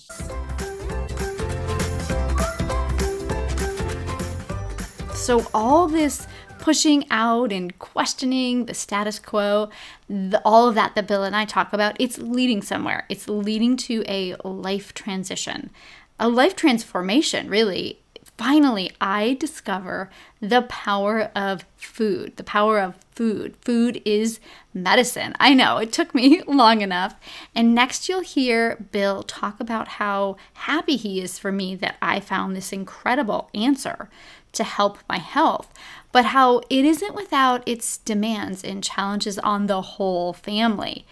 So, 5.27 5.45
all 5.53 5.89
this 5.89 6.25
pushing 6.57 7.05
out 7.11 7.51
and 7.51 7.77
questioning 7.79 8.65
the 8.65 8.73
status 8.73 9.19
quo, 9.19 9.69
the, 10.07 10.41
all 10.45 10.69
of 10.69 10.75
that 10.75 10.95
that 10.95 11.05
Bill 11.05 11.25
and 11.25 11.35
I 11.35 11.43
talk 11.43 11.73
about, 11.73 11.97
it's 11.99 12.17
leading 12.17 12.61
somewhere. 12.61 13.05
It's 13.09 13.27
leading 13.27 13.75
to 13.77 14.05
a 14.07 14.35
life 14.45 14.93
transition, 14.93 15.69
a 16.17 16.29
life 16.29 16.55
transformation, 16.55 17.49
really. 17.49 17.99
Finally, 18.37 18.91
I 19.01 19.35
discover 19.39 20.11
the 20.39 20.61
power 20.63 21.31
of 21.35 21.65
food, 21.75 22.37
the 22.37 22.43
power 22.43 22.79
of 22.79 22.95
food. 23.11 23.55
Food 23.61 23.99
is 24.05 24.39
medicine. 24.75 25.33
I 25.39 25.55
know 25.55 25.77
it 25.77 25.91
took 25.91 26.13
me 26.13 26.43
long 26.47 26.81
enough. 26.81 27.15
And 27.55 27.73
next, 27.73 28.07
you'll 28.07 28.21
hear 28.21 28.85
Bill 28.91 29.23
talk 29.23 29.59
about 29.59 29.87
how 29.87 30.37
happy 30.53 30.97
he 30.97 31.19
is 31.19 31.39
for 31.39 31.51
me 31.51 31.75
that 31.77 31.95
I 31.99 32.19
found 32.19 32.55
this 32.55 32.71
incredible 32.71 33.49
answer 33.55 34.07
to 34.53 34.63
help 34.63 34.99
my 35.09 35.17
health, 35.17 35.73
but 36.11 36.25
how 36.25 36.59
it 36.69 36.85
isn't 36.85 37.15
without 37.15 37.67
its 37.67 37.97
demands 37.97 38.63
and 38.63 38.83
challenges 38.83 39.39
on 39.39 39.65
the 39.65 39.81
whole 39.81 40.33
family. 40.33 41.05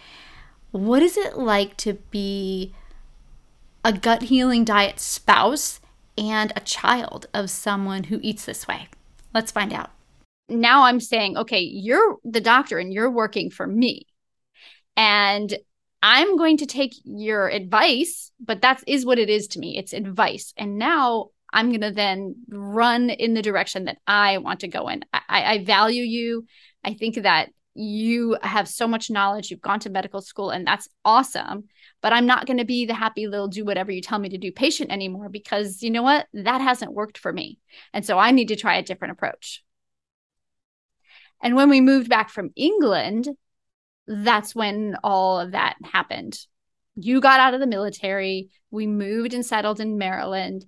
What 0.70 1.02
is 1.02 1.16
it 1.16 1.36
like 1.36 1.76
to 1.78 1.94
be 2.10 2.72
a 3.84 3.92
gut 3.92 4.24
healing 4.24 4.64
diet 4.64 5.00
spouse 5.00 5.80
and 6.18 6.52
a 6.54 6.60
child 6.60 7.26
of 7.34 7.50
someone 7.50 8.04
who 8.04 8.20
eats 8.22 8.44
this 8.44 8.66
way? 8.66 8.88
Let's 9.34 9.52
find 9.52 9.72
out. 9.72 9.90
Now 10.48 10.84
I'm 10.84 11.00
saying, 11.00 11.36
okay, 11.36 11.60
you're 11.60 12.16
the 12.24 12.40
doctor 12.40 12.78
and 12.78 12.92
you're 12.92 13.10
working 13.10 13.50
for 13.50 13.66
me. 13.66 14.06
And 14.96 15.54
I'm 16.02 16.36
going 16.36 16.58
to 16.58 16.66
take 16.66 16.94
your 17.04 17.48
advice, 17.48 18.30
but 18.38 18.62
that 18.62 18.82
is 18.86 19.04
what 19.04 19.18
it 19.18 19.28
is 19.28 19.48
to 19.48 19.58
me. 19.58 19.76
It's 19.76 19.92
advice. 19.92 20.54
And 20.56 20.78
now 20.78 21.30
I'm 21.52 21.70
going 21.70 21.80
to 21.80 21.90
then 21.90 22.36
run 22.48 23.10
in 23.10 23.34
the 23.34 23.42
direction 23.42 23.86
that 23.86 23.98
I 24.06 24.38
want 24.38 24.60
to 24.60 24.68
go 24.68 24.88
in. 24.88 25.04
I, 25.12 25.54
I 25.54 25.64
value 25.64 26.02
you. 26.02 26.46
I 26.84 26.94
think 26.94 27.22
that 27.22 27.50
you 27.74 28.36
have 28.42 28.68
so 28.68 28.88
much 28.88 29.10
knowledge. 29.10 29.50
You've 29.50 29.60
gone 29.60 29.80
to 29.80 29.90
medical 29.90 30.20
school, 30.20 30.50
and 30.50 30.66
that's 30.66 30.88
awesome. 31.04 31.64
But 32.02 32.12
I'm 32.12 32.26
not 32.26 32.46
going 32.46 32.58
to 32.58 32.64
be 32.64 32.86
the 32.86 32.94
happy 32.94 33.26
little 33.26 33.48
do 33.48 33.64
whatever 33.64 33.90
you 33.90 34.00
tell 34.00 34.18
me 34.18 34.28
to 34.28 34.38
do 34.38 34.52
patient 34.52 34.90
anymore 34.90 35.28
because 35.28 35.82
you 35.82 35.90
know 35.90 36.02
what? 36.02 36.26
That 36.32 36.60
hasn't 36.60 36.92
worked 36.92 37.18
for 37.18 37.32
me. 37.32 37.58
And 37.92 38.04
so 38.04 38.18
I 38.18 38.30
need 38.30 38.48
to 38.48 38.56
try 38.56 38.76
a 38.76 38.82
different 38.82 39.12
approach. 39.12 39.64
And 41.42 41.56
when 41.56 41.68
we 41.68 41.80
moved 41.80 42.08
back 42.08 42.30
from 42.30 42.50
England, 42.56 43.28
that's 44.06 44.54
when 44.54 44.96
all 45.02 45.40
of 45.40 45.52
that 45.52 45.76
happened. 45.84 46.38
You 46.94 47.20
got 47.20 47.40
out 47.40 47.54
of 47.54 47.60
the 47.60 47.66
military. 47.66 48.50
We 48.70 48.86
moved 48.86 49.34
and 49.34 49.44
settled 49.44 49.80
in 49.80 49.98
Maryland 49.98 50.66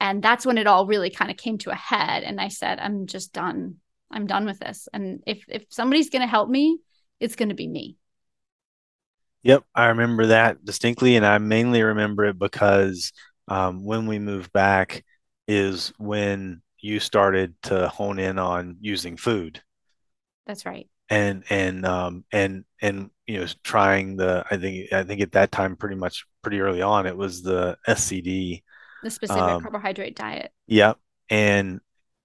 and 0.00 0.22
that's 0.22 0.46
when 0.46 0.58
it 0.58 0.66
all 0.66 0.86
really 0.86 1.10
kind 1.10 1.30
of 1.30 1.36
came 1.36 1.58
to 1.58 1.70
a 1.70 1.74
head 1.74 2.24
and 2.24 2.40
i 2.40 2.48
said 2.48 2.78
i'm 2.80 3.06
just 3.06 3.32
done 3.32 3.76
i'm 4.10 4.26
done 4.26 4.46
with 4.46 4.58
this 4.58 4.88
and 4.92 5.22
if 5.26 5.44
if 5.48 5.64
somebody's 5.68 6.10
going 6.10 6.22
to 6.22 6.28
help 6.28 6.48
me 6.48 6.78
it's 7.20 7.36
going 7.36 7.50
to 7.50 7.54
be 7.54 7.68
me 7.68 7.96
yep 9.42 9.62
i 9.74 9.86
remember 9.86 10.26
that 10.26 10.64
distinctly 10.64 11.16
and 11.16 11.26
i 11.26 11.38
mainly 11.38 11.82
remember 11.82 12.24
it 12.24 12.38
because 12.38 13.12
um, 13.48 13.84
when 13.84 14.06
we 14.06 14.18
moved 14.18 14.52
back 14.52 15.04
is 15.48 15.92
when 15.98 16.62
you 16.78 17.00
started 17.00 17.54
to 17.62 17.88
hone 17.88 18.18
in 18.18 18.38
on 18.38 18.76
using 18.80 19.16
food 19.16 19.60
that's 20.46 20.64
right 20.64 20.88
and 21.08 21.42
and 21.50 21.84
um 21.84 22.24
and 22.32 22.64
and 22.80 23.10
you 23.26 23.40
know 23.40 23.46
trying 23.64 24.16
the 24.16 24.44
i 24.50 24.56
think 24.56 24.92
i 24.92 25.02
think 25.02 25.20
at 25.20 25.32
that 25.32 25.50
time 25.50 25.74
pretty 25.74 25.96
much 25.96 26.24
pretty 26.42 26.60
early 26.60 26.82
on 26.82 27.06
it 27.06 27.16
was 27.16 27.42
the 27.42 27.76
scd 27.88 28.62
the 29.02 29.10
specific 29.10 29.42
um, 29.42 29.62
carbohydrate 29.62 30.16
diet. 30.16 30.52
Yep. 30.66 30.98
And 31.28 31.80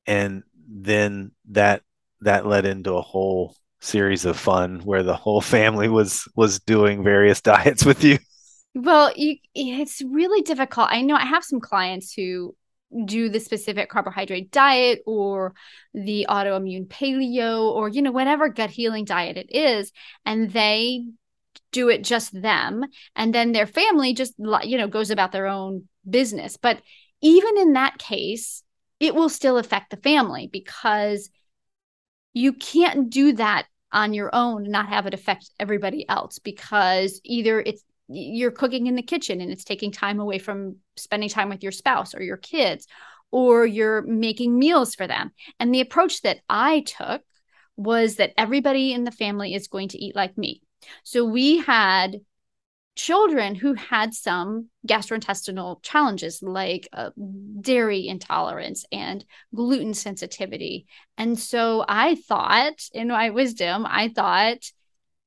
and 0.06 0.44
then 0.68 1.32
that 1.52 1.82
that 2.22 2.46
led 2.46 2.66
into 2.66 2.94
a 2.94 3.02
whole 3.02 3.56
series 3.82 4.26
of 4.26 4.38
fun 4.38 4.80
where 4.82 5.04
the 5.04 5.16
whole 5.16 5.42
family 5.42 5.90
was 5.90 6.28
was 6.36 6.60
doing 6.60 7.04
various 7.04 7.42
diets 7.54 7.86
with 7.86 8.04
you. 8.04 8.18
Well, 8.74 9.14
you, 9.16 9.38
it's 9.54 10.02
really 10.02 10.42
difficult. 10.42 10.90
I 10.92 11.02
know 11.02 11.16
I 11.16 11.26
have 11.26 11.44
some 11.44 11.62
clients 11.62 12.14
who 12.14 12.56
do 13.06 13.30
the 13.30 13.40
specific 13.40 13.90
carbohydrate 13.90 14.52
diet 14.52 15.02
or 15.06 15.54
the 15.94 16.28
autoimmune 16.30 16.88
paleo 16.88 17.72
or 17.72 17.90
you 17.90 18.02
know 18.02 18.12
whatever 18.12 18.48
gut 18.48 18.70
healing 18.70 19.04
diet 19.04 19.38
it 19.38 19.48
is 19.50 19.92
and 20.26 20.52
they 20.52 21.04
do 21.72 21.90
it 21.90 22.04
just 22.04 22.40
them 22.40 22.86
and 23.16 23.34
then 23.34 23.52
their 23.52 23.66
family 23.66 24.14
just 24.14 24.34
you 24.64 24.78
know 24.78 24.88
goes 24.88 25.10
about 25.10 25.32
their 25.32 25.48
own 25.48 25.88
business. 26.10 26.58
But 26.58 26.82
even 27.22 27.58
in 27.58 27.74
that 27.74 27.98
case, 27.98 28.64
it 29.00 29.16
will 29.16 29.30
still 29.30 29.58
affect 29.58 29.92
the 29.92 29.98
family 29.98 30.50
because 30.52 31.30
you 32.36 32.52
can't 32.54 33.10
do 33.10 33.32
that 33.34 33.66
on 33.92 34.14
your 34.14 34.30
own 34.34 34.64
and 34.64 34.72
not 34.72 34.90
have 34.90 35.08
it 35.08 35.14
affect 35.14 35.50
everybody 35.60 36.08
else 36.08 36.38
because 36.38 37.22
either 37.24 37.62
it's 37.62 37.82
you're 38.08 38.52
cooking 38.52 38.86
in 38.86 38.96
the 38.96 39.02
kitchen 39.02 39.42
and 39.42 39.52
it's 39.52 39.64
taking 39.64 39.92
time 39.92 40.20
away 40.20 40.38
from 40.38 40.76
spending 40.98 41.30
time 41.30 41.50
with 41.50 41.64
your 41.64 41.72
spouse 41.72 42.14
or 42.14 42.22
your 42.22 42.38
kids 42.38 42.86
or 43.32 43.66
you're 43.66 44.04
making 44.04 44.60
meals 44.60 44.94
for 44.94 45.08
them. 45.08 45.32
And 45.60 45.74
the 45.74 45.82
approach 45.82 46.22
that 46.22 46.42
I 46.48 46.82
took 46.82 47.24
was 47.78 48.18
that 48.18 48.34
everybody 48.38 48.94
in 48.94 49.06
the 49.06 49.12
family 49.12 49.56
is 49.56 49.68
going 49.68 49.88
to 49.90 49.98
eat 49.98 50.16
like 50.16 50.38
me. 50.38 50.62
So 51.04 51.26
we 51.26 51.60
had 51.60 52.18
children 52.96 53.56
who 53.56 53.74
had 53.74 54.14
some 54.14 54.70
gastrointestinal 54.88 55.82
challenges 55.84 56.42
like 56.42 56.88
uh, 56.94 57.10
dairy 57.62 58.08
intolerance 58.08 58.86
and 58.92 59.26
gluten 59.54 59.94
sensitivity. 59.94 60.88
And 61.18 61.38
so 61.38 61.84
I 61.88 62.16
thought, 62.16 62.88
in 62.94 63.10
my 63.10 63.30
wisdom, 63.32 63.86
I 63.88 64.10
thought 64.10 64.72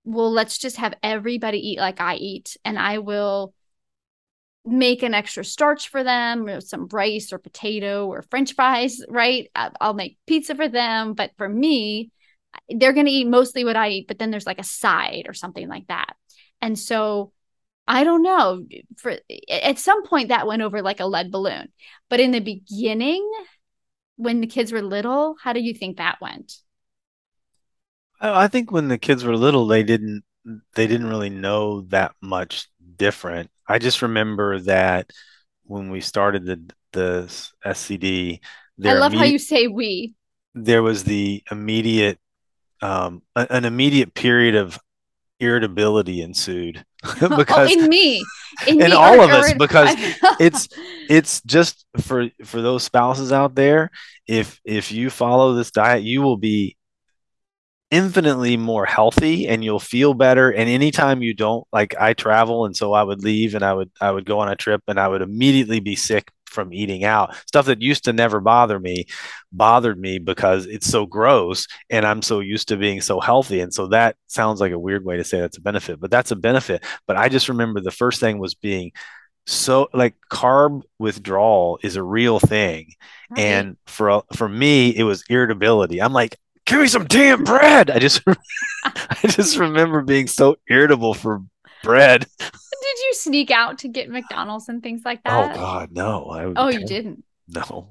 well, 0.04 0.32
let's 0.32 0.56
just 0.56 0.78
have 0.78 0.94
everybody 1.02 1.58
eat 1.58 1.78
like 1.78 2.00
I 2.00 2.14
eat, 2.14 2.56
and 2.64 2.78
I 2.78 2.98
will 2.98 3.52
make 4.64 5.02
an 5.02 5.12
extra 5.12 5.44
starch 5.44 5.88
for 5.88 6.02
them, 6.02 6.60
some 6.62 6.88
rice 6.90 7.32
or 7.32 7.38
potato 7.38 8.06
or 8.06 8.22
french 8.22 8.54
fries, 8.54 9.02
right? 9.08 9.50
I'll 9.54 9.94
make 9.94 10.18
pizza 10.26 10.54
for 10.54 10.68
them. 10.68 11.14
But 11.14 11.32
for 11.36 11.48
me, 11.48 12.10
they're 12.68 12.92
going 12.92 13.06
to 13.06 13.12
eat 13.12 13.26
mostly 13.26 13.64
what 13.64 13.76
I 13.76 13.90
eat, 13.90 14.08
but 14.08 14.18
then 14.18 14.30
there's 14.30 14.46
like 14.46 14.58
a 14.58 14.64
side 14.64 15.24
or 15.26 15.34
something 15.34 15.68
like 15.68 15.86
that. 15.88 16.14
And 16.60 16.78
so 16.78 17.32
I 17.88 18.04
don't 18.04 18.22
know. 18.22 18.64
For 18.98 19.16
at 19.50 19.78
some 19.78 20.04
point 20.06 20.28
that 20.28 20.46
went 20.46 20.60
over 20.60 20.82
like 20.82 21.00
a 21.00 21.06
lead 21.06 21.32
balloon. 21.32 21.68
But 22.10 22.20
in 22.20 22.32
the 22.32 22.40
beginning, 22.40 23.28
when 24.16 24.42
the 24.42 24.46
kids 24.46 24.72
were 24.72 24.82
little, 24.82 25.36
how 25.42 25.54
do 25.54 25.60
you 25.60 25.72
think 25.72 25.96
that 25.96 26.18
went? 26.20 26.52
I 28.20 28.48
think 28.48 28.70
when 28.70 28.88
the 28.88 28.98
kids 28.98 29.24
were 29.24 29.36
little, 29.36 29.66
they 29.66 29.82
didn't 29.82 30.22
they 30.74 30.86
didn't 30.86 31.08
really 31.08 31.30
know 31.30 31.82
that 31.82 32.12
much 32.20 32.68
different. 32.96 33.50
I 33.66 33.78
just 33.78 34.02
remember 34.02 34.60
that 34.60 35.10
when 35.64 35.90
we 35.90 36.00
started 36.02 36.44
the 36.44 36.70
the 36.92 37.50
SCD, 37.64 38.40
I 38.84 38.94
love 38.94 39.14
how 39.14 39.24
you 39.24 39.38
say 39.38 39.66
we. 39.66 40.14
There 40.54 40.82
was 40.82 41.04
the 41.04 41.42
immediate 41.50 42.18
um, 42.82 43.22
an 43.34 43.64
immediate 43.64 44.14
period 44.14 44.54
of 44.56 44.78
irritability 45.40 46.20
ensued 46.20 46.84
oh, 47.22 47.36
because 47.36 47.70
oh, 47.70 47.72
in 47.72 47.88
me. 47.88 48.24
In, 48.66 48.80
in 48.80 48.90
me, 48.90 48.92
all 48.92 49.20
of 49.20 49.30
us 49.30 49.52
because 49.54 49.94
it's 50.40 50.68
it's 51.08 51.40
just 51.42 51.86
for 52.00 52.28
for 52.44 52.60
those 52.60 52.82
spouses 52.82 53.32
out 53.32 53.54
there 53.54 53.90
if 54.26 54.60
if 54.64 54.90
you 54.90 55.10
follow 55.10 55.54
this 55.54 55.70
diet 55.70 56.02
you 56.02 56.22
will 56.22 56.36
be 56.36 56.76
infinitely 57.90 58.56
more 58.56 58.84
healthy 58.84 59.48
and 59.48 59.64
you'll 59.64 59.80
feel 59.80 60.14
better. 60.14 60.50
And 60.50 60.68
anytime 60.68 61.22
you 61.22 61.34
don't 61.34 61.66
like 61.72 61.94
I 61.98 62.12
travel 62.12 62.66
and 62.66 62.76
so 62.76 62.92
I 62.92 63.02
would 63.02 63.22
leave 63.22 63.54
and 63.54 63.64
I 63.64 63.72
would 63.72 63.90
I 64.00 64.10
would 64.10 64.24
go 64.24 64.40
on 64.40 64.48
a 64.48 64.56
trip 64.56 64.82
and 64.88 65.00
I 65.00 65.08
would 65.08 65.22
immediately 65.22 65.80
be 65.80 65.96
sick 65.96 66.30
from 66.48 66.72
eating 66.72 67.04
out 67.04 67.34
stuff 67.46 67.66
that 67.66 67.82
used 67.82 68.04
to 68.04 68.12
never 68.12 68.40
bother 68.40 68.78
me 68.78 69.06
bothered 69.52 69.98
me 69.98 70.18
because 70.18 70.66
it's 70.66 70.86
so 70.86 71.06
gross 71.06 71.66
and 71.90 72.06
I'm 72.06 72.22
so 72.22 72.40
used 72.40 72.68
to 72.68 72.76
being 72.76 73.00
so 73.00 73.20
healthy 73.20 73.60
and 73.60 73.72
so 73.72 73.88
that 73.88 74.16
sounds 74.26 74.60
like 74.60 74.72
a 74.72 74.78
weird 74.78 75.04
way 75.04 75.16
to 75.16 75.24
say 75.24 75.40
that's 75.40 75.58
a 75.58 75.62
benefit 75.62 76.00
but 76.00 76.10
that's 76.10 76.30
a 76.30 76.36
benefit 76.36 76.84
but 77.06 77.16
I 77.16 77.28
just 77.28 77.48
remember 77.48 77.80
the 77.80 77.90
first 77.90 78.20
thing 78.20 78.38
was 78.38 78.54
being 78.54 78.92
so 79.46 79.88
like 79.94 80.14
carb 80.30 80.82
withdrawal 80.98 81.78
is 81.82 81.96
a 81.96 82.02
real 82.02 82.38
thing 82.38 82.92
right. 83.30 83.40
and 83.40 83.76
for 83.86 84.22
for 84.34 84.46
me 84.46 84.94
it 84.94 85.04
was 85.04 85.24
irritability 85.30 86.02
i'm 86.02 86.12
like 86.12 86.36
give 86.68 86.80
me 86.80 86.86
some 86.86 87.06
damn 87.06 87.42
bread. 87.42 87.90
I 87.90 87.98
just 87.98 88.22
I 88.84 89.16
just 89.24 89.56
remember 89.56 90.02
being 90.02 90.28
so 90.28 90.56
irritable 90.68 91.14
for 91.14 91.42
bread. 91.82 92.26
Did 92.80 92.98
you 93.06 93.14
sneak 93.14 93.50
out 93.50 93.78
to 93.78 93.88
get 93.88 94.08
McDonald's 94.08 94.68
and 94.68 94.82
things 94.82 95.02
like 95.04 95.20
oh, 95.26 95.30
that? 95.30 95.56
Oh 95.56 95.60
God, 95.60 95.92
no. 95.92 96.30
I 96.30 96.52
oh, 96.56 96.68
you 96.68 96.84
didn't. 96.84 97.24
No. 97.48 97.88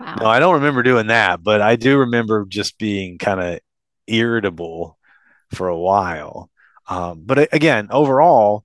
Wow. 0.00 0.16
No, 0.20 0.26
I 0.26 0.40
don't 0.40 0.54
remember 0.54 0.82
doing 0.82 1.08
that, 1.08 1.42
but 1.42 1.60
I 1.60 1.76
do 1.76 1.98
remember 1.98 2.44
just 2.46 2.78
being 2.78 3.18
kind 3.18 3.40
of 3.40 3.60
irritable 4.06 4.98
for 5.52 5.68
a 5.68 5.78
while. 5.78 6.50
Um, 6.88 7.22
but 7.24 7.54
again, 7.54 7.88
overall, 7.90 8.64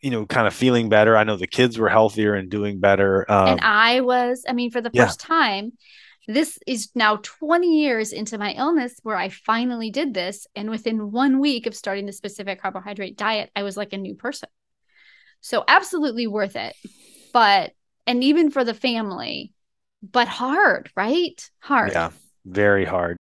you 0.00 0.10
know, 0.10 0.26
kind 0.26 0.46
of 0.46 0.54
feeling 0.54 0.88
better. 0.88 1.16
I 1.16 1.24
know 1.24 1.36
the 1.36 1.46
kids 1.46 1.78
were 1.78 1.88
healthier 1.88 2.34
and 2.34 2.50
doing 2.50 2.80
better. 2.80 3.30
Um, 3.30 3.48
and 3.48 3.60
I 3.60 4.00
was, 4.00 4.44
I 4.48 4.52
mean, 4.52 4.70
for 4.70 4.80
the 4.80 4.90
first 4.90 5.22
yeah. 5.22 5.28
time, 5.28 5.72
this 6.28 6.58
is 6.66 6.90
now 6.94 7.16
20 7.22 7.80
years 7.80 8.12
into 8.12 8.36
my 8.36 8.52
illness 8.52 9.00
where 9.02 9.16
I 9.16 9.30
finally 9.30 9.90
did 9.90 10.12
this. 10.12 10.46
And 10.54 10.68
within 10.68 11.10
one 11.10 11.40
week 11.40 11.66
of 11.66 11.74
starting 11.74 12.04
the 12.04 12.12
specific 12.12 12.60
carbohydrate 12.60 13.16
diet, 13.16 13.50
I 13.56 13.62
was 13.62 13.78
like 13.78 13.94
a 13.94 13.98
new 13.98 14.14
person. 14.14 14.50
So, 15.40 15.64
absolutely 15.66 16.26
worth 16.26 16.54
it. 16.54 16.74
But, 17.32 17.72
and 18.06 18.22
even 18.22 18.50
for 18.50 18.62
the 18.62 18.74
family, 18.74 19.54
but 20.02 20.28
hard, 20.28 20.90
right? 20.94 21.50
Hard. 21.60 21.92
Yeah, 21.92 22.10
very 22.44 22.84
hard. 22.84 23.16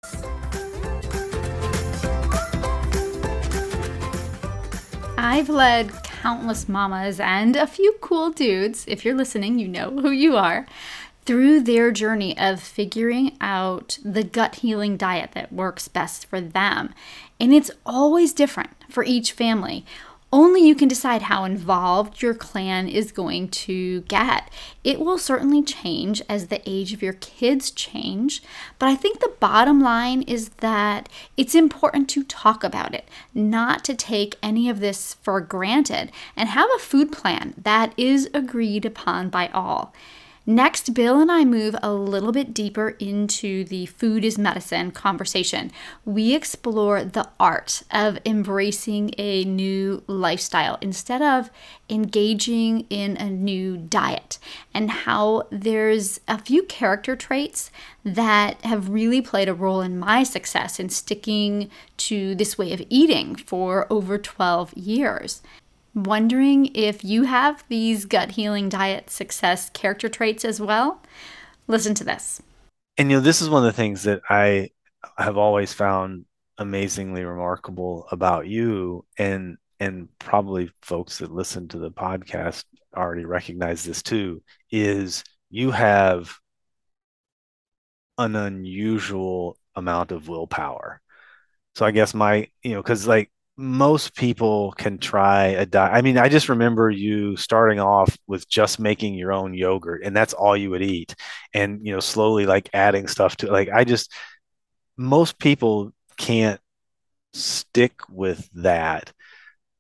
I've 5.19 5.51
led 5.51 5.93
countless 6.05 6.71
mamas 6.71 7.21
and 7.21 7.55
a 7.57 7.67
few 7.67 7.95
cool 8.01 8.31
dudes. 8.31 8.87
If 8.89 9.05
you're 9.05 9.15
listening, 9.15 9.59
you 9.59 9.69
know 9.69 9.91
who 9.91 10.11
you 10.11 10.37
are 10.37 10.67
through 11.27 11.61
their 11.61 11.91
journey 11.91 12.37
of 12.39 12.61
figuring 12.61 13.37
out 13.41 13.99
the 14.05 14.25
gut 14.25 14.57
healing 14.57 14.97
diet 14.97 15.31
that 15.33 15.53
works 15.53 15.89
best 15.89 16.27
for 16.27 16.41
them. 16.41 16.95
And 17.41 17.53
it's 17.53 17.71
always 17.87 18.33
different 18.33 18.71
for 18.89 19.05
each 19.05 19.33
family. 19.33 19.85
Only 20.33 20.67
you 20.67 20.75
can 20.75 20.89
decide 20.89 21.23
how 21.23 21.45
involved 21.45 22.21
your 22.21 22.35
clan 22.35 22.89
is 22.89 23.13
going 23.13 23.51
to 23.51 24.01
get. 24.03 24.51
It 24.83 24.99
will 24.99 25.17
certainly 25.17 25.63
change 25.63 26.21
as 26.29 26.49
the 26.49 26.61
age 26.69 26.93
of 26.93 27.03
your 27.03 27.13
kids 27.13 27.71
change, 27.71 28.43
but 28.81 28.89
I 28.89 28.97
think 28.97 29.21
the 29.21 29.33
bottom 29.39 29.81
line 29.81 30.23
is 30.23 30.49
that 30.59 31.09
it's 31.37 31.55
important 31.55 32.09
to 32.11 32.25
talk 32.25 32.65
about 32.65 32.97
it, 32.97 33.09
not 33.33 33.85
to 33.85 33.95
take 33.95 34.35
any 34.43 34.69
of 34.69 34.81
this 34.81 35.15
for 35.23 35.41
granted, 35.41 36.11
and 36.35 36.49
have 36.49 36.69
a 36.75 36.81
food 36.81 37.13
plan 37.13 37.55
that 37.57 37.95
is 37.97 38.29
agreed 38.35 38.85
upon 38.85 39.29
by 39.29 39.47
all. 39.55 39.95
Next, 40.47 40.93
Bill 40.93 41.21
and 41.21 41.33
I 41.33 41.47
move 41.47 41.75
a 41.83 41.95
little 41.95 42.31
bit 42.31 42.53
deeper 42.53 42.91
into 42.99 43.65
the 43.65 43.87
food 43.87 44.27
is 44.27 44.37
medicine 44.37 44.91
conversation. 44.91 45.71
We 46.05 46.35
explore 46.35 47.03
the 47.03 47.31
art 47.41 47.83
of 47.91 48.19
embracing 48.27 49.13
a 49.17 49.45
new 49.45 50.03
lifestyle 50.07 50.77
instead 50.83 51.23
of 51.23 51.49
engaging 51.89 52.81
in 52.91 53.17
a 53.17 53.31
new 53.31 53.79
diet, 53.79 54.39
and 54.75 54.91
how 54.91 55.45
there's 55.51 56.21
a 56.29 56.37
few 56.37 56.65
character 56.65 57.17
traits 57.17 57.71
that 58.05 58.63
have 58.67 58.91
really 58.91 59.23
played 59.23 59.49
a 59.49 59.55
role 59.55 59.81
in 59.81 59.99
my 59.99 60.25
success 60.25 60.79
in 60.79 60.91
sticking 60.91 61.71
to 61.97 62.35
this 62.35 62.59
way 62.59 62.75
of 62.75 62.83
eating 62.91 63.35
for 63.35 63.91
over 63.91 64.19
12 64.19 64.75
years 64.75 65.41
wondering 65.95 66.71
if 66.75 67.05
you 67.05 67.25
have 67.25 67.65
these 67.69 68.05
gut 68.05 68.33
healing 68.33 68.69
diet 68.69 69.11
success 69.11 69.71
character 69.71 70.09
traits 70.09 70.45
as 70.45 70.61
well? 70.61 71.03
Listen 71.67 71.95
to 71.95 72.05
this. 72.05 72.43
And 72.99 73.11
you 73.11 73.17
know, 73.17 73.23
this 73.23 73.41
is 73.43 73.49
one 73.49 73.65
of 73.65 73.73
the 73.73 73.77
things 73.77 74.05
that 74.05 74.21
I 74.29 74.71
have 75.19 75.37
always 75.37 75.73
found 75.73 76.25
amazingly 76.59 77.25
remarkable 77.25 78.07
about 78.11 78.47
you 78.47 79.05
and 79.19 79.57
and 79.81 80.09
probably 80.19 80.71
folks 80.83 81.19
that 81.19 81.33
listen 81.33 81.67
to 81.69 81.79
the 81.79 81.91
podcast 81.91 82.65
already 82.97 83.25
recognize 83.25 83.83
this 83.83 84.03
too 84.03 84.41
is 84.71 85.25
you 85.51 85.73
have 85.73 86.39
an 88.19 88.37
unusual 88.37 89.59
amount 89.75 90.13
of 90.13 90.29
willpower. 90.29 91.01
So 91.75 91.85
I 91.85 91.91
guess 91.91 92.15
my, 92.15 92.49
you 92.63 92.73
know, 92.75 92.83
because 92.83 93.07
like 93.07 93.31
most 93.57 94.17
people 94.17 94.73
can 94.73 94.99
try 94.99 95.47
a 95.47 95.65
diet. 95.65 95.95
I 95.95 96.03
mean, 96.03 96.19
I 96.19 96.29
just 96.29 96.49
remember 96.49 96.91
you 96.91 97.37
starting 97.37 97.79
off 97.79 98.17
with 98.27 98.49
just 98.49 98.81
making 98.81 99.15
your 99.15 99.33
own 99.33 99.55
yogurt 99.55 100.03
and 100.05 100.17
that's 100.17 100.35
all 100.35 100.57
you 100.57 100.71
would 100.71 100.83
eat. 100.83 101.15
And, 101.53 101.87
you 101.87 101.93
know, 101.93 102.01
slowly 102.01 102.47
like 102.47 102.69
adding 102.73 103.07
stuff 103.07 103.37
to 103.39 103.51
like, 103.51 103.69
I 103.73 103.85
just, 103.85 104.13
most 104.97 105.39
people 105.39 105.93
can't 106.17 106.61
stick 107.33 107.93
with 108.09 108.49
that 108.55 109.13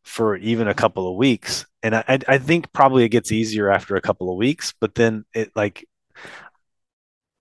for 0.04 0.36
even 0.36 0.68
a 0.68 0.74
couple 0.74 1.10
of 1.10 1.16
weeks. 1.16 1.66
And 1.82 1.96
I, 1.96 2.20
I 2.28 2.38
think 2.38 2.72
probably 2.72 3.04
it 3.04 3.08
gets 3.08 3.32
easier 3.32 3.70
after 3.70 3.96
a 3.96 4.00
couple 4.00 4.30
of 4.30 4.36
weeks, 4.36 4.72
but 4.80 4.94
then 4.94 5.24
it 5.34 5.50
like, 5.56 5.86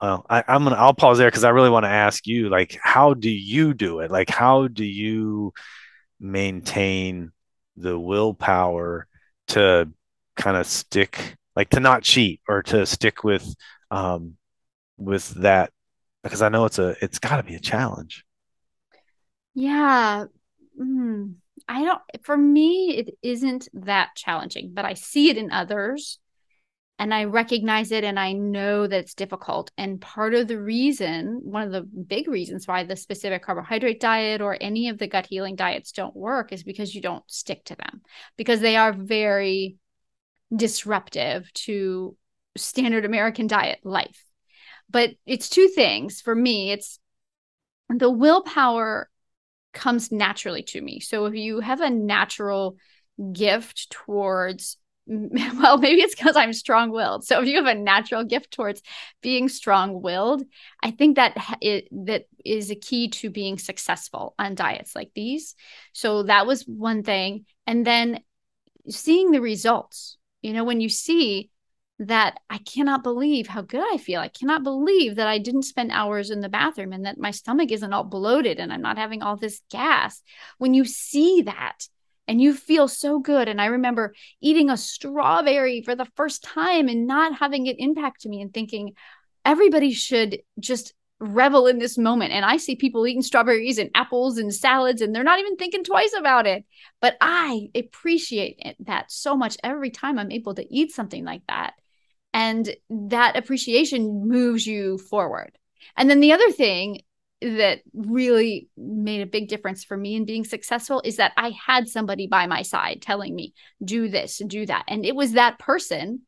well, 0.01 0.25
I, 0.29 0.43
I'm 0.47 0.63
gonna, 0.63 0.75
I'll 0.75 0.93
pause 0.93 1.17
there 1.17 1.29
because 1.29 1.43
I 1.43 1.49
really 1.49 1.69
want 1.69 1.85
to 1.85 1.89
ask 1.89 2.27
you, 2.27 2.49
like, 2.49 2.77
how 2.81 3.13
do 3.13 3.29
you 3.29 3.73
do 3.73 3.99
it? 3.99 4.11
Like, 4.11 4.29
how 4.29 4.67
do 4.67 4.83
you, 4.83 5.53
maintain 6.23 7.31
the 7.75 7.99
willpower 7.99 9.07
to 9.49 9.89
kind 10.35 10.57
of 10.57 10.65
stick 10.65 11.35
like 11.55 11.69
to 11.69 11.79
not 11.79 12.03
cheat 12.03 12.41
or 12.47 12.63
to 12.63 12.85
stick 12.85 13.23
with 13.23 13.55
um 13.91 14.35
with 14.97 15.29
that 15.41 15.71
because 16.23 16.41
I 16.41 16.49
know 16.49 16.65
it's 16.65 16.79
a 16.79 16.95
it's 17.01 17.19
got 17.19 17.37
to 17.37 17.43
be 17.43 17.55
a 17.55 17.59
challenge. 17.59 18.23
Yeah. 19.53 20.25
Mm, 20.79 21.35
I 21.67 21.83
don't 21.83 22.01
for 22.23 22.37
me 22.37 22.97
it 22.97 23.17
isn't 23.21 23.67
that 23.73 24.09
challenging, 24.15 24.71
but 24.73 24.85
I 24.85 24.93
see 24.95 25.29
it 25.29 25.37
in 25.37 25.51
others 25.51 26.19
and 27.03 27.13
I 27.13 27.25
recognize 27.25 27.91
it 27.91 28.05
and 28.05 28.17
I 28.17 28.31
know 28.31 28.87
that 28.87 28.97
it's 28.97 29.13
difficult. 29.13 29.71
And 29.77 29.99
part 29.99 30.33
of 30.33 30.47
the 30.47 30.57
reason, 30.57 31.41
one 31.43 31.63
of 31.63 31.73
the 31.73 31.81
big 31.81 32.29
reasons 32.29 32.65
why 32.65 32.85
the 32.85 32.95
specific 32.95 33.43
carbohydrate 33.43 33.99
diet 33.99 34.39
or 34.39 34.57
any 34.61 34.87
of 34.87 34.99
the 34.99 35.07
gut 35.07 35.25
healing 35.25 35.57
diets 35.57 35.91
don't 35.91 36.15
work 36.15 36.53
is 36.53 36.63
because 36.63 36.95
you 36.95 37.01
don't 37.01 37.29
stick 37.29 37.65
to 37.65 37.75
them, 37.75 38.03
because 38.37 38.61
they 38.61 38.77
are 38.77 38.93
very 38.93 39.75
disruptive 40.55 41.51
to 41.51 42.15
standard 42.55 43.03
American 43.03 43.47
diet 43.47 43.79
life. 43.83 44.23
But 44.89 45.09
it's 45.25 45.49
two 45.49 45.67
things 45.67 46.21
for 46.21 46.33
me 46.33 46.71
it's 46.71 46.99
the 47.89 48.09
willpower 48.09 49.09
comes 49.73 50.09
naturally 50.09 50.63
to 50.63 50.79
me. 50.79 51.01
So 51.01 51.25
if 51.25 51.35
you 51.35 51.59
have 51.59 51.81
a 51.81 51.89
natural 51.89 52.77
gift 53.33 53.89
towards 53.89 54.77
well, 55.07 55.77
maybe 55.77 56.01
it's 56.01 56.15
because 56.15 56.35
I'm 56.35 56.53
strong 56.53 56.91
willed. 56.91 57.25
So 57.25 57.41
if 57.41 57.47
you 57.47 57.57
have 57.57 57.65
a 57.65 57.79
natural 57.79 58.23
gift 58.23 58.51
towards 58.51 58.81
being 59.21 59.49
strong 59.49 60.01
willed, 60.01 60.43
I 60.81 60.91
think 60.91 61.17
that 61.17 61.35
it, 61.61 61.87
that 62.05 62.27
is 62.45 62.71
a 62.71 62.75
key 62.75 63.09
to 63.09 63.29
being 63.29 63.57
successful 63.57 64.33
on 64.39 64.55
diets 64.55 64.95
like 64.95 65.11
these. 65.13 65.55
So 65.91 66.23
that 66.23 66.47
was 66.47 66.63
one 66.63 67.03
thing. 67.03 67.45
And 67.67 67.85
then 67.85 68.21
seeing 68.89 69.31
the 69.31 69.41
results, 69.41 70.17
you 70.41 70.53
know, 70.53 70.63
when 70.63 70.79
you 70.79 70.89
see 70.89 71.49
that 71.99 72.39
I 72.49 72.57
cannot 72.57 73.03
believe 73.03 73.47
how 73.47 73.61
good 73.61 73.83
I 73.93 73.97
feel. 73.97 74.19
I 74.19 74.27
cannot 74.27 74.63
believe 74.63 75.15
that 75.15 75.27
I 75.27 75.37
didn't 75.37 75.63
spend 75.63 75.91
hours 75.91 76.31
in 76.31 76.39
the 76.39 76.49
bathroom 76.49 76.91
and 76.91 77.05
that 77.05 77.19
my 77.19 77.31
stomach 77.31 77.71
isn't 77.71 77.93
all 77.93 78.03
bloated 78.03 78.59
and 78.59 78.73
I'm 78.73 78.81
not 78.81 78.97
having 78.97 79.21
all 79.21 79.37
this 79.37 79.61
gas. 79.69 80.21
When 80.57 80.73
you 80.73 80.85
see 80.85 81.43
that, 81.43 81.87
and 82.27 82.41
you 82.41 82.53
feel 82.53 82.87
so 82.87 83.19
good. 83.19 83.47
And 83.47 83.61
I 83.61 83.67
remember 83.67 84.13
eating 84.41 84.69
a 84.69 84.77
strawberry 84.77 85.81
for 85.81 85.95
the 85.95 86.07
first 86.15 86.43
time 86.43 86.87
and 86.87 87.07
not 87.07 87.37
having 87.37 87.65
it 87.67 87.79
impact 87.79 88.25
me 88.25 88.41
and 88.41 88.53
thinking 88.53 88.93
everybody 89.45 89.91
should 89.91 90.39
just 90.59 90.93
revel 91.19 91.67
in 91.67 91.79
this 91.79 91.97
moment. 91.97 92.31
And 92.31 92.45
I 92.45 92.57
see 92.57 92.75
people 92.75 93.05
eating 93.07 93.21
strawberries 93.21 93.77
and 93.77 93.89
apples 93.95 94.37
and 94.37 94.53
salads 94.53 95.01
and 95.01 95.13
they're 95.13 95.23
not 95.23 95.39
even 95.39 95.55
thinking 95.55 95.83
twice 95.83 96.13
about 96.17 96.47
it. 96.47 96.65
But 97.01 97.17
I 97.21 97.69
appreciate 97.75 98.75
that 98.79 99.11
so 99.11 99.35
much 99.35 99.57
every 99.63 99.89
time 99.89 100.17
I'm 100.17 100.31
able 100.31 100.55
to 100.55 100.73
eat 100.73 100.91
something 100.91 101.23
like 101.23 101.43
that. 101.47 101.73
And 102.33 102.75
that 102.89 103.37
appreciation 103.37 104.27
moves 104.27 104.65
you 104.65 104.97
forward. 104.97 105.57
And 105.95 106.09
then 106.09 106.19
the 106.19 106.33
other 106.33 106.51
thing 106.51 107.01
that 107.43 107.81
really 107.93 108.69
made 108.77 109.21
a 109.21 109.27
big 109.27 109.47
difference 109.47 109.83
for 109.83 109.97
me 109.97 110.15
in 110.15 110.25
being 110.25 110.45
successful 110.45 111.01
is 111.03 111.17
that 111.17 111.33
I 111.37 111.51
had 111.51 111.87
somebody 111.87 112.27
by 112.27 112.47
my 112.47 112.61
side 112.61 113.01
telling 113.01 113.35
me, 113.35 113.53
do 113.83 114.07
this, 114.07 114.41
do 114.47 114.65
that. 114.65 114.85
And 114.87 115.05
it 115.05 115.15
was 115.15 115.33
that 115.33 115.59
person 115.59 116.21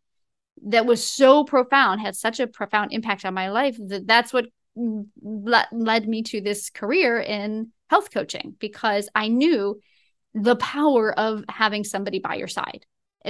that 0.65 0.85
was 0.85 1.05
so 1.05 1.43
profound, 1.43 2.01
had 2.01 2.15
such 2.15 2.39
a 2.39 2.47
profound 2.47 2.91
impact 2.93 3.25
on 3.25 3.33
my 3.33 3.49
life 3.49 3.77
that 3.87 4.07
that's 4.07 4.33
what 4.33 4.45
le- 4.75 5.67
led 5.71 6.07
me 6.07 6.23
to 6.23 6.41
this 6.41 6.69
career 6.69 7.19
in 7.19 7.71
health 7.89 8.11
coaching 8.11 8.55
because 8.59 9.09
I 9.15 9.27
knew 9.29 9.79
the 10.33 10.55
power 10.57 11.17
of 11.17 11.43
having 11.47 11.83
somebody 11.83 12.19
by 12.19 12.35
your 12.35 12.47
side. 12.47 12.85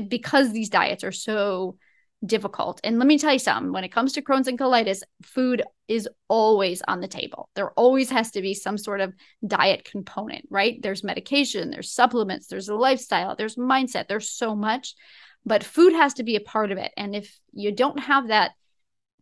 Because 0.10 0.52
these 0.52 0.70
diets 0.70 1.06
are 1.06 1.14
so 1.14 1.78
difficult. 2.26 2.80
And 2.84 2.98
let 3.00 3.08
me 3.08 3.18
tell 3.18 3.34
you 3.34 3.40
something 3.40 3.72
when 3.72 3.84
it 3.84 3.92
comes 3.92 4.14
to 4.14 4.22
Crohn's 4.22 4.48
and 4.48 4.58
colitis, 4.58 5.02
food 5.24 5.64
is 5.88 6.10
always 6.28 6.82
on 6.88 7.02
the 7.02 7.08
table. 7.08 7.50
There 7.56 7.72
always 7.72 8.10
has 8.10 8.32
to 8.32 8.42
be 8.42 8.54
some 8.54 8.78
sort 8.78 9.02
of 9.02 9.14
diet 9.46 9.86
component, 9.86 10.46
right? 10.50 10.82
There's 10.82 11.04
medication, 11.04 11.70
there's 11.70 11.92
supplements, 11.92 12.48
there's 12.48 12.70
a 12.70 12.76
lifestyle, 12.76 13.36
there's 13.36 13.56
mindset, 13.56 14.08
there's 14.08 14.30
so 14.30 14.56
much, 14.56 14.96
but 15.46 15.64
food 15.64 15.94
has 15.94 16.16
to 16.16 16.24
be 16.24 16.36
a 16.36 16.42
part 16.42 16.72
of 16.72 16.78
it. 16.78 16.92
And 16.98 17.16
if 17.16 17.38
you 17.54 17.72
don't 17.72 18.00
have 18.00 18.30
that 18.30 18.52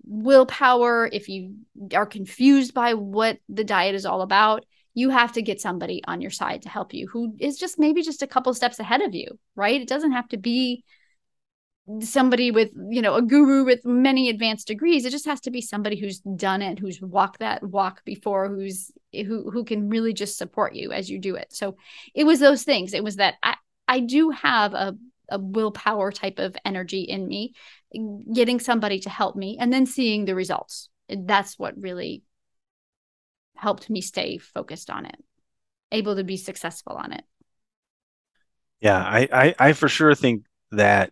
willpower, 0.05 1.09
if 1.11 1.29
you 1.29 1.55
are 1.93 2.05
confused 2.05 2.73
by 2.73 2.93
what 2.93 3.37
the 3.49 3.63
diet 3.63 3.95
is 3.95 4.05
all 4.05 4.21
about, 4.21 4.65
you 4.93 5.09
have 5.09 5.33
to 5.33 5.41
get 5.41 5.59
somebody 5.59 6.03
on 6.05 6.21
your 6.21 6.31
side 6.31 6.61
to 6.61 6.69
help 6.69 6.93
you 6.93 7.07
who 7.07 7.35
is 7.39 7.57
just 7.57 7.79
maybe 7.79 8.03
just 8.03 8.21
a 8.21 8.27
couple 8.27 8.53
steps 8.53 8.79
ahead 8.79 9.01
of 9.01 9.15
you, 9.15 9.39
right? 9.55 9.81
It 9.81 9.87
doesn't 9.87 10.11
have 10.11 10.29
to 10.29 10.37
be 10.37 10.83
somebody 11.99 12.49
with 12.49 12.69
you 12.89 13.01
know 13.01 13.15
a 13.15 13.21
guru 13.21 13.65
with 13.65 13.85
many 13.85 14.29
advanced 14.29 14.67
degrees. 14.67 15.05
It 15.05 15.11
just 15.11 15.25
has 15.25 15.41
to 15.41 15.51
be 15.51 15.61
somebody 15.61 15.99
who's 15.99 16.19
done 16.19 16.61
it 16.61 16.79
who's 16.79 17.01
walked 17.01 17.39
that 17.39 17.63
walk 17.63 18.03
before 18.05 18.49
who's 18.49 18.91
who 19.13 19.49
who 19.51 19.63
can 19.65 19.89
really 19.89 20.13
just 20.13 20.37
support 20.37 20.75
you 20.75 20.91
as 20.91 21.09
you 21.09 21.19
do 21.19 21.35
it. 21.35 21.53
So 21.53 21.75
it 22.13 22.23
was 22.23 22.39
those 22.39 22.63
things. 22.63 22.93
It 22.93 23.03
was 23.03 23.17
that 23.17 23.35
i 23.43 23.55
i 23.87 23.99
do 23.99 24.29
have 24.29 24.73
a 24.73 24.95
a 25.29 25.39
willpower 25.39 26.11
type 26.11 26.37
of 26.37 26.55
energy 26.65 27.01
in 27.01 27.27
me 27.27 27.53
getting 28.33 28.59
somebody 28.59 28.99
to 28.99 29.09
help 29.09 29.35
me 29.35 29.57
and 29.59 29.71
then 29.71 29.85
seeing 29.85 30.25
the 30.25 30.35
results. 30.35 30.89
That's 31.09 31.59
what 31.59 31.77
really 31.77 32.23
helped 33.55 33.89
me 33.89 34.01
stay 34.01 34.37
focused 34.37 34.89
on 34.89 35.05
it 35.05 35.15
able 35.91 36.15
to 36.15 36.23
be 36.23 36.37
successful 36.37 36.93
on 36.93 37.13
it. 37.13 37.23
Yeah 38.79 38.97
i 38.97 39.29
i, 39.31 39.55
I 39.59 39.73
for 39.73 39.87
sure 39.87 40.15
think 40.15 40.45
that 40.71 41.11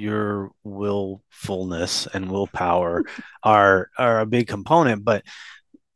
your 0.00 0.50
willfulness 0.64 2.06
and 2.12 2.30
willpower 2.30 3.04
are 3.42 3.90
are 3.98 4.20
a 4.20 4.26
big 4.26 4.48
component 4.48 5.04
but 5.04 5.24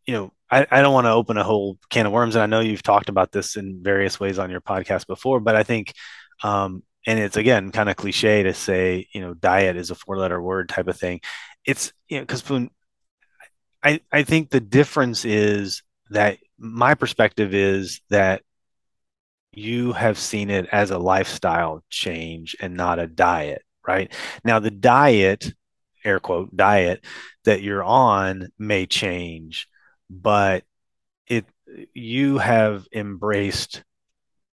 you 0.06 0.14
know 0.14 0.32
I, 0.50 0.66
I 0.70 0.82
don't 0.82 0.92
want 0.92 1.06
to 1.06 1.12
open 1.12 1.36
a 1.38 1.44
whole 1.44 1.78
can 1.90 2.06
of 2.06 2.12
worms 2.12 2.34
and 2.34 2.42
i 2.42 2.46
know 2.46 2.60
you've 2.60 2.82
talked 2.82 3.08
about 3.08 3.32
this 3.32 3.56
in 3.56 3.82
various 3.82 4.20
ways 4.20 4.38
on 4.38 4.50
your 4.50 4.60
podcast 4.60 5.06
before 5.06 5.40
but 5.40 5.56
i 5.56 5.62
think 5.62 5.92
um, 6.42 6.82
and 7.06 7.18
it's 7.18 7.36
again 7.36 7.70
kind 7.70 7.88
of 7.88 7.96
cliche 7.96 8.42
to 8.42 8.54
say 8.54 9.06
you 9.12 9.20
know 9.20 9.34
diet 9.34 9.76
is 9.76 9.90
a 9.90 9.94
four 9.94 10.16
letter 10.16 10.40
word 10.40 10.68
type 10.68 10.88
of 10.88 10.98
thing. 10.98 11.20
It's 11.64 11.92
you 12.08 12.18
know 12.18 12.24
because 12.24 12.68
i 13.82 14.00
i 14.12 14.22
think 14.22 14.50
the 14.50 14.60
difference 14.60 15.24
is 15.24 15.82
that 16.10 16.38
my 16.58 16.94
perspective 16.94 17.54
is 17.54 18.00
that 18.10 18.42
you 19.52 19.92
have 19.92 20.18
seen 20.18 20.50
it 20.50 20.66
as 20.72 20.90
a 20.90 20.98
lifestyle 20.98 21.82
change 21.88 22.56
and 22.60 22.74
not 22.74 22.98
a 22.98 23.06
diet 23.06 23.62
right? 23.86 24.12
Now, 24.44 24.58
the 24.58 24.70
diet, 24.70 25.52
air 26.04 26.20
quote, 26.20 26.54
diet 26.56 27.04
that 27.44 27.62
you're 27.62 27.84
on 27.84 28.48
may 28.58 28.86
change, 28.86 29.68
but 30.10 30.64
it 31.26 31.46
you 31.94 32.38
have 32.38 32.86
embraced 32.92 33.82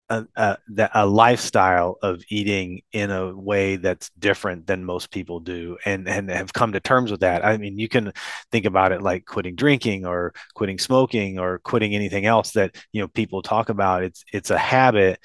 a, 0.09 0.26
a, 0.36 0.57
a, 0.93 1.05
lifestyle 1.05 1.97
of 2.01 2.23
eating 2.30 2.82
in 2.91 3.09
a 3.09 3.36
way 3.36 3.76
that's 3.78 4.11
different 4.19 4.67
than 4.67 4.86
most 4.86 5.11
people 5.11 5.39
do 5.39 5.78
and 5.84 6.07
and 6.07 6.30
have 6.30 6.53
come 6.53 6.73
to 6.73 6.80
terms 6.80 7.09
with 7.09 7.21
that 7.21 7.43
i 7.43 7.57
mean 7.57 7.80
you 7.80 7.89
can 7.89 8.13
think 8.51 8.65
about 8.65 8.91
it 8.91 9.01
like 9.01 9.26
quitting 9.26 9.55
drinking 9.55 10.05
or 10.05 10.34
quitting 10.53 10.78
smoking 10.78 11.39
or 11.39 11.57
quitting 11.59 11.95
anything 11.95 12.26
else 12.26 12.51
that 12.51 12.76
you 12.91 13.01
know 13.01 13.07
people 13.07 13.41
talk 13.41 13.69
about 13.69 14.03
it's 14.03 14.23
it's 14.32 14.51
a 14.51 14.57
habit 14.57 15.19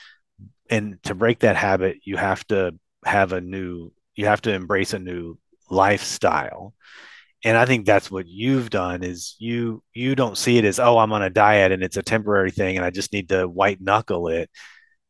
and 0.70 1.02
to 1.02 1.14
break 1.14 1.40
that 1.40 1.56
habit 1.56 1.98
you 2.04 2.16
have 2.16 2.46
to 2.46 2.74
have 3.04 3.32
a 3.32 3.40
new 3.40 3.92
you 4.14 4.26
have 4.26 4.42
to 4.42 4.52
embrace 4.52 4.92
a 4.92 4.98
new 4.98 5.38
lifestyle. 5.70 6.74
And 7.44 7.56
i 7.56 7.64
think 7.64 7.86
that's 7.86 8.10
what 8.10 8.26
you've 8.26 8.70
done 8.70 9.02
is 9.02 9.36
you 9.38 9.82
you 9.94 10.14
don't 10.14 10.36
see 10.36 10.58
it 10.58 10.64
as 10.64 10.78
oh 10.78 10.98
i'm 10.98 11.12
on 11.12 11.22
a 11.22 11.30
diet 11.30 11.72
and 11.72 11.82
it's 11.82 11.96
a 11.96 12.02
temporary 12.02 12.50
thing 12.50 12.76
and 12.76 12.84
i 12.84 12.90
just 12.90 13.12
need 13.12 13.30
to 13.30 13.48
white 13.48 13.80
knuckle 13.80 14.28
it. 14.28 14.50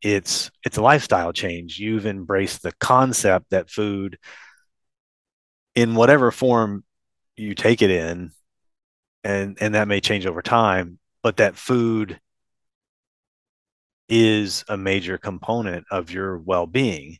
It's 0.02 0.50
it's 0.64 0.78
a 0.78 0.82
lifestyle 0.82 1.32
change. 1.32 1.78
You've 1.78 2.06
embraced 2.06 2.62
the 2.62 2.72
concept 2.80 3.50
that 3.50 3.70
food 3.70 4.18
in 5.74 5.94
whatever 5.94 6.30
form 6.30 6.84
you 7.36 7.54
take 7.54 7.82
it 7.82 7.90
in 7.90 8.30
and 9.24 9.56
and 9.60 9.74
that 9.74 9.88
may 9.88 10.00
change 10.00 10.26
over 10.26 10.42
time 10.42 10.98
but 11.22 11.36
that 11.38 11.56
food 11.56 12.20
is 14.08 14.64
a 14.68 14.76
major 14.76 15.18
component 15.18 15.84
of 15.90 16.10
your 16.10 16.38
well-being 16.38 17.18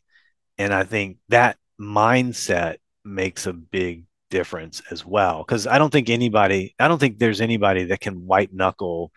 and 0.61 0.73
I 0.73 0.83
think 0.83 1.17
that 1.29 1.57
mindset 1.79 2.77
makes 3.03 3.47
a 3.47 3.53
big 3.53 4.05
difference 4.29 4.81
as 4.91 5.03
well. 5.03 5.43
Because 5.43 5.65
I 5.65 5.79
don't 5.79 5.91
think 5.91 6.09
anybody, 6.09 6.75
I 6.79 6.87
don't 6.87 6.99
think 6.99 7.17
there's 7.17 7.41
anybody 7.41 7.85
that 7.85 7.99
can 7.99 8.27
white 8.27 8.53
knuckle 8.53 9.11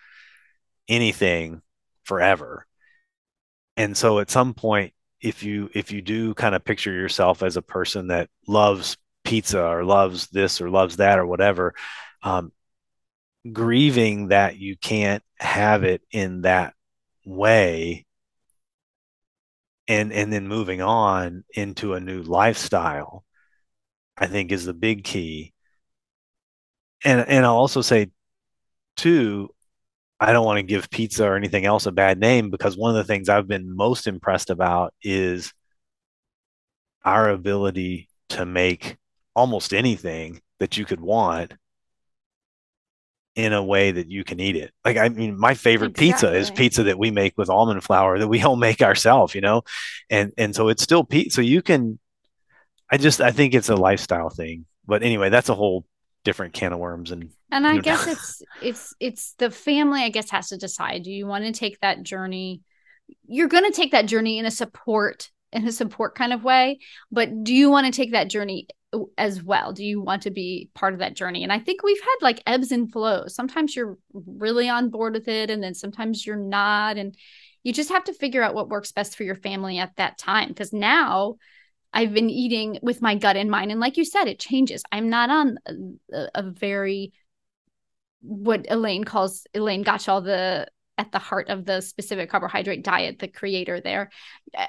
anything 0.89 1.61
forever. 2.05 2.67
And 3.77 3.97
so 3.97 4.21
at 4.21 4.31
some 4.31 4.55
point, 4.55 4.95
if 5.21 5.43
you 5.43 5.71
if 5.75 5.91
you 5.91 6.03
do 6.03 6.35
kind 6.35 6.55
of 6.55 6.65
picture 6.65 6.93
yourself 6.93 7.43
as 7.43 7.57
a 7.57 7.63
person 7.63 8.09
that 8.09 8.29
loves 8.47 8.97
pizza 9.25 9.63
or 9.63 9.85
loves 9.85 10.29
this 10.29 10.61
or 10.61 10.71
loves 10.71 10.97
that 10.97 11.19
or 11.19 11.27
whatever, 11.27 11.75
um, 12.23 12.53
grieving 13.51 14.29
that 14.29 14.57
you 14.57 14.77
can't 14.77 15.23
have 15.39 15.85
it 15.85 16.03
in 16.11 16.43
that 16.43 16.75
way 17.25 18.07
and 19.89 20.13
and 20.13 20.33
then 20.33 20.49
moving 20.49 20.81
on 20.81 21.45
into 21.55 21.95
a 21.95 22.01
new 22.01 22.23
lifestyle 22.23 23.25
i 24.17 24.27
think 24.27 24.53
is 24.53 24.65
the 24.65 24.75
big 24.75 25.05
key. 25.05 25.53
And 27.05 27.21
and 27.29 27.45
i'll 27.45 27.57
also 27.57 27.83
say 27.83 28.11
too 28.97 29.51
i 30.21 30.33
don't 30.33 30.47
want 30.47 30.59
to 30.59 30.63
give 30.63 30.91
pizza 30.91 31.27
or 31.27 31.37
anything 31.37 31.67
else 31.67 31.87
a 31.87 31.93
bad 31.93 32.19
name 32.19 32.51
because 32.51 32.77
one 32.77 32.91
of 32.91 32.97
the 32.97 33.05
things 33.05 33.29
i've 33.29 33.49
been 33.49 33.75
most 33.77 34.07
impressed 34.07 34.51
about 34.51 34.95
is 35.03 35.53
our 37.05 37.29
ability 37.29 38.09
to 38.31 38.47
make 38.47 38.97
almost 39.37 39.75
anything 39.75 40.41
that 40.61 40.77
you 40.77 40.85
could 40.85 41.01
want 41.01 41.55
in 43.37 43.53
a 43.53 43.63
way 43.63 43.91
that 43.91 44.11
you 44.11 44.23
can 44.25 44.39
eat 44.41 44.57
it. 44.57 44.73
Like 44.85 44.97
I 44.97 45.09
mean, 45.09 45.39
my 45.39 45.55
favorite 45.55 45.91
exactly. 45.91 46.13
pizza 46.13 46.35
is 46.35 46.51
pizza 46.51 46.83
that 46.85 46.99
we 46.99 47.11
make 47.11 47.37
with 47.37 47.51
almond 47.51 47.83
flour 47.83 48.19
that 48.19 48.29
we 48.29 48.43
all 48.43 48.57
make 48.57 48.83
ourselves, 48.83 49.35
you 49.35 49.41
know, 49.41 49.63
and 50.11 50.33
and 50.39 50.55
so 50.55 50.69
it's 50.69 50.83
still 50.83 51.05
pizza. 51.05 51.37
So 51.37 51.41
you 51.43 51.63
can. 51.63 51.99
I 52.91 52.97
just 52.99 53.21
I 53.21 53.33
think 53.33 53.55
it's 53.55 53.71
a 53.71 53.77
lifestyle 53.77 54.29
thing, 54.29 54.67
but 54.87 55.03
anyway, 55.03 55.31
that's 55.31 55.49
a 55.49 55.55
whole 55.55 55.87
different 56.25 56.55
can 56.55 56.73
of 56.73 56.79
worms 56.79 57.11
and 57.11 57.31
And 57.53 57.67
I 57.67 57.79
guess 57.79 58.07
it's 58.07 58.43
it's 58.63 58.95
it's 58.99 59.35
the 59.35 59.51
family 59.51 60.03
I 60.03 60.09
guess 60.09 60.31
has 60.31 60.49
to 60.49 60.57
decide 60.57 61.03
do 61.03 61.13
you 61.13 61.27
want 61.27 61.45
to 61.45 61.53
take 61.53 61.79
that 61.81 62.03
journey 62.03 62.63
you're 63.27 63.49
going 63.49 63.65
to 63.65 63.77
take 63.77 63.93
that 63.93 64.07
journey 64.07 64.39
in 64.39 64.47
a 64.47 64.51
support 64.51 65.31
in 65.55 65.67
a 65.67 65.73
support 65.73 66.15
kind 66.15 66.33
of 66.33 66.45
way, 66.45 66.79
but 67.11 67.45
do 67.45 67.55
you 67.55 67.71
want 67.71 67.87
to 67.87 67.93
take 67.93 68.13
that 68.13 68.29
journey 68.29 68.67
uh, 68.93 69.01
as 69.17 69.43
well? 69.43 69.73
Do 69.73 69.85
you 69.85 70.03
want 70.03 70.23
to 70.23 70.31
be 70.31 70.69
part 70.75 70.93
of 70.93 70.99
that 70.99 71.15
journey? 71.15 71.43
And 71.43 71.53
I 71.53 71.61
think 71.61 71.83
we've 71.83 72.01
had 72.01 72.17
like 72.21 72.43
ebbs 72.47 72.73
and 72.73 72.93
flows. 72.93 73.35
Sometimes 73.35 73.75
you're 73.75 73.97
really 74.13 74.69
on 74.69 74.91
board 74.91 75.15
with 75.15 75.29
it 75.29 75.51
and 75.51 75.63
then 75.63 75.75
sometimes 75.75 76.27
you're 76.27 76.37
not 76.37 76.97
and 76.97 77.17
you 77.63 77.73
just 77.73 77.91
have 77.91 78.05
to 78.05 78.13
figure 78.13 78.43
out 78.43 78.55
what 78.55 78.69
works 78.69 78.93
best 78.93 79.17
for 79.17 79.23
your 79.23 79.37
family 79.37 79.79
at 79.79 79.97
that 79.97 80.19
time 80.19 80.49
because 80.49 80.73
now 80.73 81.37
I've 81.93 82.13
been 82.13 82.29
eating 82.29 82.79
with 82.83 83.01
my 83.01 83.15
gut 83.15 83.37
in 83.37 83.49
mind. 83.49 83.71
And 83.71 83.81
like 83.81 83.97
you 83.97 84.05
said, 84.05 84.27
it 84.27 84.41
changes. 84.41 84.83
I'm 84.91 85.09
not 85.09 85.31
on 85.31 85.59
uh, 85.67 86.27
a, 86.35 86.41
a 86.41 86.43
very 86.43 87.13
what 88.21 88.67
Elaine 88.71 89.05
calls 89.05 89.47
Elaine 89.55 89.85
Gottschall 89.85 90.25
the 90.25 90.67
at 90.99 91.13
the 91.13 91.19
heart 91.19 91.49
of 91.49 91.65
the 91.65 91.81
specific 91.81 92.31
carbohydrate 92.31 92.85
diet, 92.85 93.19
the 93.19 93.29
creator 93.29 93.81
there. 93.81 94.11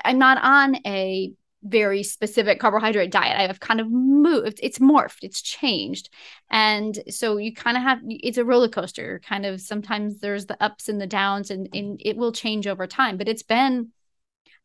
I'm 0.03 0.17
not 0.17 0.39
on 0.41 0.77
a 0.85 1.33
very 1.63 2.03
specific 2.03 2.59
carbohydrate 2.59 3.11
diet. 3.11 3.37
I've 3.37 3.59
kind 3.59 3.81
of 3.81 3.89
moved, 3.89 4.59
it's 4.61 4.79
morphed, 4.79 5.19
it's 5.23 5.41
changed. 5.41 6.09
And 6.49 6.97
so 7.09 7.37
you 7.37 7.53
kind 7.53 7.75
of 7.75 7.83
have 7.83 7.99
it's 8.05 8.37
a 8.37 8.45
roller 8.45 8.69
coaster. 8.69 9.19
Kind 9.25 9.45
of 9.45 9.61
sometimes 9.61 10.19
there's 10.19 10.45
the 10.45 10.61
ups 10.63 10.89
and 10.89 11.01
the 11.01 11.07
downs, 11.07 11.49
and, 11.49 11.67
and 11.73 11.99
it 12.03 12.17
will 12.17 12.31
change 12.31 12.67
over 12.67 12.85
time. 12.85 13.17
But 13.17 13.27
it's 13.27 13.43
been 13.43 13.91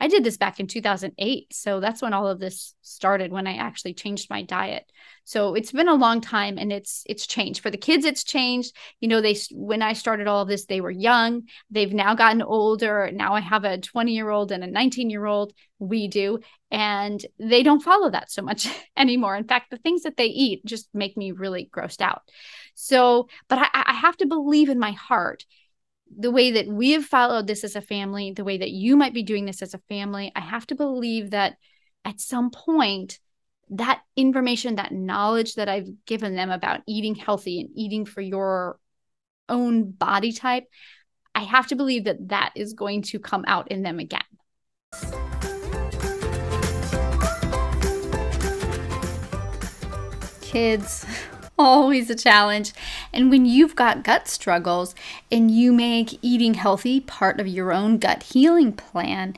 I 0.00 0.08
did 0.08 0.24
this 0.24 0.38
back 0.38 0.58
in 0.58 0.66
2008. 0.66 1.54
So 1.54 1.78
that's 1.78 2.00
when 2.00 2.14
all 2.14 2.26
of 2.26 2.40
this 2.40 2.74
started 2.80 3.30
when 3.30 3.46
I 3.46 3.56
actually 3.56 3.94
changed 3.94 4.30
my 4.30 4.42
diet. 4.42 4.90
So 5.24 5.54
it's 5.54 5.72
been 5.72 5.88
a 5.88 5.94
long 5.94 6.20
time 6.20 6.56
and 6.58 6.72
it's 6.72 7.04
it's 7.06 7.26
changed. 7.26 7.60
For 7.60 7.70
the 7.70 7.76
kids 7.76 8.04
it's 8.04 8.24
changed. 8.24 8.74
You 9.00 9.08
know, 9.08 9.20
they 9.20 9.36
when 9.52 9.82
I 9.82 9.92
started 9.92 10.26
all 10.26 10.42
of 10.42 10.48
this 10.48 10.64
they 10.64 10.80
were 10.80 10.90
young. 10.90 11.42
They've 11.70 11.92
now 11.92 12.14
gotten 12.14 12.42
older. 12.42 13.10
Now 13.12 13.34
I 13.34 13.40
have 13.40 13.64
a 13.64 13.78
20-year-old 13.78 14.52
and 14.52 14.64
a 14.64 14.68
19-year-old. 14.68 15.52
We 15.78 16.08
do 16.08 16.40
and 16.70 17.24
they 17.38 17.62
don't 17.62 17.82
follow 17.82 18.10
that 18.10 18.30
so 18.30 18.42
much 18.42 18.68
anymore. 18.96 19.36
In 19.36 19.44
fact, 19.44 19.70
the 19.70 19.76
things 19.76 20.02
that 20.02 20.16
they 20.16 20.26
eat 20.26 20.64
just 20.64 20.88
make 20.94 21.16
me 21.16 21.32
really 21.32 21.68
grossed 21.72 22.00
out. 22.00 22.22
So, 22.74 23.28
but 23.48 23.58
I, 23.58 23.68
I 23.72 23.94
have 23.94 24.16
to 24.18 24.26
believe 24.26 24.68
in 24.68 24.78
my 24.78 24.92
heart 24.92 25.44
the 26.16 26.30
way 26.30 26.52
that 26.52 26.66
we 26.66 26.92
have 26.92 27.04
followed 27.04 27.46
this 27.46 27.64
as 27.64 27.76
a 27.76 27.80
family, 27.80 28.32
the 28.32 28.44
way 28.44 28.58
that 28.58 28.70
you 28.70 28.96
might 28.96 29.14
be 29.14 29.22
doing 29.22 29.44
this 29.44 29.62
as 29.62 29.74
a 29.74 29.78
family, 29.88 30.32
I 30.34 30.40
have 30.40 30.66
to 30.68 30.74
believe 30.74 31.30
that 31.30 31.56
at 32.04 32.20
some 32.20 32.50
point, 32.50 33.18
that 33.70 34.02
information, 34.16 34.76
that 34.76 34.92
knowledge 34.92 35.54
that 35.54 35.68
I've 35.68 35.88
given 36.06 36.34
them 36.34 36.50
about 36.50 36.80
eating 36.86 37.14
healthy 37.14 37.60
and 37.60 37.70
eating 37.74 38.04
for 38.04 38.20
your 38.20 38.78
own 39.48 39.90
body 39.92 40.32
type, 40.32 40.64
I 41.34 41.42
have 41.42 41.68
to 41.68 41.76
believe 41.76 42.04
that 42.04 42.28
that 42.28 42.52
is 42.56 42.72
going 42.72 43.02
to 43.02 43.18
come 43.20 43.44
out 43.46 43.70
in 43.70 43.82
them 43.82 44.00
again. 44.00 44.22
Kids 50.40 51.06
always 51.66 52.08
a 52.08 52.14
challenge. 52.14 52.72
And 53.12 53.30
when 53.30 53.44
you've 53.44 53.76
got 53.76 54.02
gut 54.02 54.28
struggles 54.28 54.94
and 55.30 55.50
you 55.50 55.72
make 55.72 56.18
eating 56.22 56.54
healthy 56.54 57.00
part 57.00 57.38
of 57.38 57.46
your 57.46 57.72
own 57.72 57.98
gut 57.98 58.22
healing 58.22 58.72
plan, 58.72 59.36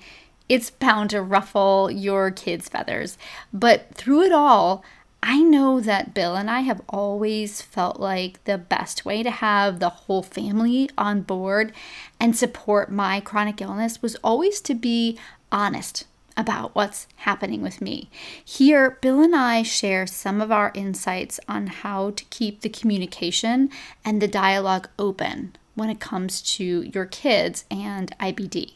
it's 0.48 0.70
bound 0.70 1.10
to 1.10 1.20
ruffle 1.20 1.90
your 1.90 2.30
kids' 2.30 2.68
feathers. 2.68 3.18
But 3.52 3.94
through 3.94 4.22
it 4.22 4.32
all, 4.32 4.84
I 5.22 5.40
know 5.40 5.80
that 5.80 6.14
Bill 6.14 6.34
and 6.34 6.50
I 6.50 6.60
have 6.60 6.80
always 6.88 7.62
felt 7.62 8.00
like 8.00 8.42
the 8.44 8.58
best 8.58 9.04
way 9.04 9.22
to 9.22 9.30
have 9.30 9.78
the 9.78 9.88
whole 9.88 10.22
family 10.22 10.90
on 10.98 11.22
board 11.22 11.72
and 12.20 12.36
support 12.36 12.90
my 12.90 13.20
chronic 13.20 13.60
illness 13.60 14.02
was 14.02 14.16
always 14.16 14.60
to 14.62 14.74
be 14.74 15.18
honest 15.52 16.06
about 16.36 16.74
what's 16.74 17.06
happening 17.16 17.62
with 17.62 17.80
me. 17.80 18.10
Here, 18.44 18.98
Bill 19.00 19.20
and 19.20 19.34
I 19.34 19.62
share 19.62 20.06
some 20.06 20.40
of 20.40 20.52
our 20.52 20.72
insights 20.74 21.38
on 21.48 21.66
how 21.68 22.10
to 22.10 22.24
keep 22.26 22.60
the 22.60 22.68
communication 22.68 23.70
and 24.04 24.20
the 24.20 24.28
dialogue 24.28 24.88
open 24.98 25.56
when 25.74 25.90
it 25.90 26.00
comes 26.00 26.42
to 26.42 26.82
your 26.82 27.06
kids 27.06 27.64
and 27.70 28.16
IBD. 28.18 28.74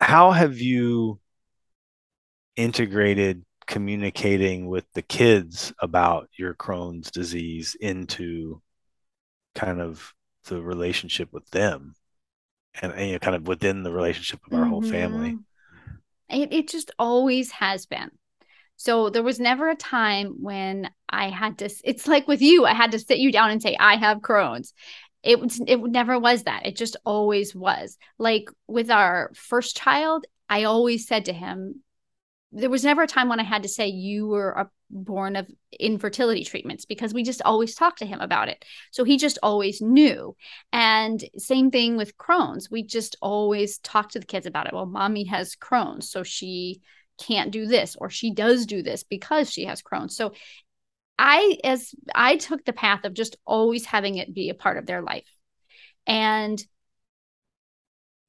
How 0.00 0.32
have 0.32 0.58
you 0.58 1.20
integrated 2.56 3.44
communicating 3.66 4.66
with 4.66 4.84
the 4.94 5.02
kids 5.02 5.72
about 5.80 6.28
your 6.36 6.54
Crohn's 6.54 7.10
disease 7.10 7.76
into 7.80 8.60
kind 9.54 9.80
of 9.80 10.12
the 10.44 10.60
relationship 10.60 11.32
with 11.32 11.48
them 11.50 11.94
and, 12.80 12.92
and 12.92 13.06
you 13.06 13.12
know, 13.12 13.18
kind 13.18 13.36
of 13.36 13.46
within 13.46 13.82
the 13.82 13.92
relationship 13.92 14.40
of 14.46 14.52
our 14.52 14.60
mm-hmm. 14.60 14.70
whole 14.70 14.82
family? 14.82 15.38
It, 16.32 16.52
it 16.52 16.68
just 16.68 16.90
always 16.98 17.50
has 17.52 17.86
been. 17.86 18.10
So 18.76 19.10
there 19.10 19.22
was 19.22 19.38
never 19.38 19.68
a 19.68 19.76
time 19.76 20.38
when 20.40 20.90
I 21.08 21.28
had 21.28 21.58
to, 21.58 21.70
it's 21.84 22.08
like 22.08 22.26
with 22.26 22.42
you, 22.42 22.64
I 22.64 22.74
had 22.74 22.92
to 22.92 22.98
sit 22.98 23.18
you 23.18 23.30
down 23.30 23.50
and 23.50 23.62
say, 23.62 23.76
I 23.78 23.96
have 23.96 24.18
Crohn's. 24.18 24.72
It 25.22 25.38
was, 25.38 25.60
it 25.66 25.80
never 25.80 26.18
was 26.18 26.44
that. 26.44 26.66
It 26.66 26.76
just 26.76 26.96
always 27.04 27.54
was. 27.54 27.96
Like 28.18 28.46
with 28.66 28.90
our 28.90 29.30
first 29.36 29.76
child, 29.76 30.24
I 30.48 30.64
always 30.64 31.06
said 31.06 31.26
to 31.26 31.32
him, 31.32 31.82
there 32.50 32.70
was 32.70 32.84
never 32.84 33.02
a 33.02 33.06
time 33.06 33.28
when 33.28 33.40
I 33.40 33.44
had 33.44 33.62
to 33.62 33.68
say 33.68 33.86
you 33.86 34.26
were 34.26 34.50
a 34.50 34.70
born 34.92 35.36
of 35.36 35.50
infertility 35.80 36.44
treatments 36.44 36.84
because 36.84 37.14
we 37.14 37.22
just 37.22 37.42
always 37.42 37.74
talked 37.74 37.98
to 37.98 38.06
him 38.06 38.20
about 38.20 38.48
it. 38.48 38.64
So 38.90 39.04
he 39.04 39.16
just 39.16 39.38
always 39.42 39.80
knew. 39.80 40.36
And 40.72 41.22
same 41.38 41.70
thing 41.70 41.96
with 41.96 42.16
Crohn's. 42.18 42.70
We 42.70 42.82
just 42.82 43.16
always 43.22 43.78
talk 43.78 44.10
to 44.10 44.20
the 44.20 44.26
kids 44.26 44.46
about 44.46 44.66
it. 44.66 44.74
Well, 44.74 44.86
mommy 44.86 45.24
has 45.24 45.56
Crohn's, 45.56 46.10
so 46.10 46.22
she 46.22 46.80
can't 47.18 47.50
do 47.50 47.66
this 47.66 47.96
or 47.96 48.10
she 48.10 48.32
does 48.32 48.66
do 48.66 48.82
this 48.82 49.02
because 49.02 49.50
she 49.50 49.64
has 49.64 49.82
Crohn's. 49.82 50.16
So 50.16 50.32
I 51.18 51.58
as 51.64 51.94
I 52.14 52.36
took 52.36 52.64
the 52.64 52.72
path 52.72 53.04
of 53.04 53.14
just 53.14 53.36
always 53.46 53.84
having 53.84 54.16
it 54.16 54.34
be 54.34 54.50
a 54.50 54.54
part 54.54 54.76
of 54.76 54.86
their 54.86 55.02
life. 55.02 55.28
And 56.06 56.62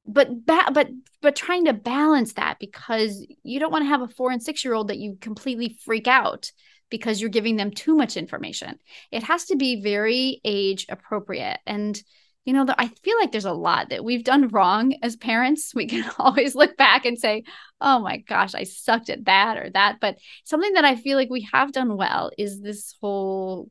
but 0.06 0.45
ba- 0.45 0.72
but 0.74 0.89
but 1.22 1.36
trying 1.36 1.66
to 1.66 1.74
balance 1.74 2.34
that 2.34 2.58
because 2.60 3.26
you 3.43 3.60
don't 3.60 3.72
want 3.72 3.84
to 3.84 3.89
have 3.89 4.01
a 4.01 4.08
4 4.08 4.32
and 4.32 4.43
6 4.43 4.66
year 4.66 4.74
old 4.74 4.89
that 4.89 4.97
you 4.97 5.18
completely 5.20 5.78
freak 5.86 6.08
out 6.08 6.51
because 6.89 7.20
you're 7.22 7.30
giving 7.30 7.56
them 7.56 7.72
too 7.72 7.95
much 7.95 8.18
information. 8.18 8.78
It 9.12 9.24
has 9.24 9.45
to 9.45 9.56
be 9.56 9.82
very 9.82 10.41
age 10.43 10.86
appropriate 10.89 11.60
and 11.66 12.01
you 12.45 12.51
know, 12.51 12.66
I 12.78 12.88
feel 12.88 13.18
like 13.22 13.32
there's 13.32 13.45
a 13.45 13.54
lot 13.54 13.89
that 13.89 14.04
we've 14.04 14.24
done 14.24 14.49
wrong 14.49 14.95
as 15.01 15.16
parents. 15.16 15.74
We 15.74 15.88
can 15.88 16.10
always 16.20 16.56
look 16.56 16.76
back 16.76 17.06
and 17.06 17.18
say, 17.18 17.43
oh 17.80 17.99
my 17.99 18.18
gosh, 18.18 18.54
I 18.54 18.64
sucked 18.64 19.10
at 19.10 19.26
that 19.26 19.58
or 19.58 19.70
that. 19.70 19.99
But 20.01 20.18
something 20.43 20.74
that 20.74 20.84
I 20.84 20.95
feel 20.95 21.18
like 21.18 21.30
we 21.30 21.47
have 21.54 21.72
done 21.72 21.95
well 21.95 22.32
is 22.38 22.62
this 22.62 22.95
whole 22.99 23.70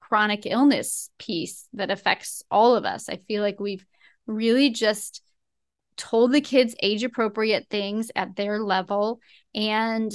chronic 0.00 0.46
illness 0.46 1.10
piece 1.18 1.68
that 1.74 1.90
affects 1.90 2.42
all 2.50 2.74
of 2.74 2.84
us. 2.84 3.08
I 3.08 3.18
feel 3.28 3.42
like 3.42 3.60
we've 3.60 3.86
really 4.26 4.70
just 4.70 5.22
told 5.98 6.32
the 6.32 6.40
kids 6.40 6.74
age 6.82 7.04
appropriate 7.04 7.66
things 7.68 8.10
at 8.16 8.36
their 8.36 8.60
level. 8.60 9.20
And 9.54 10.10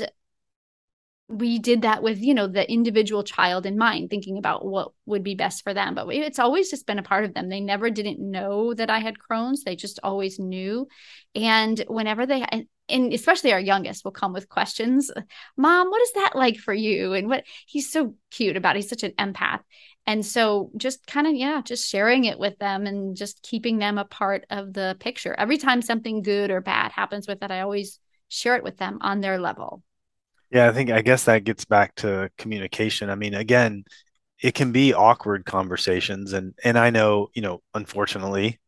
we 1.30 1.58
did 1.58 1.82
that 1.84 2.04
with 2.04 2.20
you 2.20 2.34
know 2.34 2.48
the 2.48 2.70
individual 2.70 3.24
child 3.24 3.66
in 3.66 3.78
mind 3.78 4.10
thinking 4.10 4.38
about 4.38 4.66
what 4.66 4.92
would 5.06 5.24
be 5.24 5.36
best 5.36 5.64
for 5.64 5.74
them. 5.74 5.96
But 5.96 6.08
it's 6.14 6.40
always 6.40 6.70
just 6.70 6.86
been 6.86 7.00
a 7.00 7.04
part 7.04 7.26
of 7.26 7.34
them. 7.34 7.50
They 7.50 7.62
never 7.62 7.90
didn't 7.90 8.20
know 8.20 8.74
that 8.74 8.90
i 8.90 9.00
had 9.00 9.16
crohn's. 9.18 9.64
They 9.64 9.76
just 9.76 10.00
always 10.04 10.40
knew. 10.40 10.88
And 11.36 11.84
whenever 11.88 12.26
they 12.26 12.46
and 12.90 13.14
especially 13.14 13.54
our 13.54 13.60
youngest 13.60 14.04
will 14.04 14.12
come 14.12 14.34
with 14.34 14.50
questions. 14.50 15.12
Mom 15.58 15.90
what 15.90 16.02
is 16.02 16.12
that 16.14 16.36
like 16.36 16.58
for 16.58 16.74
you? 16.74 17.14
And 17.14 17.28
what 17.28 17.44
he's 17.66 17.92
so 17.92 18.16
cute 18.32 18.58
about 18.58 18.76
it. 18.76 18.80
he's 18.80 18.90
such 18.90 19.04
an 19.04 19.12
empath. 19.12 19.62
And 20.06 20.26
so 20.26 20.70
just 20.76 21.08
kind 21.08 21.28
of 21.28 21.34
yeah 21.34 21.62
just 21.64 21.90
sharing 21.90 22.26
it 22.26 22.40
with 22.40 22.58
them 22.60 22.86
and 22.86 23.16
just 23.16 23.42
keeping 23.42 23.78
them 23.78 23.98
a 23.98 24.06
part 24.06 24.46
of 24.50 24.74
the 24.74 24.98
picture. 25.00 25.34
Every 25.38 25.58
time 25.58 25.82
something 25.82 26.22
good 26.22 26.52
or 26.52 26.62
bad 26.62 26.92
happens 26.92 27.28
with 27.28 27.42
it 27.42 27.52
i 27.52 27.62
always 27.62 28.00
share 28.28 28.56
it 28.56 28.64
with 28.64 28.78
them 28.78 28.98
on 29.02 29.22
their 29.22 29.40
level. 29.40 29.82
Yeah 30.52 30.68
i 30.68 30.74
think 30.74 30.90
i 30.90 31.02
guess 31.02 31.24
that 31.26 31.46
gets 31.46 31.66
back 31.66 31.96
to 31.96 32.30
communication. 32.38 33.10
I 33.10 33.16
mean 33.16 33.34
again 33.34 33.86
it 34.40 34.56
can 34.56 34.74
be 34.74 34.94
awkward 34.94 35.46
conversations. 35.46 36.34
And 36.34 36.54
and 36.64 36.78
i 36.78 36.90
know 36.90 37.30
you 37.34 37.42
know 37.42 37.62
unfortunately 37.74 38.60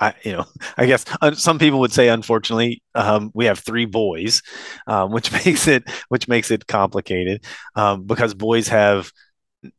I, 0.00 0.14
you 0.24 0.32
know, 0.32 0.44
I 0.76 0.86
guess 0.86 1.04
some 1.34 1.58
people 1.58 1.80
would 1.80 1.92
say, 1.92 2.08
unfortunately, 2.08 2.82
um, 2.94 3.30
we 3.34 3.46
have 3.46 3.58
three 3.58 3.84
boys, 3.86 4.42
um, 4.86 5.12
which 5.12 5.32
makes 5.46 5.68
it 5.68 5.84
which 6.08 6.28
makes 6.28 6.50
it 6.50 6.66
complicated 6.66 7.44
um, 7.74 8.04
because 8.04 8.34
boys 8.34 8.68
have 8.68 9.12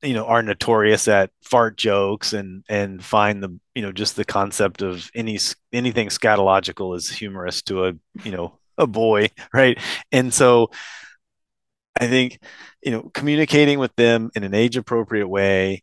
you 0.02 0.14
know 0.14 0.26
are 0.26 0.44
notorious 0.44 1.08
at 1.08 1.32
fart 1.44 1.78
jokes 1.78 2.34
and 2.34 2.64
and 2.70 3.04
find 3.04 3.42
the 3.42 3.58
you 3.76 3.82
know 3.82 3.92
just 3.92 4.16
the 4.16 4.26
concept 4.26 4.82
of 4.82 5.10
any 5.16 5.40
anything 5.72 6.10
scatological 6.10 6.96
is 6.96 7.10
humorous 7.10 7.62
to 7.62 7.86
a 7.86 7.94
you 8.24 8.32
know 8.32 8.58
a 8.78 8.88
boy 8.88 9.30
right? 9.54 9.80
And 10.12 10.34
so 10.34 10.72
i 12.00 12.08
think 12.08 12.40
you 12.84 12.92
know 12.92 13.10
communicating 13.14 13.80
with 13.80 13.96
them 13.96 14.30
in 14.36 14.44
an 14.44 14.54
age 14.54 14.78
appropriate 14.78 15.28
way 15.28 15.82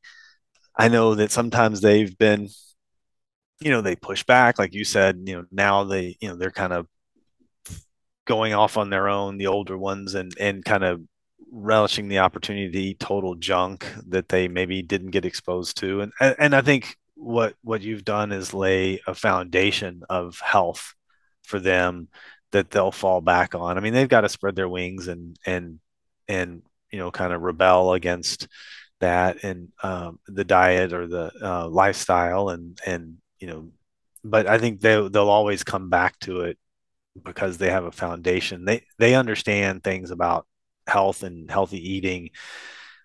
I 0.76 0.88
know 0.88 1.14
that 1.16 1.30
sometimes 1.32 1.80
they've 1.80 2.16
been, 2.18 2.48
you 3.60 3.70
know, 3.70 3.80
they 3.80 3.96
push 3.96 4.24
back, 4.24 4.58
like 4.58 4.74
you 4.74 4.84
said, 4.84 5.22
you 5.24 5.36
know, 5.36 5.44
now 5.50 5.84
they, 5.84 6.16
you 6.20 6.28
know, 6.28 6.36
they're 6.36 6.50
kind 6.50 6.72
of 6.72 6.86
going 8.26 8.54
off 8.54 8.76
on 8.76 8.90
their 8.90 9.08
own, 9.08 9.38
the 9.38 9.46
older 9.46 9.76
ones, 9.76 10.14
and 10.14 10.32
and 10.38 10.64
kind 10.64 10.84
of 10.84 11.02
relishing 11.50 12.08
the 12.08 12.18
opportunity 12.18 12.70
to 12.70 12.78
eat 12.78 12.98
total 12.98 13.36
junk 13.36 13.86
that 14.08 14.28
they 14.28 14.48
maybe 14.48 14.82
didn't 14.82 15.10
get 15.10 15.24
exposed 15.24 15.76
to. 15.78 16.00
And 16.00 16.12
and 16.20 16.54
I 16.54 16.62
think 16.62 16.96
what 17.14 17.54
what 17.62 17.82
you've 17.82 18.04
done 18.04 18.32
is 18.32 18.54
lay 18.54 19.00
a 19.06 19.14
foundation 19.14 20.02
of 20.10 20.38
health 20.40 20.94
for 21.42 21.60
them 21.60 22.08
that 22.52 22.70
they'll 22.70 22.92
fall 22.92 23.20
back 23.20 23.54
on. 23.54 23.76
I 23.76 23.80
mean, 23.80 23.92
they've 23.94 24.08
got 24.08 24.22
to 24.22 24.28
spread 24.28 24.56
their 24.56 24.68
wings 24.68 25.08
and 25.08 25.36
and 25.46 25.80
and 26.28 26.62
you 26.90 26.98
know 26.98 27.10
kind 27.10 27.32
of 27.32 27.42
rebel 27.42 27.92
against 27.92 28.48
that 29.00 29.44
and 29.44 29.68
um, 29.82 30.18
the 30.26 30.44
diet 30.44 30.92
or 30.92 31.06
the 31.06 31.32
uh, 31.42 31.68
lifestyle 31.68 32.48
and 32.48 32.78
and 32.86 33.18
you 33.40 33.46
know 33.46 33.68
but 34.24 34.46
I 34.46 34.58
think 34.58 34.80
they 34.80 34.94
they'll 35.08 35.28
always 35.28 35.62
come 35.62 35.90
back 35.90 36.18
to 36.20 36.40
it 36.42 36.58
because 37.22 37.58
they 37.58 37.70
have 37.70 37.84
a 37.84 37.92
foundation. 37.92 38.64
They 38.64 38.84
they 38.98 39.14
understand 39.14 39.84
things 39.84 40.10
about 40.10 40.46
health 40.86 41.22
and 41.22 41.50
healthy 41.50 41.92
eating 41.92 42.30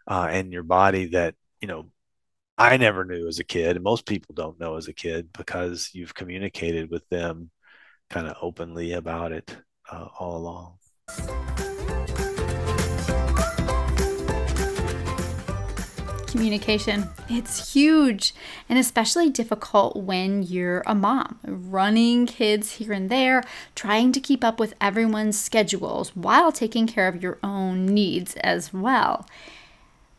uh, 0.08 0.28
and 0.32 0.52
your 0.52 0.64
body 0.64 1.08
that 1.08 1.36
you 1.62 1.68
know 1.68 1.92
I 2.58 2.78
never 2.78 3.06
knew 3.06 3.28
as 3.28 3.40
a 3.40 3.44
kid, 3.44 3.76
and 3.76 3.84
most 3.84 4.06
people 4.06 4.34
don't 4.34 4.60
know 4.60 4.76
as 4.76 4.88
a 4.88 4.94
kid 4.94 5.30
because 5.34 5.92
you've 5.94 6.16
communicated 6.16 6.90
with 6.90 7.08
them 7.10 7.52
kind 8.10 8.28
of 8.28 8.38
openly 8.42 8.94
about 8.94 9.32
it 9.32 9.56
uh, 9.92 10.08
all 10.20 10.38
along. 10.38 11.79
Communication. 16.30 17.10
It's 17.28 17.74
huge 17.74 18.36
and 18.70 18.78
especially 18.78 19.32
difficult 19.32 19.96
when 19.96 20.44
you're 20.44 20.84
a 20.86 20.94
mom, 20.94 21.40
running 21.44 22.28
kids 22.28 22.74
here 22.74 22.94
and 22.94 23.10
there, 23.10 23.44
trying 23.74 24.12
to 24.12 24.20
keep 24.20 24.44
up 24.44 24.60
with 24.60 24.76
everyone's 24.80 25.40
schedules 25.40 26.16
while 26.16 26.52
taking 26.52 26.86
care 26.86 27.08
of 27.08 27.24
your 27.24 27.40
own 27.42 27.88
needs 27.88 28.36
as 28.38 28.72
well. 28.72 29.26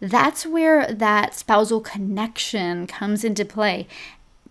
That's 0.00 0.44
where 0.44 0.92
that 0.92 1.34
spousal 1.34 1.80
connection 1.80 2.88
comes 2.88 3.22
into 3.22 3.44
play 3.44 3.86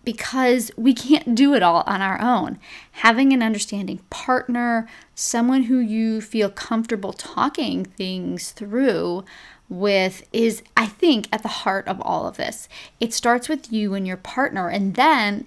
because 0.02 0.70
we 0.76 0.94
can't 0.94 1.34
do 1.34 1.52
it 1.52 1.62
all 1.62 1.82
on 1.86 2.00
our 2.00 2.20
own. 2.22 2.58
Having 2.92 3.34
an 3.34 3.42
understanding 3.42 3.98
partner, 4.08 4.88
someone 5.14 5.64
who 5.64 5.78
you 5.78 6.22
feel 6.22 6.48
comfortable 6.48 7.12
talking 7.12 7.84
things 7.84 8.52
through 8.52 9.24
with 9.70 10.24
is, 10.32 10.62
I 10.76 10.86
think, 10.86 11.28
at 11.32 11.42
the 11.42 11.48
heart 11.48 11.88
of 11.88 12.02
all 12.02 12.26
of 12.26 12.36
this. 12.36 12.68
It 12.98 13.14
starts 13.14 13.48
with 13.48 13.72
you 13.72 13.94
and 13.94 14.06
your 14.06 14.18
partner, 14.18 14.68
and 14.68 14.96
then 14.96 15.46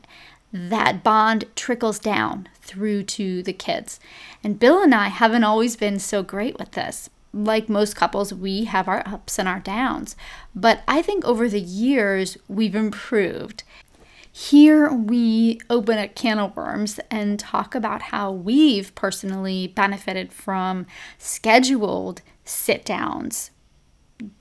that 0.52 1.04
bond 1.04 1.46
trickles 1.56 2.00
down 2.00 2.48
through 2.62 3.04
to 3.04 3.44
the 3.44 3.54
kids. 3.54 4.00
And 4.44 4.60
Bill 4.60 4.82
and 4.82 4.96
I 4.96 5.10
haven't 5.10 5.44
always 5.44 5.76
been 5.76 6.00
so 6.00 6.24
great 6.24 6.58
with 6.58 6.72
this. 6.72 7.10
Like 7.34 7.68
most 7.68 7.96
couples, 7.96 8.34
we 8.34 8.66
have 8.66 8.88
our 8.88 9.04
ups 9.06 9.40
and 9.40 9.50
our 9.50 9.60
downs. 9.60 10.16
But 10.56 10.82
I 10.88 11.02
think 11.02 11.26
over 11.26 11.50
the 11.50 11.60
years, 11.60 12.38
we've 12.48 12.76
improved. 12.76 13.64
Here 14.32 14.92
we 14.92 15.60
open 15.70 15.98
a 15.98 16.08
can 16.08 16.40
of 16.40 16.56
worms 16.56 17.00
and 17.12 17.40
talk 17.40 17.76
about 17.76 18.04
how 18.04 18.32
we've 18.32 18.94
personally 18.96 19.68
benefited 19.68 20.32
from 20.32 20.86
scheduled 21.18 22.22
sit 22.46 22.86
downs 22.86 23.52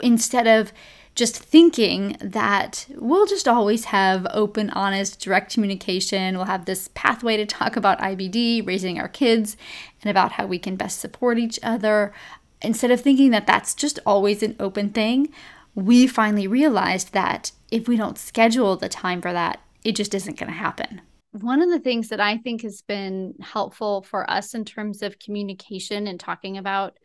instead 0.00 0.46
of 0.46 0.72
just 1.14 1.36
thinking 1.36 2.16
that 2.20 2.86
we'll 2.96 3.26
just 3.26 3.46
always 3.46 3.86
have 3.86 4.26
open, 4.30 4.70
honest, 4.70 5.20
direct 5.20 5.52
communication. 5.52 6.36
We'll 6.36 6.46
have 6.46 6.64
this 6.64 6.88
pathway 6.94 7.36
to 7.36 7.44
talk 7.44 7.76
about 7.76 7.98
IBD, 7.98 8.66
raising 8.66 8.98
our 8.98 9.08
kids, 9.08 9.56
and 10.02 10.10
about 10.10 10.32
how 10.32 10.46
we 10.46 10.58
can 10.58 10.76
best 10.76 11.00
support 11.00 11.38
each 11.38 11.58
other. 11.62 12.14
Instead 12.62 12.90
of 12.90 13.00
thinking 13.00 13.30
that 13.32 13.46
that's 13.46 13.74
just 13.74 13.98
always 14.06 14.42
an 14.42 14.56
open 14.58 14.88
thing, 14.88 15.28
we 15.74 16.06
finally 16.06 16.46
realized 16.46 17.12
that 17.12 17.52
if 17.70 17.88
we 17.88 17.96
don't 17.96 18.18
schedule 18.18 18.76
the 18.76 18.88
time 18.88 19.20
for 19.20 19.32
that, 19.32 19.60
it 19.84 19.96
just 19.96 20.14
isn't 20.14 20.38
going 20.38 20.50
to 20.50 20.58
happen. 20.58 21.02
One 21.32 21.62
of 21.62 21.70
the 21.70 21.80
things 21.80 22.08
that 22.08 22.20
I 22.20 22.38
think 22.38 22.62
has 22.62 22.82
been 22.82 23.34
helpful 23.40 24.02
for 24.02 24.30
us 24.30 24.54
in 24.54 24.64
terms 24.64 25.02
of 25.02 25.18
communication 25.18 26.06
and 26.06 26.20
talking 26.20 26.58
about 26.58 26.98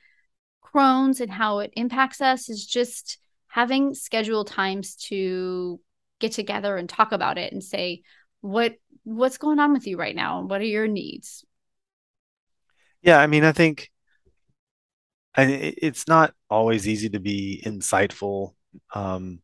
Crohn's 0.73 1.21
and 1.21 1.31
how 1.31 1.59
it 1.59 1.71
impacts 1.75 2.21
us 2.21 2.49
is 2.49 2.65
just 2.65 3.17
having 3.47 3.93
scheduled 3.93 4.47
times 4.47 4.95
to 4.95 5.79
get 6.19 6.31
together 6.31 6.77
and 6.77 6.89
talk 6.89 7.11
about 7.11 7.37
it 7.37 7.53
and 7.53 7.63
say 7.63 8.01
what 8.41 8.75
what's 9.03 9.37
going 9.37 9.59
on 9.59 9.73
with 9.73 9.87
you 9.87 9.97
right 9.97 10.15
now? 10.15 10.39
And 10.39 10.49
what 10.49 10.61
are 10.61 10.65
your 10.65 10.87
needs? 10.87 11.45
Yeah 13.01 13.19
i 13.19 13.27
mean 13.27 13.43
i 13.43 13.51
think 13.51 13.89
and 15.37 15.51
it's 15.51 16.07
not 16.07 16.33
always 16.49 16.87
easy 16.87 17.09
to 17.09 17.19
be 17.19 17.61
insightful 17.63 18.55
um, 18.93 19.39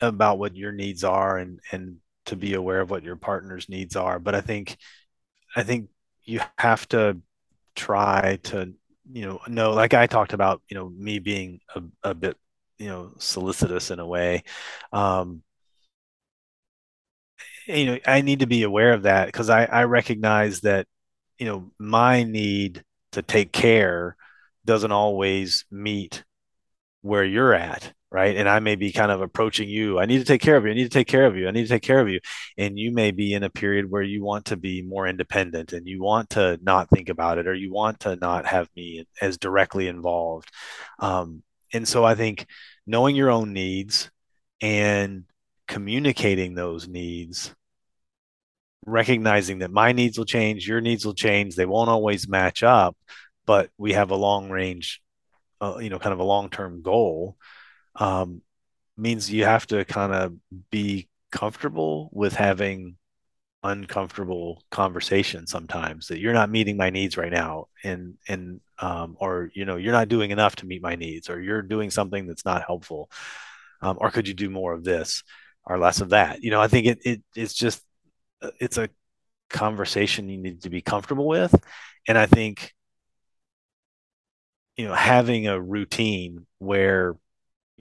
about 0.00 0.38
what 0.38 0.56
your 0.56 0.70
needs 0.70 1.02
are 1.02 1.38
and 1.38 1.58
and 1.72 1.96
to 2.26 2.36
be 2.36 2.54
aware 2.54 2.80
of 2.80 2.88
what 2.88 3.02
your 3.02 3.16
partner's 3.16 3.68
needs 3.68 3.96
are. 3.96 4.20
But 4.20 4.36
i 4.36 4.40
think 4.40 4.76
i 5.56 5.64
think 5.64 5.90
you 6.24 6.40
have 6.56 6.88
to 6.90 7.18
try 7.74 8.38
to 8.44 8.74
you 9.10 9.22
know, 9.26 9.40
no, 9.48 9.72
like 9.72 9.94
I 9.94 10.06
talked 10.06 10.32
about, 10.32 10.62
you 10.68 10.76
know, 10.76 10.88
me 10.88 11.18
being 11.18 11.60
a, 11.74 11.82
a 12.10 12.14
bit, 12.14 12.36
you 12.78 12.88
know, 12.88 13.12
solicitous 13.18 13.90
in 13.90 13.98
a 13.98 14.06
way. 14.06 14.44
Um, 14.92 15.42
you 17.66 17.86
know, 17.86 17.98
I 18.06 18.22
need 18.22 18.40
to 18.40 18.46
be 18.46 18.62
aware 18.62 18.92
of 18.92 19.02
that 19.02 19.26
because 19.26 19.50
I, 19.50 19.64
I 19.64 19.84
recognize 19.84 20.60
that, 20.62 20.86
you 21.38 21.46
know, 21.46 21.70
my 21.78 22.24
need 22.24 22.84
to 23.12 23.22
take 23.22 23.52
care 23.52 24.16
doesn't 24.64 24.92
always 24.92 25.64
meet 25.70 26.24
where 27.02 27.24
you're 27.24 27.54
at 27.54 27.92
right? 28.12 28.36
And 28.36 28.46
I 28.46 28.58
may 28.60 28.76
be 28.76 28.92
kind 28.92 29.10
of 29.10 29.22
approaching 29.22 29.70
you. 29.70 29.98
I 29.98 30.04
need 30.04 30.18
to 30.18 30.24
take 30.24 30.42
care 30.42 30.56
of 30.56 30.64
you. 30.66 30.70
I 30.70 30.74
need 30.74 30.84
to 30.84 30.90
take 30.90 31.08
care 31.08 31.24
of 31.24 31.34
you. 31.36 31.48
I 31.48 31.50
need 31.50 31.62
to 31.62 31.68
take 31.68 31.82
care 31.82 31.98
of 31.98 32.10
you. 32.10 32.20
And 32.58 32.78
you 32.78 32.92
may 32.92 33.10
be 33.10 33.32
in 33.32 33.42
a 33.42 33.50
period 33.50 33.90
where 33.90 34.02
you 34.02 34.22
want 34.22 34.44
to 34.46 34.56
be 34.56 34.82
more 34.82 35.08
independent 35.08 35.72
and 35.72 35.88
you 35.88 36.02
want 36.02 36.30
to 36.30 36.58
not 36.62 36.90
think 36.90 37.08
about 37.08 37.38
it 37.38 37.48
or 37.48 37.54
you 37.54 37.72
want 37.72 38.00
to 38.00 38.16
not 38.16 38.46
have 38.46 38.68
me 38.76 39.06
as 39.22 39.38
directly 39.38 39.88
involved. 39.88 40.50
Um, 40.98 41.42
and 41.72 41.88
so 41.88 42.04
I 42.04 42.14
think 42.14 42.46
knowing 42.86 43.16
your 43.16 43.30
own 43.30 43.54
needs 43.54 44.10
and 44.60 45.24
communicating 45.66 46.54
those 46.54 46.86
needs 46.86 47.54
recognizing 48.84 49.60
that 49.60 49.70
my 49.70 49.92
needs 49.92 50.18
will 50.18 50.24
change 50.24 50.66
your 50.66 50.80
needs 50.80 51.06
will 51.06 51.14
change 51.14 51.54
they 51.54 51.64
won't 51.64 51.88
always 51.88 52.28
match 52.28 52.64
up 52.64 52.96
but 53.46 53.70
we 53.78 53.92
have 53.92 54.10
a 54.10 54.16
long 54.16 54.50
range 54.50 55.00
uh, 55.60 55.78
you 55.78 55.88
know 55.88 56.00
kind 56.00 56.12
of 56.12 56.18
a 56.18 56.24
long 56.24 56.50
term 56.50 56.82
goal 56.82 57.36
um, 57.96 58.42
means 58.96 59.30
you 59.30 59.44
have 59.44 59.66
to 59.68 59.84
kind 59.84 60.12
of 60.12 60.34
be 60.70 61.08
comfortable 61.30 62.10
with 62.12 62.34
having 62.34 62.96
uncomfortable 63.64 64.62
conversation 64.70 65.46
sometimes 65.46 66.08
that 66.08 66.18
you're 66.18 66.32
not 66.32 66.50
meeting 66.50 66.76
my 66.76 66.90
needs 66.90 67.16
right 67.16 67.30
now 67.30 67.66
and 67.84 68.14
and 68.28 68.60
um, 68.80 69.16
or 69.20 69.50
you 69.54 69.64
know 69.64 69.76
you're 69.76 69.92
not 69.92 70.08
doing 70.08 70.32
enough 70.32 70.56
to 70.56 70.66
meet 70.66 70.82
my 70.82 70.96
needs 70.96 71.30
or 71.30 71.40
you're 71.40 71.62
doing 71.62 71.88
something 71.90 72.26
that's 72.26 72.44
not 72.44 72.64
helpful 72.66 73.08
um, 73.80 73.96
or 74.00 74.10
could 74.10 74.26
you 74.26 74.34
do 74.34 74.50
more 74.50 74.72
of 74.72 74.82
this 74.84 75.22
or 75.64 75.78
less 75.78 76.00
of 76.00 76.10
that? 76.10 76.42
You 76.42 76.50
know 76.50 76.60
i 76.60 76.66
think 76.68 76.86
it, 76.86 76.98
it 77.04 77.22
it's 77.36 77.54
just 77.54 77.80
uh, 78.42 78.50
it's 78.60 78.78
a 78.78 78.88
conversation 79.48 80.28
you 80.28 80.38
need 80.38 80.62
to 80.62 80.70
be 80.70 80.80
comfortable 80.80 81.26
with 81.26 81.54
and 82.08 82.16
i 82.16 82.26
think 82.26 82.72
you 84.76 84.86
know 84.86 84.94
having 84.94 85.46
a 85.46 85.60
routine 85.60 86.46
where 86.58 87.14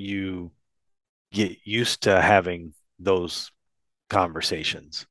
you 0.02 0.52
get 1.32 1.58
used 1.64 2.04
to 2.04 2.22
having 2.22 2.74
those 3.00 3.52
conversations, 4.10 5.06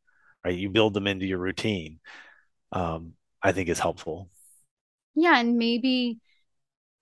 right? 0.45 0.57
You 0.57 0.71
build 0.71 0.95
them 0.95 1.07
into 1.07 1.27
your 1.27 1.39
routine. 1.39 2.01
Um, 2.73 3.15
I 3.43 3.53
think 3.53 3.69
is 3.69 3.79
helpful. 3.79 4.29
Yeah, 5.15 5.39
and 5.39 5.57
maybe 5.57 6.19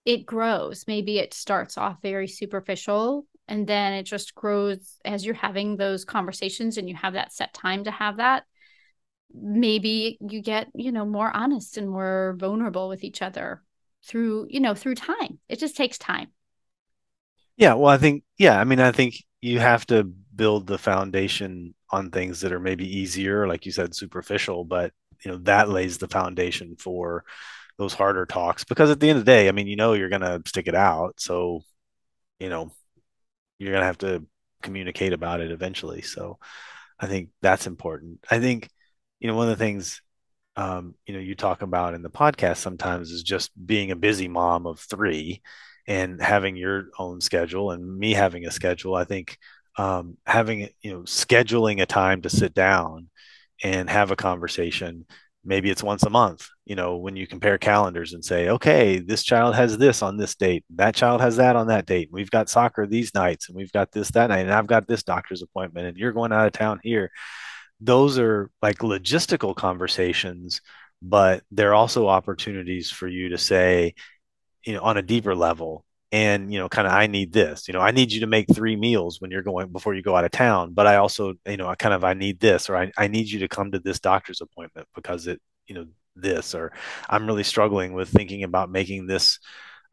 it 0.05 0.25
grows. 0.25 0.85
Maybe 0.87 1.19
it 1.19 1.33
starts 1.33 1.77
off 1.77 1.97
very 2.01 2.27
superficial 2.27 3.25
and 3.47 3.67
then 3.67 3.93
it 3.93 4.03
just 4.03 4.35
grows 4.35 4.97
as 5.03 5.25
you're 5.25 5.35
having 5.35 5.75
those 5.75 6.05
conversations 6.05 6.77
and 6.77 6.87
you 6.87 6.95
have 6.95 7.13
that 7.13 7.33
set 7.33 7.53
time 7.53 7.83
to 7.83 7.91
have 7.91 8.17
that. 8.17 8.43
Maybe 9.33 10.17
you 10.21 10.41
get, 10.41 10.69
you 10.73 10.91
know, 10.91 11.05
more 11.05 11.35
honest 11.35 11.77
and 11.77 11.89
more 11.89 12.35
vulnerable 12.37 12.87
with 12.87 13.03
each 13.03 13.21
other 13.21 13.63
through, 14.05 14.47
you 14.49 14.59
know, 14.59 14.73
through 14.73 14.95
time. 14.95 15.39
It 15.49 15.59
just 15.59 15.75
takes 15.75 15.97
time. 15.97 16.29
Yeah, 17.59 17.73
well, 17.73 17.91
I 17.91 17.97
think, 17.97 18.23
yeah, 18.37 18.59
I 18.59 18.63
mean, 18.63 18.79
I 18.79 18.93
think 18.93 19.15
you 19.41 19.59
have 19.59 19.85
to 19.87 20.05
build 20.05 20.65
the 20.65 20.77
foundation 20.77 21.75
on 21.91 22.09
things 22.09 22.41
that 22.41 22.53
are 22.53 22.59
maybe 22.59 22.87
easier, 22.99 23.47
like 23.47 23.65
you 23.65 23.71
said, 23.73 23.93
superficial, 23.95 24.63
but 24.63 24.93
you 25.25 25.31
know, 25.31 25.37
that 25.39 25.69
lays 25.69 25.97
the 25.97 26.07
foundation 26.07 26.77
for 26.77 27.25
those 27.77 27.93
harder 27.93 28.25
talks 28.25 28.63
because 28.65 28.91
at 28.91 28.99
the 29.01 29.09
end 29.09 29.19
of 29.19 29.25
the 29.25 29.31
day, 29.31 29.49
I 29.49 29.53
mean, 29.53 29.67
you 29.67 29.77
know, 29.77 29.93
you're 29.93 30.09
to 30.21 30.41
stick 30.47 30.67
it 30.67 30.75
out. 30.75 31.19
So, 31.19 31.63
you 32.39 32.49
know, 32.49 32.71
you're 33.59 33.71
to 33.81 33.87
have 33.87 33.97
to 33.99 34.25
communicate 34.63 35.13
about 35.13 35.41
it 35.41 35.51
eventually. 35.51 36.03
So 36.03 36.39
I 36.99 37.07
think 37.07 37.29
that's 37.41 37.67
important. 37.67 38.19
I 38.31 38.39
think, 38.39 38.69
you 39.19 39.27
know, 39.29 39.35
one 39.35 39.49
of 39.49 39.57
the 39.57 39.63
things 39.65 40.01
um, 40.57 40.95
you 41.07 41.15
know, 41.15 41.21
you 41.21 41.35
talk 41.35 41.63
about 41.63 41.95
in 41.95 42.03
the 42.03 42.11
podcast 42.11 42.57
sometimes 42.57 43.11
is 43.11 43.23
just 43.23 43.51
being 43.65 43.91
a 43.91 43.97
busy 43.97 44.27
mom 44.27 44.67
of 44.67 44.79
three 44.79 45.41
and 45.87 46.21
having 46.21 46.55
your 46.55 46.85
own 46.97 47.21
schedule 47.21 47.71
and 47.71 47.97
me 47.97 48.13
having 48.13 48.45
a 48.45 48.51
schedule. 48.51 48.95
I 48.95 49.03
think 49.03 49.37
um, 49.77 50.17
having, 50.25 50.69
you 50.81 50.91
know, 50.91 51.01
scheduling 51.01 51.81
a 51.81 51.85
time 51.85 52.21
to 52.23 52.29
sit 52.29 52.53
down 52.53 53.09
and 53.63 53.89
have 53.89 54.11
a 54.11 54.15
conversation. 54.15 55.05
Maybe 55.45 55.69
it's 55.69 55.83
once 55.83 56.03
a 56.03 56.09
month, 56.09 56.47
you 56.65 56.75
know, 56.75 56.97
when 56.97 57.15
you 57.15 57.25
compare 57.25 57.57
calendars 57.57 58.13
and 58.13 58.23
say, 58.23 58.49
okay, 58.49 58.99
this 58.99 59.23
child 59.23 59.55
has 59.55 59.77
this 59.77 60.01
on 60.01 60.17
this 60.17 60.35
date, 60.35 60.65
that 60.75 60.95
child 60.95 61.21
has 61.21 61.37
that 61.37 61.55
on 61.55 61.67
that 61.67 61.85
date. 61.85 62.09
We've 62.11 62.29
got 62.29 62.49
soccer 62.49 62.85
these 62.85 63.13
nights, 63.15 63.47
and 63.47 63.55
we've 63.55 63.71
got 63.71 63.91
this 63.91 64.11
that 64.11 64.27
night, 64.27 64.41
and 64.41 64.51
I've 64.51 64.67
got 64.67 64.87
this 64.87 65.03
doctor's 65.03 65.41
appointment, 65.41 65.87
and 65.87 65.97
you're 65.97 66.11
going 66.11 66.33
out 66.33 66.45
of 66.45 66.53
town 66.53 66.81
here 66.83 67.09
those 67.79 68.19
are 68.19 68.49
like 68.61 68.79
logistical 68.79 69.55
conversations, 69.55 70.61
but 71.01 71.43
they're 71.51 71.73
also 71.73 72.07
opportunities 72.07 72.91
for 72.91 73.07
you 73.07 73.29
to 73.29 73.37
say, 73.37 73.93
you 74.69 74.75
know, 74.75 74.81
on 74.83 74.97
a 74.97 75.01
deeper 75.01 75.35
level, 75.35 75.85
and 76.11 76.51
you 76.53 76.59
know, 76.59 76.69
kind 76.69 76.87
of, 76.87 76.93
I 76.93 77.07
need 77.07 77.33
this. 77.33 77.67
You 77.67 77.73
know, 77.73 77.81
I 77.81 77.91
need 77.91 78.11
you 78.11 78.21
to 78.21 78.27
make 78.27 78.47
three 78.53 78.75
meals 78.75 79.19
when 79.21 79.31
you're 79.31 79.43
going 79.43 79.71
before 79.71 79.95
you 79.95 80.03
go 80.03 80.15
out 80.15 80.25
of 80.25 80.31
town, 80.31 80.73
but 80.73 80.87
I 80.87 80.97
also, 80.97 81.33
you 81.47 81.57
know, 81.57 81.67
I 81.67 81.75
kind 81.75 81.93
of, 81.93 82.03
I 82.03 82.13
need 82.13 82.39
this, 82.39 82.69
or 82.69 82.77
I, 82.77 82.91
I 82.97 83.07
need 83.07 83.27
you 83.29 83.39
to 83.39 83.47
come 83.47 83.71
to 83.71 83.79
this 83.79 83.99
doctor's 83.99 84.41
appointment 84.41 84.87
because 84.95 85.27
it, 85.27 85.41
you 85.67 85.75
know, 85.75 85.85
this, 86.15 86.55
or 86.55 86.73
I'm 87.09 87.27
really 87.27 87.43
struggling 87.43 87.93
with 87.93 88.09
thinking 88.09 88.43
about 88.43 88.71
making 88.71 89.07
this 89.07 89.39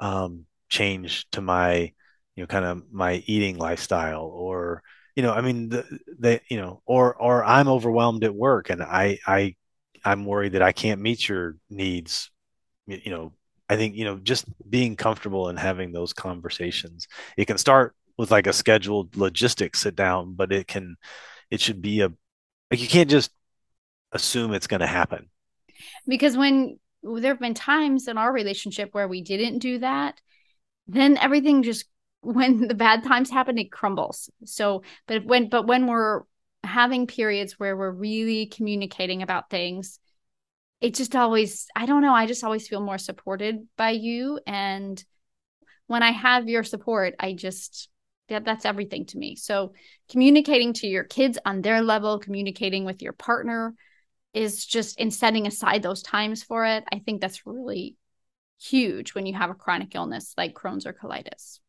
um, 0.00 0.46
change 0.68 1.26
to 1.32 1.40
my, 1.40 1.92
you 2.36 2.42
know, 2.42 2.46
kind 2.46 2.64
of 2.64 2.82
my 2.92 3.22
eating 3.26 3.56
lifestyle, 3.58 4.24
or 4.26 4.82
you 5.14 5.22
know, 5.22 5.32
I 5.32 5.40
mean, 5.40 5.70
the, 5.70 5.84
the 6.18 6.40
you 6.50 6.58
know, 6.58 6.82
or 6.86 7.14
or 7.14 7.44
I'm 7.44 7.68
overwhelmed 7.68 8.24
at 8.24 8.34
work 8.34 8.70
and 8.70 8.82
I 8.82 9.18
I 9.26 9.56
I'm 10.04 10.24
worried 10.26 10.52
that 10.52 10.62
I 10.62 10.72
can't 10.72 11.00
meet 11.00 11.28
your 11.28 11.56
needs. 11.70 12.30
You 12.86 13.10
know, 13.10 13.32
I 13.68 13.76
think 13.76 13.96
you 13.96 14.04
know, 14.04 14.18
just 14.18 14.46
being 14.68 14.96
comfortable 14.96 15.48
and 15.48 15.58
having 15.58 15.92
those 15.92 16.12
conversations. 16.12 17.08
It 17.36 17.46
can 17.46 17.58
start 17.58 17.94
with 18.16 18.30
like 18.30 18.46
a 18.46 18.52
scheduled 18.52 19.16
logistics 19.16 19.80
sit 19.80 19.96
down, 19.96 20.34
but 20.34 20.52
it 20.52 20.66
can, 20.66 20.96
it 21.50 21.60
should 21.60 21.82
be 21.82 22.00
a 22.00 22.12
like 22.70 22.80
you 22.80 22.88
can't 22.88 23.10
just 23.10 23.30
assume 24.12 24.52
it's 24.52 24.66
going 24.66 24.80
to 24.80 24.86
happen. 24.86 25.28
Because 26.06 26.36
when 26.36 26.78
there 27.02 27.32
have 27.32 27.40
been 27.40 27.54
times 27.54 28.08
in 28.08 28.18
our 28.18 28.32
relationship 28.32 28.90
where 28.92 29.08
we 29.08 29.22
didn't 29.22 29.58
do 29.58 29.78
that, 29.78 30.20
then 30.86 31.16
everything 31.18 31.62
just 31.62 31.86
when 32.20 32.66
the 32.66 32.74
bad 32.74 33.04
times 33.04 33.30
happen, 33.30 33.58
it 33.58 33.70
crumbles. 33.70 34.30
So, 34.44 34.82
but 35.06 35.24
when, 35.24 35.48
but 35.48 35.66
when 35.66 35.86
we're 35.86 36.22
having 36.64 37.06
periods 37.06 37.58
where 37.58 37.76
we're 37.76 37.90
really 37.92 38.46
communicating 38.46 39.22
about 39.22 39.48
things, 39.48 40.00
it 40.80 40.94
just 40.94 41.16
always, 41.16 41.66
I 41.74 41.86
don't 41.86 42.02
know, 42.02 42.14
I 42.14 42.26
just 42.26 42.44
always 42.44 42.68
feel 42.68 42.80
more 42.80 42.98
supported 42.98 43.66
by 43.76 43.90
you. 43.90 44.40
And 44.46 45.02
when 45.86 46.02
I 46.02 46.10
have 46.10 46.48
your 46.48 46.64
support, 46.64 47.14
I 47.18 47.32
just, 47.32 47.88
that, 48.28 48.44
that's 48.44 48.64
everything 48.64 49.06
to 49.06 49.18
me. 49.18 49.36
So, 49.36 49.72
communicating 50.10 50.72
to 50.74 50.86
your 50.86 51.04
kids 51.04 51.38
on 51.44 51.62
their 51.62 51.80
level, 51.80 52.18
communicating 52.18 52.84
with 52.84 53.00
your 53.00 53.12
partner 53.12 53.74
is 54.34 54.66
just 54.66 54.98
in 55.00 55.10
setting 55.10 55.46
aside 55.46 55.82
those 55.82 56.02
times 56.02 56.42
for 56.42 56.66
it. 56.66 56.84
I 56.92 56.98
think 56.98 57.20
that's 57.20 57.46
really 57.46 57.96
huge 58.60 59.14
when 59.14 59.26
you 59.26 59.34
have 59.34 59.50
a 59.50 59.54
chronic 59.54 59.94
illness 59.94 60.34
like 60.36 60.54
Crohn's 60.54 60.86
or 60.86 60.92
colitis. 60.92 61.60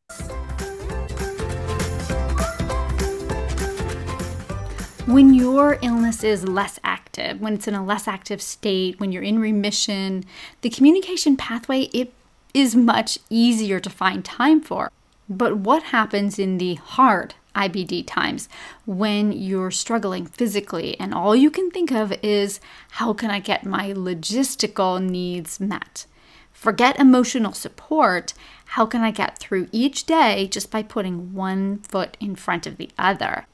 When 5.07 5.33
your 5.33 5.79
illness 5.81 6.21
is 6.21 6.49
less 6.49 6.81
active, 6.83 7.39
when 7.39 7.53
it's 7.53 7.67
in 7.67 7.73
a 7.73 7.85
less 7.85 8.09
active 8.09 8.41
state, 8.41 8.99
when 8.99 9.13
you're 9.13 9.23
in 9.23 9.39
remission, 9.39 10.25
the 10.59 10.69
communication 10.69 11.37
pathway 11.37 11.83
it 11.93 12.11
is 12.53 12.75
much 12.75 13.17
easier 13.29 13.79
to 13.79 13.89
find 13.89 14.25
time 14.25 14.59
for. 14.59 14.91
But 15.29 15.59
what 15.59 15.95
happens 15.95 16.37
in 16.37 16.57
the 16.57 16.75
hard 16.75 17.35
IBD 17.55 18.03
times 18.05 18.49
when 18.85 19.31
you're 19.31 19.71
struggling 19.71 20.25
physically 20.25 20.99
and 20.99 21.13
all 21.13 21.37
you 21.37 21.51
can 21.51 21.71
think 21.71 21.89
of 21.89 22.11
is 22.21 22.59
how 22.91 23.13
can 23.13 23.31
I 23.31 23.39
get 23.39 23.65
my 23.65 23.93
logistical 23.93 25.01
needs 25.01 25.61
met? 25.61 26.05
Forget 26.51 26.99
emotional 26.99 27.53
support. 27.53 28.33
How 28.65 28.85
can 28.85 29.03
I 29.03 29.11
get 29.11 29.37
through 29.37 29.69
each 29.71 30.05
day 30.05 30.49
just 30.49 30.69
by 30.69 30.83
putting 30.83 31.33
one 31.33 31.77
foot 31.77 32.17
in 32.19 32.35
front 32.35 32.67
of 32.67 32.75
the 32.75 32.89
other? 32.99 33.45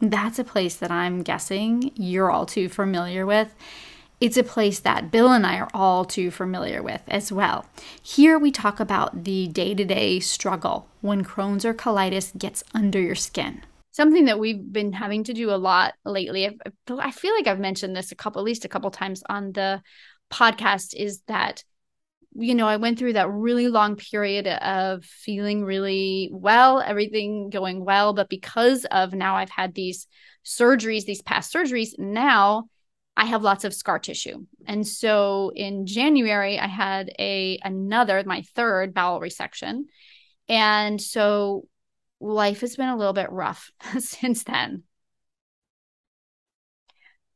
That's 0.00 0.38
a 0.38 0.44
place 0.44 0.76
that 0.76 0.90
I'm 0.90 1.22
guessing 1.22 1.92
you're 1.94 2.30
all 2.30 2.46
too 2.46 2.68
familiar 2.68 3.26
with. 3.26 3.54
It's 4.20 4.36
a 4.36 4.42
place 4.42 4.80
that 4.80 5.10
Bill 5.10 5.32
and 5.32 5.46
I 5.46 5.58
are 5.58 5.70
all 5.72 6.04
too 6.04 6.30
familiar 6.30 6.82
with 6.82 7.02
as 7.08 7.30
well. 7.32 7.66
Here 8.02 8.38
we 8.38 8.50
talk 8.50 8.80
about 8.80 9.24
the 9.24 9.48
day 9.48 9.74
to 9.74 9.84
day 9.84 10.20
struggle 10.20 10.88
when 11.00 11.24
Crohn's 11.24 11.64
or 11.64 11.74
colitis 11.74 12.36
gets 12.36 12.62
under 12.74 13.00
your 13.00 13.14
skin. 13.14 13.62
Something 13.92 14.26
that 14.26 14.38
we've 14.38 14.72
been 14.72 14.92
having 14.92 15.24
to 15.24 15.32
do 15.32 15.50
a 15.50 15.56
lot 15.56 15.94
lately, 16.04 16.58
I 16.88 17.10
feel 17.10 17.34
like 17.34 17.46
I've 17.46 17.58
mentioned 17.58 17.96
this 17.96 18.12
a 18.12 18.14
couple, 18.14 18.40
at 18.40 18.44
least 18.44 18.64
a 18.64 18.68
couple 18.68 18.90
times 18.90 19.22
on 19.28 19.52
the 19.52 19.82
podcast, 20.32 20.94
is 20.94 21.22
that 21.26 21.64
you 22.34 22.54
know, 22.54 22.66
I 22.66 22.76
went 22.76 22.98
through 22.98 23.14
that 23.14 23.30
really 23.30 23.68
long 23.68 23.96
period 23.96 24.46
of 24.46 25.04
feeling 25.04 25.64
really 25.64 26.30
well, 26.32 26.80
everything 26.80 27.50
going 27.50 27.84
well. 27.84 28.12
But 28.12 28.28
because 28.28 28.84
of 28.86 29.12
now 29.12 29.36
I've 29.36 29.50
had 29.50 29.74
these 29.74 30.06
surgeries, 30.44 31.04
these 31.04 31.22
past 31.22 31.52
surgeries, 31.52 31.98
now 31.98 32.68
I 33.16 33.24
have 33.26 33.42
lots 33.42 33.64
of 33.64 33.74
scar 33.74 33.98
tissue. 33.98 34.46
And 34.66 34.86
so 34.86 35.52
in 35.54 35.86
January, 35.86 36.58
I 36.58 36.68
had 36.68 37.10
a 37.18 37.58
another, 37.64 38.22
my 38.24 38.42
third 38.54 38.94
bowel 38.94 39.20
resection. 39.20 39.82
And 40.48 41.00
so 41.00 41.66
life 42.20 42.60
has 42.60 42.76
been 42.76 42.88
a 42.88 42.96
little 42.96 43.12
bit 43.12 43.30
rough 43.30 43.70
since 43.98 44.44
then. 44.44 44.84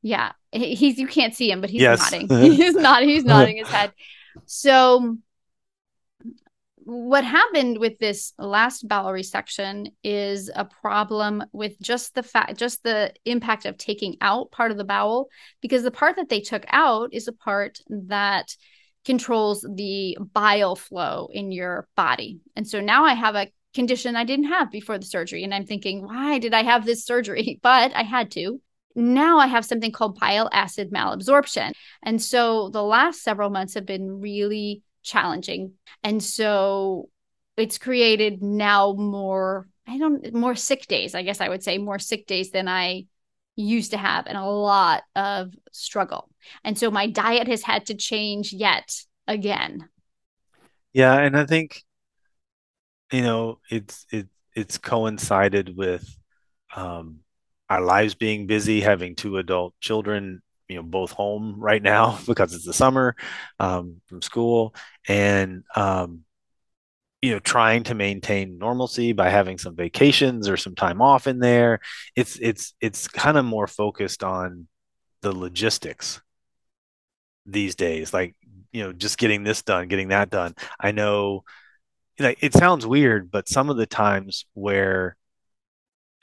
Yeah, 0.03 0.33
he's 0.53 0.99
you 0.99 1.07
can't 1.07 1.35
see 1.35 1.51
him, 1.51 1.63
but 1.63 1.71
he's 1.71 1.81
yes. 1.81 1.99
nodding. 1.99 2.29
he's 2.53 2.75
nodding. 2.75 3.09
He's 3.09 3.25
nodding 3.27 3.57
his 3.57 3.69
head. 3.69 3.93
So, 4.47 5.19
what 6.77 7.25
happened 7.25 7.79
with 7.79 7.99
this 7.99 8.35
last 8.39 8.87
bowel 8.87 9.11
resection 9.11 9.87
is 10.03 10.51
a 10.55 10.67
problem 10.67 11.43
with 11.53 11.81
just 11.81 12.15
the 12.15 12.23
fact, 12.23 12.59
just 12.59 12.83
the 12.83 13.13
impact 13.25 13.65
of 13.65 13.79
taking 13.79 14.17
out 14.21 14.51
part 14.51 14.71
of 14.71 14.77
the 14.77 14.85
bowel, 14.85 15.29
because 15.63 15.83
the 15.83 15.91
part 15.91 16.17
that 16.17 16.29
they 16.29 16.41
took 16.41 16.65
out 16.69 17.09
is 17.13 17.27
a 17.27 17.33
part 17.33 17.79
that 17.89 18.55
controls 19.05 19.67
the 19.75 20.17
bile 20.33 20.77
flow 20.77 21.29
in 21.33 21.53
your 21.53 21.89
body. 21.97 22.41
And 22.55 22.69
so 22.69 22.81
now 22.81 23.05
I 23.05 23.15
have 23.15 23.35
a 23.35 23.49
condition 23.75 24.17
I 24.17 24.25
didn't 24.25 24.47
have 24.47 24.71
before 24.71 24.99
the 24.99 25.07
surgery. 25.07 25.45
And 25.45 25.55
I'm 25.55 25.67
thinking, 25.67 26.07
why 26.07 26.39
did 26.39 26.55
I 26.55 26.63
have 26.63 26.85
this 26.85 27.05
surgery? 27.05 27.59
But 27.63 27.95
I 27.95 28.03
had 28.03 28.31
to 28.33 28.61
now 28.95 29.39
I 29.39 29.47
have 29.47 29.65
something 29.65 29.93
called 29.93 30.19
bile 30.19 30.49
acid 30.53 30.91
malabsorption. 30.93 31.73
And 32.03 32.21
so 32.23 32.69
the 32.69 32.83
last 32.83 33.23
several 33.23 33.51
months 33.51 33.75
have 33.75 33.87
been 33.87 34.21
really 34.21 34.83
challenging. 35.03 35.73
And 36.03 36.23
so 36.23 37.09
it's 37.57 37.79
created 37.79 38.43
now 38.43 38.93
more, 38.93 39.69
I 39.87 39.99
don't, 39.99 40.33
more 40.35 40.55
sick 40.55 40.87
days, 40.87 41.15
I 41.15 41.23
guess 41.23 41.41
I 41.41 41.49
would 41.49 41.63
say, 41.63 41.79
more 41.79 41.99
sick 41.99 42.27
days 42.27 42.51
than 42.51 42.69
I 42.69 43.07
used 43.57 43.93
to 43.93 43.97
have 43.97 44.27
and 44.27 44.37
a 44.37 44.45
lot 44.45 45.03
of 45.15 45.55
struggle. 45.73 46.29
And 46.65 46.77
so 46.79 46.91
my 46.91 47.09
diet 47.09 47.49
has 47.49 47.63
had 47.63 47.87
to 47.87 47.95
change 47.95 48.53
yet 48.53 48.93
again. 49.27 49.89
Yeah. 50.93 51.19
And 51.19 51.37
I 51.37 51.47
think, 51.47 51.83
you 53.13 53.23
know, 53.23 53.61
it's, 53.71 54.07
it, 54.11 54.29
it's 54.55 54.79
coincided 54.79 55.77
with, 55.77 56.19
um, 56.75 57.21
our 57.75 57.83
lives 57.83 58.15
being 58.15 58.47
busy, 58.47 58.81
having 58.81 59.17
two 59.17 59.39
adult 59.39 59.75
children, 59.81 60.43
you 60.69 60.77
know, 60.77 60.83
both 60.83 61.11
home 61.11 61.57
right 61.59 61.83
now 61.83 62.19
because 62.27 62.55
it's 62.55 62.65
the 62.65 62.73
summer 62.73 63.17
um, 63.59 64.01
from 64.07 64.23
school, 64.23 64.75
and 65.09 65.65
um, 65.75 66.21
you 67.21 67.33
know, 67.33 67.39
trying 67.41 67.83
to 67.85 67.95
maintain 67.95 68.59
normalcy 68.59 69.13
by 69.13 69.31
having 69.31 69.59
some 69.59 69.75
vacations 69.75 70.49
or 70.49 70.57
some 70.57 70.75
time 70.75 71.03
off 71.03 71.27
in 71.27 71.39
there. 71.41 71.81
It's 72.15 72.39
it's 72.39 72.75
it's 72.81 73.09
kind 73.09 73.37
of 73.37 73.45
more 73.45 73.67
focused 73.67 74.23
on 74.23 74.69
the 75.23 75.33
logistics 75.33 76.21
these 77.47 77.75
days, 77.75 78.15
like 78.15 78.37
you 78.73 78.83
know, 78.83 78.93
just 78.93 79.19
getting 79.19 79.43
this 79.43 79.63
done, 79.63 79.89
getting 79.89 80.09
that 80.09 80.31
done. 80.31 80.55
I 80.79 80.93
know, 80.93 81.45
like 82.19 82.39
it 82.43 82.53
sounds 82.53 82.87
weird, 82.87 83.31
but 83.31 83.49
some 83.49 83.71
of 83.71 83.77
the 83.77 83.87
times 83.87 84.47
where 84.55 85.17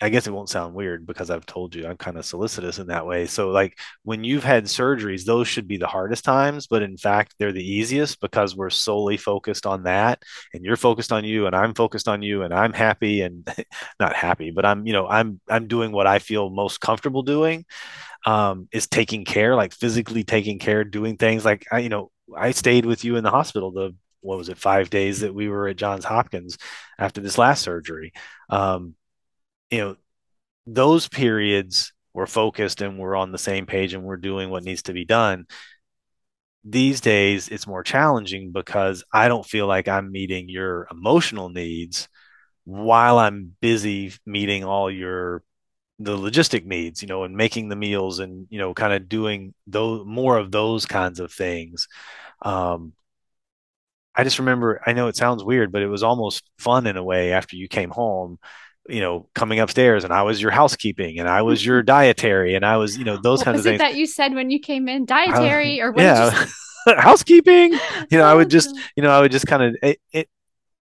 I 0.02 0.10
guess 0.10 0.26
it 0.26 0.32
won't 0.34 0.50
sound 0.50 0.74
weird 0.74 1.06
because 1.06 1.30
I've 1.30 1.46
told 1.46 1.76
you 1.76 1.86
I'm 1.86 1.96
kind 1.98 2.18
of 2.18 2.26
solicitous 2.26 2.80
in 2.80 2.88
that 2.88 3.06
way. 3.06 3.28
So 3.28 3.50
like 3.52 3.78
when 4.04 4.24
you've 4.24 4.44
had 4.44 4.66
surgeries, 4.66 5.26
those 5.26 5.48
should 5.48 5.68
be 5.68 5.78
the 5.78 5.88
hardest 5.88 6.26
times, 6.26 6.66
but 6.66 6.82
in 6.82 6.98
fact 6.98 7.36
they're 7.38 7.52
the 7.52 7.64
easiest 7.64 8.20
because 8.20 8.56
we're 8.56 8.72
solely 8.72 9.18
focused 9.18 9.68
on 9.68 9.84
that 9.84 10.24
and 10.54 10.66
you're 10.66 10.76
focused 10.76 11.12
on 11.12 11.24
you 11.24 11.46
and 11.46 11.56
I'm 11.56 11.76
focused 11.76 12.08
on 12.08 12.24
you 12.24 12.42
and 12.42 12.52
I'm 12.54 12.74
happy 12.74 13.22
and 13.22 13.48
not 14.00 14.16
happy, 14.16 14.50
but 14.50 14.66
I'm, 14.66 14.88
you 14.88 14.94
know, 14.94 15.08
I'm 15.08 15.40
I'm 15.48 15.68
doing 15.68 15.92
what 15.92 16.08
I 16.08 16.20
feel 16.20 16.50
most 16.50 16.82
comfortable 16.82 17.22
doing. 17.22 17.66
Um, 18.26 18.68
is 18.72 18.88
taking 18.88 19.26
care, 19.26 19.56
like 19.56 19.74
physically 19.74 20.24
taking 20.24 20.60
care, 20.60 20.84
doing 20.84 21.18
things 21.18 21.44
like 21.44 21.66
I, 21.72 21.80
you 21.80 21.90
know, 21.90 22.12
I 22.36 22.52
stayed 22.52 22.86
with 22.86 23.04
you 23.04 23.16
in 23.16 23.24
the 23.24 23.32
hospital 23.32 23.72
the 23.72 23.96
what 24.22 24.38
was 24.38 24.50
it, 24.50 24.58
five 24.60 24.90
days 24.92 25.22
that 25.22 25.34
we 25.34 25.50
were 25.50 25.68
at 25.68 25.78
Johns 25.78 26.06
Hopkins 26.06 26.58
after 27.00 27.22
this 27.22 27.40
last 27.40 27.64
surgery. 27.64 28.14
Um, 28.50 28.94
you 29.72 29.78
know, 29.80 29.96
those 30.68 31.08
periods 31.10 31.94
we're 32.14 32.28
focused 32.28 32.82
and 32.82 33.00
we're 33.00 33.16
on 33.16 33.32
the 33.32 33.38
same 33.38 33.66
page 33.66 33.94
and 33.94 34.04
we're 34.04 34.18
doing 34.18 34.50
what 34.50 34.64
needs 34.64 34.84
to 34.84 34.94
be 34.94 35.06
done. 35.06 35.46
These 36.64 37.02
days, 37.02 37.48
it's 37.50 37.66
more 37.66 37.84
challenging 37.84 38.52
because 38.52 39.04
I 39.12 39.28
don't 39.28 39.46
feel 39.46 39.66
like 39.66 39.88
I'm 39.88 40.12
meeting 40.12 40.48
your 40.48 40.88
emotional 40.92 41.50
needs 41.50 42.08
while 42.66 43.20
I'm 43.20 43.56
busy 43.62 44.14
meeting 44.26 44.64
all 44.66 44.92
your 44.92 45.44
the 46.00 46.18
logistic 46.18 46.66
needs, 46.66 47.02
you 47.02 47.08
know, 47.10 47.24
and 47.26 47.36
making 47.38 47.70
the 47.70 47.78
meals 47.78 48.20
and 48.20 48.48
you 48.52 48.60
know, 48.60 48.74
kind 48.74 48.94
of 48.94 49.10
doing 49.10 49.54
those 49.68 50.06
more 50.08 50.38
of 50.38 50.52
those 50.52 50.86
kinds 50.86 51.20
of 51.20 51.34
things. 51.34 51.88
Um, 52.44 52.94
I 54.16 54.24
just 54.24 54.40
remember, 54.40 54.82
I 54.86 54.94
know 54.94 55.08
it 55.08 55.16
sounds 55.16 55.44
weird, 55.44 55.72
but 55.72 55.82
it 55.82 55.88
was 55.88 56.04
almost 56.04 56.44
fun 56.58 56.86
in 56.88 56.98
a 56.98 57.04
way 57.04 57.32
after 57.32 57.56
you 57.56 57.68
came 57.68 57.90
home 57.90 58.40
you 58.90 59.00
know, 59.00 59.28
coming 59.36 59.60
upstairs 59.60 60.04
and 60.04 60.14
I 60.14 60.24
was 60.24 60.42
your 60.42 60.52
housekeeping 60.52 61.20
and 61.20 61.30
I 61.30 61.42
was 61.42 61.66
your 61.66 61.84
dietary 61.98 62.56
and 62.56 62.66
I 62.66 62.78
was, 62.78 62.98
you 62.98 63.04
know, 63.04 63.18
those 63.18 63.40
what 63.40 63.46
kinds 63.46 63.58
was 63.58 63.66
of 63.66 63.74
it 63.74 63.78
things. 63.78 63.92
that 63.92 63.98
you 63.98 64.06
said 64.06 64.34
when 64.34 64.50
you 64.50 64.60
came 64.60 64.88
in? 64.88 65.06
Dietary 65.06 65.82
or 65.82 65.92
what? 65.92 66.04
Yeah. 66.04 66.46
housekeeping. 66.98 67.74
You 68.10 68.18
know, 68.18 68.26
I 68.26 68.34
would 68.34 68.50
just, 68.50 68.76
you 68.96 69.04
know, 69.04 69.12
I 69.12 69.22
would 69.22 69.32
just 69.32 69.48
kind 69.48 69.64
of 69.64 69.76
it, 69.84 70.00
it 70.12 70.30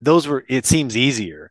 those 0.00 0.26
were 0.26 0.44
it 0.48 0.66
seems 0.66 0.96
easier. 0.96 1.50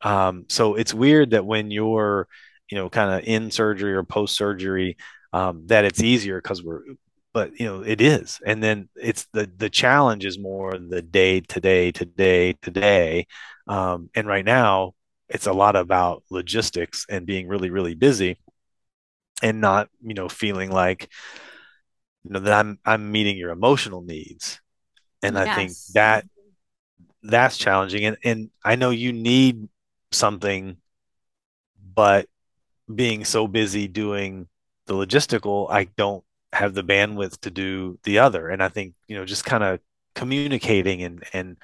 Um, 0.00 0.46
so 0.48 0.74
it's 0.74 0.94
weird 0.94 1.30
that 1.30 1.44
when 1.44 1.70
you're, 1.70 2.26
you 2.70 2.78
know, 2.78 2.88
kind 2.88 3.12
of 3.12 3.26
in 3.26 3.50
surgery 3.50 3.92
or 3.92 4.02
post 4.02 4.36
surgery, 4.36 4.96
um, 5.32 5.66
that 5.66 5.84
it's 5.84 6.02
easier 6.02 6.40
because 6.40 6.62
we're 6.62 6.82
but 7.32 7.58
you 7.58 7.66
know 7.66 7.80
it 7.80 8.00
is 8.00 8.40
and 8.44 8.62
then 8.62 8.88
it's 8.94 9.26
the 9.32 9.50
the 9.56 9.70
challenge 9.70 10.24
is 10.24 10.38
more 10.38 10.76
the 10.76 11.02
day 11.02 11.40
to 11.40 11.60
day 11.60 11.90
to 11.90 12.04
day 12.04 12.52
to 12.60 12.70
day 12.70 13.26
um, 13.68 14.10
and 14.14 14.26
right 14.26 14.44
now 14.44 14.92
it's 15.32 15.46
a 15.46 15.52
lot 15.52 15.76
about 15.76 16.22
logistics 16.30 17.06
and 17.08 17.26
being 17.26 17.48
really 17.48 17.70
really 17.70 17.94
busy 17.94 18.38
and 19.42 19.60
not 19.60 19.88
you 20.02 20.14
know 20.14 20.28
feeling 20.28 20.70
like 20.70 21.08
you 22.24 22.30
know 22.30 22.40
that 22.40 22.52
I'm 22.52 22.78
I'm 22.84 23.10
meeting 23.10 23.36
your 23.36 23.50
emotional 23.50 24.02
needs. 24.02 24.60
And 25.22 25.36
yes. 25.36 25.46
I 25.46 25.54
think 25.54 25.72
that 25.94 26.24
that's 27.22 27.58
challenging. 27.58 28.04
And 28.04 28.16
and 28.24 28.50
I 28.64 28.76
know 28.76 28.90
you 28.90 29.12
need 29.12 29.68
something 30.12 30.76
but 31.94 32.26
being 32.92 33.24
so 33.24 33.46
busy 33.46 33.88
doing 33.88 34.48
the 34.86 34.94
logistical 34.94 35.70
I 35.70 35.84
don't 35.96 36.24
have 36.52 36.74
the 36.74 36.84
bandwidth 36.84 37.40
to 37.40 37.50
do 37.50 37.98
the 38.04 38.18
other. 38.20 38.48
And 38.48 38.62
I 38.62 38.68
think 38.68 38.94
you 39.08 39.16
know 39.16 39.24
just 39.24 39.44
kind 39.44 39.64
of 39.64 39.80
communicating 40.14 41.02
and 41.02 41.24
and 41.32 41.56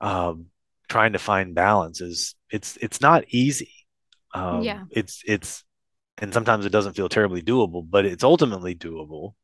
um, 0.00 0.46
trying 0.88 1.12
to 1.12 1.18
find 1.18 1.54
balance 1.54 2.00
is 2.00 2.34
it's 2.50 2.76
it's 2.80 3.00
not 3.00 3.24
easy. 3.28 3.72
Um, 4.34 4.62
yeah, 4.62 4.84
it's 4.90 5.22
it's 5.26 5.64
and 6.18 6.32
sometimes 6.32 6.64
it 6.64 6.70
doesn't 6.70 6.94
feel 6.94 7.08
terribly 7.08 7.42
doable, 7.42 7.84
but 7.88 8.06
it's 8.06 8.24
ultimately 8.24 8.74
doable. 8.74 9.34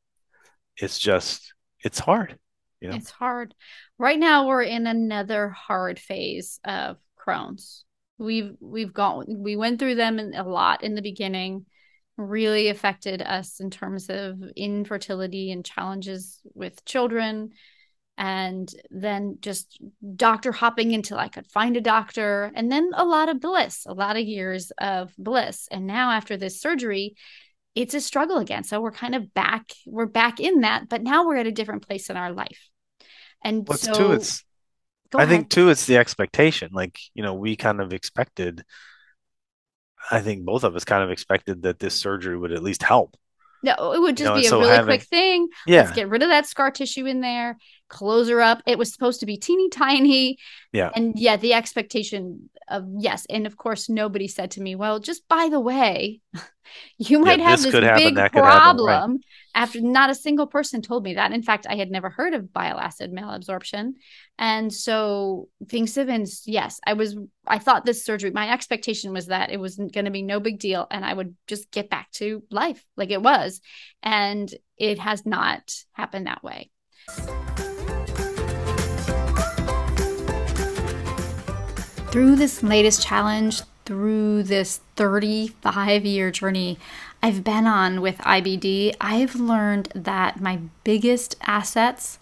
It's 0.76 0.99
just 0.99 1.55
it's 1.80 1.99
hard. 1.99 2.38
You 2.80 2.90
know? 2.90 2.97
It's 2.97 3.11
hard. 3.11 3.55
Right 3.99 4.18
now, 4.18 4.49
we're 4.49 4.62
in 4.62 4.86
another 4.86 5.51
hard 5.51 5.99
phase 5.99 6.59
of 6.64 6.97
Crohn's. 7.18 7.84
We've 8.18 8.55
we've 8.61 8.93
gone 8.93 9.26
we 9.28 9.57
went 9.57 9.78
through 9.78 9.97
them 9.97 10.18
a 10.18 10.43
lot 10.43 10.82
in 10.82 10.95
the 10.95 11.03
beginning 11.03 11.66
really 12.16 12.68
affected 12.68 13.22
us 13.22 13.61
in 13.61 13.70
terms 13.70 14.09
of 14.09 14.38
infertility 14.57 15.51
and 15.51 15.64
challenges 15.64 16.40
with 16.55 16.84
children 16.84 17.51
and 18.19 18.73
then 18.91 19.39
just 19.41 19.81
doctor 20.17 20.53
hopping 20.53 20.93
until 20.93 21.19
I 21.19 21.29
could 21.29 21.47
find 21.47 21.77
a 21.77 21.81
doctor, 21.81 22.53
and 22.55 22.71
then 22.71 22.91
a 22.95 23.05
lot 23.05 23.29
of 23.29 23.41
bliss, 23.41 23.85
a 23.87 23.95
lot 23.95 24.17
of 24.17 24.23
years 24.23 24.71
of 24.79 25.13
bliss. 25.17 25.69
And 25.71 25.87
now 25.87 26.11
after 26.11 26.37
this 26.37 26.61
surgery, 26.61 27.15
it's 27.75 27.95
a 27.95 28.01
struggle 28.01 28.37
again. 28.37 28.65
So 28.65 28.81
we're 28.81 28.93
kind 28.93 29.15
of 29.15 29.33
back, 29.33 29.73
we're 29.87 30.07
back 30.07 30.41
in 30.41 30.61
that, 30.61 30.89
but 30.89 31.03
now 31.03 31.27
we're 31.27 31.39
at 31.39 31.47
a 31.47 31.53
different 31.53 31.87
place 31.87 32.11
in 32.11 32.17
our 32.17 32.33
life. 32.33 32.69
And 33.43 33.67
What's 33.67 33.83
so, 33.83 33.95
too, 33.95 34.13
it's 34.13 34.45
I 35.15 35.19
ahead. 35.19 35.29
think 35.29 35.51
too, 35.51 35.71
it's 35.71 35.87
the 35.87 35.97
expectation. 35.97 36.71
Like, 36.73 36.99
you 37.15 37.23
know, 37.23 37.35
we 37.35 37.57
kind 37.57 37.81
of 37.81 37.93
expected, 37.93 38.63
I 40.11 40.21
think 40.21 40.45
both 40.45 40.65
of 40.65 40.77
us 40.77 40.85
kind 40.85 41.03
of 41.03 41.11
expected 41.11 41.63
that 41.63 41.79
this 41.79 41.99
surgery 41.99 42.37
would 42.37 42.53
at 42.53 42.63
least 42.63 42.83
help. 42.83 43.17
No, 43.65 43.93
it 43.93 44.01
would 44.01 44.17
just 44.17 44.29
you 44.29 44.35
know, 44.35 44.41
be 44.41 44.47
a 44.47 44.49
so 44.49 44.59
really 44.59 44.71
having, 44.71 44.87
quick 44.87 45.03
thing. 45.09 45.49
Yeah. 45.67 45.83
Let's 45.83 45.93
get 45.93 46.09
rid 46.09 46.23
of 46.23 46.31
that 46.31 46.47
scar 46.47 46.71
tissue 46.71 47.07
in 47.07 47.21
there, 47.21 47.57
close 47.93 48.28
her 48.28 48.40
up. 48.40 48.62
It 48.66 48.78
was 48.78 48.93
supposed 48.93 49.20
to 49.20 49.26
be 49.26 49.36
teeny 49.36 49.68
tiny. 49.68 50.38
Yeah. 50.72 50.90
And 50.97 51.12
yeah, 51.16 51.36
the 51.36 51.53
expectation 51.53 52.49
of 52.68 52.86
yes. 52.99 53.26
And 53.28 53.47
of 53.47 53.57
course, 53.57 53.90
nobody 53.90 54.26
said 54.26 54.53
to 54.53 54.62
me, 54.62 54.74
well, 54.74 54.99
just 54.99 55.28
by 55.28 55.51
the 55.51 55.61
way, 55.61 56.20
you 56.99 57.18
might 57.18 57.38
yeah, 57.38 57.51
have 57.51 57.62
this, 57.62 57.72
this 57.72 57.99
big 57.99 58.16
problem. 58.32 59.12
Right. 59.12 59.20
After 59.55 59.82
not 59.82 60.09
a 60.09 60.14
single 60.14 60.47
person 60.47 60.80
told 60.80 61.05
me 61.05 61.14
that. 61.14 61.32
In 61.32 61.43
fact, 61.43 61.66
I 61.68 61.76
had 61.76 61.90
never 61.90 62.09
heard 62.09 62.32
of 62.32 62.51
bile 62.51 62.78
acid 62.78 63.12
malabsorption. 63.12 63.93
And 64.38 64.72
so 64.72 65.51
things 65.68 65.95
have 65.97 66.07
been, 66.07 66.24
yes, 66.47 66.80
I 66.86 66.95
was, 66.95 67.14
I 67.47 67.59
thought 67.59 67.84
this 67.84 68.07
surgery, 68.07 68.30
my 68.30 68.51
expectation 68.51 69.12
was 69.12 69.26
that 69.26 69.51
it 69.51 69.61
was 69.61 69.76
going 69.76 70.07
to 70.07 70.11
be 70.11 70.22
no 70.22 70.40
big 70.40 70.59
deal 70.59 70.86
and 70.90 71.05
I 71.05 71.12
would 71.12 71.36
just 71.47 71.70
get 71.70 71.90
back 71.90 72.11
to 72.12 72.43
life 72.51 72.82
like 72.97 73.11
it 73.11 73.22
was. 73.22 73.61
And 74.03 74.53
it 74.78 74.99
has 74.99 75.26
not 75.26 75.74
happened 75.93 76.26
that 76.26 76.43
way. 76.43 76.70
Through 82.13 82.37
this 82.37 82.63
latest 82.63 83.03
challenge, 83.03 83.63
through 83.87 84.43
this 84.43 84.83
35 84.97 86.05
year 86.05 86.31
journey 86.31 86.79
I've 87.23 87.43
been 87.43 87.67
on 87.67 88.03
with 88.03 88.19
IBD, 88.19 88.95
I've 89.01 89.37
learned 89.37 89.89
that 89.95 90.39
my 90.39 90.59
biggest 90.85 91.37
assets 91.41 92.19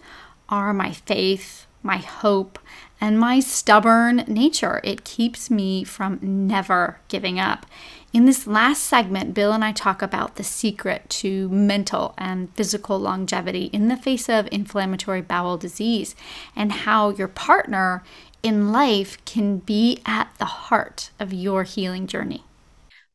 are 0.47 0.73
my 0.73 0.93
faith, 0.93 1.65
my 1.83 1.97
hope, 1.97 2.57
and 3.01 3.19
my 3.19 3.41
stubborn 3.41 4.23
nature. 4.29 4.79
It 4.85 5.03
keeps 5.03 5.51
me 5.51 5.83
from 5.83 6.19
never 6.21 7.01
giving 7.09 7.37
up. 7.37 7.65
In 8.13 8.25
this 8.25 8.47
last 8.47 8.83
segment, 8.83 9.33
Bill 9.33 9.51
and 9.51 9.63
I 9.63 9.73
talk 9.73 10.01
about 10.01 10.35
the 10.35 10.43
secret 10.43 11.09
to 11.09 11.49
mental 11.49 12.13
and 12.17 12.53
physical 12.55 12.97
longevity 12.97 13.65
in 13.73 13.89
the 13.89 13.97
face 13.97 14.29
of 14.29 14.47
inflammatory 14.51 15.21
bowel 15.21 15.57
disease 15.57 16.15
and 16.55 16.71
how 16.71 17.09
your 17.09 17.27
partner 17.27 18.03
in 18.43 18.71
life 18.71 19.23
can 19.25 19.57
be 19.57 20.01
at 20.05 20.33
the 20.39 20.45
heart 20.45 21.11
of 21.19 21.33
your 21.33 21.63
healing 21.63 22.07
journey. 22.07 22.43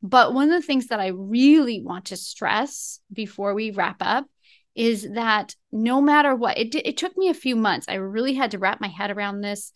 But 0.03 0.35
one 0.35 0.53
of 0.53 0.61
the 0.61 0.67
things 0.67 0.89
that 0.89 1.01
I 1.01 1.09
really 1.09 1.83
want 1.83 2.07
to 2.07 2.17
stress 2.17 3.01
before 3.13 3.55
we 3.55 3.71
wrap 3.71 3.97
up 4.01 4.27
is 4.75 5.09
that 5.15 5.55
no 5.73 6.01
matter 6.01 6.35
what, 6.35 6.59
it, 6.59 6.75
it 6.75 6.97
took 6.97 7.17
me 7.17 7.29
a 7.29 7.35
few 7.35 7.57
months. 7.57 7.87
I 7.89 7.95
really 7.95 8.35
had 8.35 8.51
to 8.53 8.59
wrap 8.59 8.81
my 8.81 8.89
head 8.89 9.11
around 9.11 9.41
this. 9.41 9.73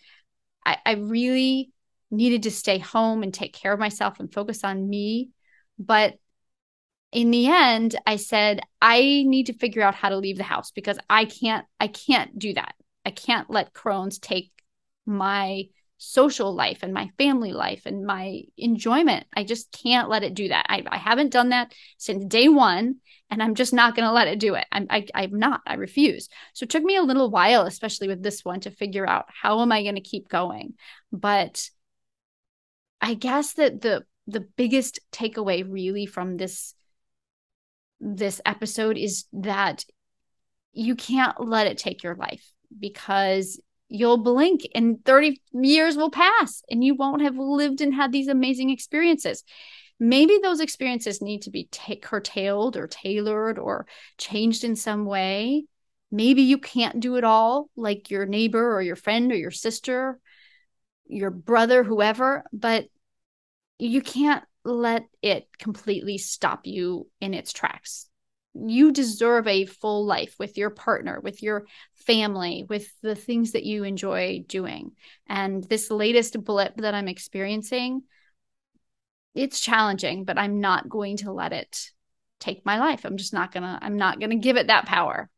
I, 0.64 0.76
I 0.84 0.92
really 0.92 1.70
needed 2.10 2.42
to 2.44 2.50
stay 2.50 2.78
home 2.78 3.22
and 3.22 3.32
take 3.32 3.54
care 3.54 3.72
of 3.72 3.80
myself 3.80 4.20
and 4.20 4.32
focus 4.32 4.62
on 4.62 4.88
me. 4.88 5.30
But 5.78 6.14
in 7.12 7.30
the 7.30 7.48
end, 7.48 7.96
I 8.06 8.16
said, 8.16 8.60
I 8.80 9.24
need 9.26 9.46
to 9.46 9.54
figure 9.54 9.82
out 9.82 9.94
how 9.94 10.10
to 10.10 10.18
leave 10.18 10.36
the 10.36 10.44
house 10.44 10.70
because 10.70 10.98
I 11.08 11.24
can't, 11.24 11.64
I 11.80 11.88
can't 11.88 12.38
do 12.38 12.54
that. 12.54 12.74
I 13.04 13.10
can't 13.10 13.50
let 13.50 13.72
Crohn's 13.72 14.18
take 14.18 14.52
my 15.10 15.64
social 15.98 16.54
life 16.54 16.78
and 16.82 16.94
my 16.94 17.10
family 17.18 17.52
life 17.52 17.82
and 17.84 18.06
my 18.06 18.40
enjoyment. 18.56 19.26
I 19.36 19.44
just 19.44 19.70
can't 19.70 20.08
let 20.08 20.22
it 20.22 20.32
do 20.32 20.48
that. 20.48 20.64
I, 20.68 20.82
I 20.88 20.96
haven't 20.96 21.32
done 21.32 21.50
that 21.50 21.74
since 21.98 22.24
day 22.24 22.48
one, 22.48 22.96
and 23.30 23.42
I'm 23.42 23.54
just 23.54 23.74
not 23.74 23.94
going 23.94 24.06
to 24.06 24.12
let 24.12 24.26
it 24.26 24.40
do 24.40 24.54
it. 24.54 24.64
I'm, 24.72 24.86
I, 24.88 25.06
I'm 25.14 25.38
not. 25.38 25.60
I 25.66 25.74
refuse. 25.74 26.30
So 26.54 26.64
it 26.64 26.70
took 26.70 26.82
me 26.82 26.96
a 26.96 27.02
little 27.02 27.30
while, 27.30 27.66
especially 27.66 28.08
with 28.08 28.22
this 28.22 28.44
one, 28.44 28.60
to 28.60 28.70
figure 28.70 29.06
out 29.06 29.26
how 29.28 29.60
am 29.60 29.72
I 29.72 29.82
going 29.82 29.96
to 29.96 30.00
keep 30.00 30.28
going. 30.28 30.74
But 31.12 31.68
I 33.00 33.14
guess 33.14 33.54
that 33.54 33.82
the 33.82 34.04
the 34.26 34.40
biggest 34.40 35.00
takeaway 35.12 35.64
really 35.68 36.06
from 36.06 36.36
this 36.36 36.74
this 38.00 38.40
episode 38.46 38.96
is 38.96 39.26
that 39.32 39.84
you 40.72 40.94
can't 40.94 41.46
let 41.46 41.66
it 41.66 41.78
take 41.78 42.02
your 42.02 42.14
life 42.14 42.50
because 42.78 43.60
you'll 43.90 44.16
blink 44.16 44.62
and 44.74 45.04
30 45.04 45.42
years 45.52 45.96
will 45.96 46.10
pass 46.10 46.62
and 46.70 46.82
you 46.82 46.94
won't 46.94 47.22
have 47.22 47.36
lived 47.36 47.80
and 47.80 47.92
had 47.92 48.12
these 48.12 48.28
amazing 48.28 48.70
experiences. 48.70 49.44
maybe 49.98 50.38
those 50.42 50.60
experiences 50.60 51.20
need 51.20 51.42
to 51.42 51.50
be 51.50 51.68
curtailed 52.00 52.76
or 52.76 52.86
tailored 52.86 53.58
or 53.58 53.86
changed 54.16 54.64
in 54.64 54.74
some 54.74 55.04
way. 55.04 55.64
Maybe 56.10 56.42
you 56.42 56.58
can't 56.58 57.00
do 57.00 57.16
it 57.16 57.24
all 57.24 57.68
like 57.76 58.10
your 58.10 58.24
neighbor 58.24 58.74
or 58.74 58.80
your 58.80 58.96
friend 58.96 59.30
or 59.30 59.36
your 59.36 59.50
sister, 59.50 60.18
your 61.06 61.30
brother, 61.30 61.84
whoever, 61.84 62.44
but 62.52 62.86
you 63.78 64.00
can't 64.00 64.44
let 64.64 65.04
it 65.22 65.48
completely 65.58 66.18
stop 66.18 66.66
you 66.66 67.06
in 67.20 67.34
its 67.34 67.52
tracks. 67.52 68.09
You 68.54 68.92
deserve 68.92 69.46
a 69.46 69.66
full 69.66 70.06
life 70.06 70.34
with 70.38 70.58
your 70.58 70.70
partner, 70.70 71.20
with 71.20 71.42
your 71.42 71.66
family, 71.94 72.66
with 72.68 72.90
the 73.02 73.14
things 73.14 73.52
that 73.52 73.64
you 73.64 73.84
enjoy 73.84 74.44
doing. 74.46 74.92
And 75.26 75.62
this 75.64 75.90
latest 75.90 76.42
blip 76.42 76.76
that 76.78 76.94
I'm 76.94 77.08
experiencing, 77.08 78.02
it's 79.34 79.60
challenging, 79.60 80.24
but 80.24 80.38
I'm 80.38 80.60
not 80.60 80.88
going 80.88 81.18
to 81.18 81.32
let 81.32 81.52
it 81.52 81.90
take 82.40 82.66
my 82.66 82.78
life. 82.78 83.04
I'm 83.04 83.16
just 83.16 83.32
not 83.32 83.52
going 83.52 83.62
to 83.62 83.78
I'm 83.80 83.96
not 83.96 84.18
going 84.18 84.30
to 84.30 84.36
give 84.36 84.56
it 84.56 84.66
that 84.66 84.86
power. 84.86 85.30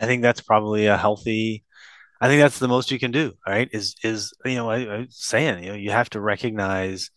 I 0.00 0.06
think 0.06 0.22
that's 0.22 0.40
probably 0.40 0.86
a 0.86 0.96
healthy 0.96 1.64
I 2.20 2.28
think 2.28 2.40
that's 2.40 2.58
the 2.58 2.68
most 2.68 2.90
you 2.90 2.98
can 2.98 3.12
do, 3.12 3.34
right? 3.46 3.68
Is 3.72 3.94
is 4.02 4.32
you 4.44 4.56
know, 4.56 4.70
I, 4.70 4.80
I 4.82 4.98
was 4.98 5.16
saying, 5.16 5.62
you 5.62 5.70
know, 5.70 5.76
you 5.76 5.90
have 5.90 6.10
to 6.10 6.20
recognize 6.20 7.10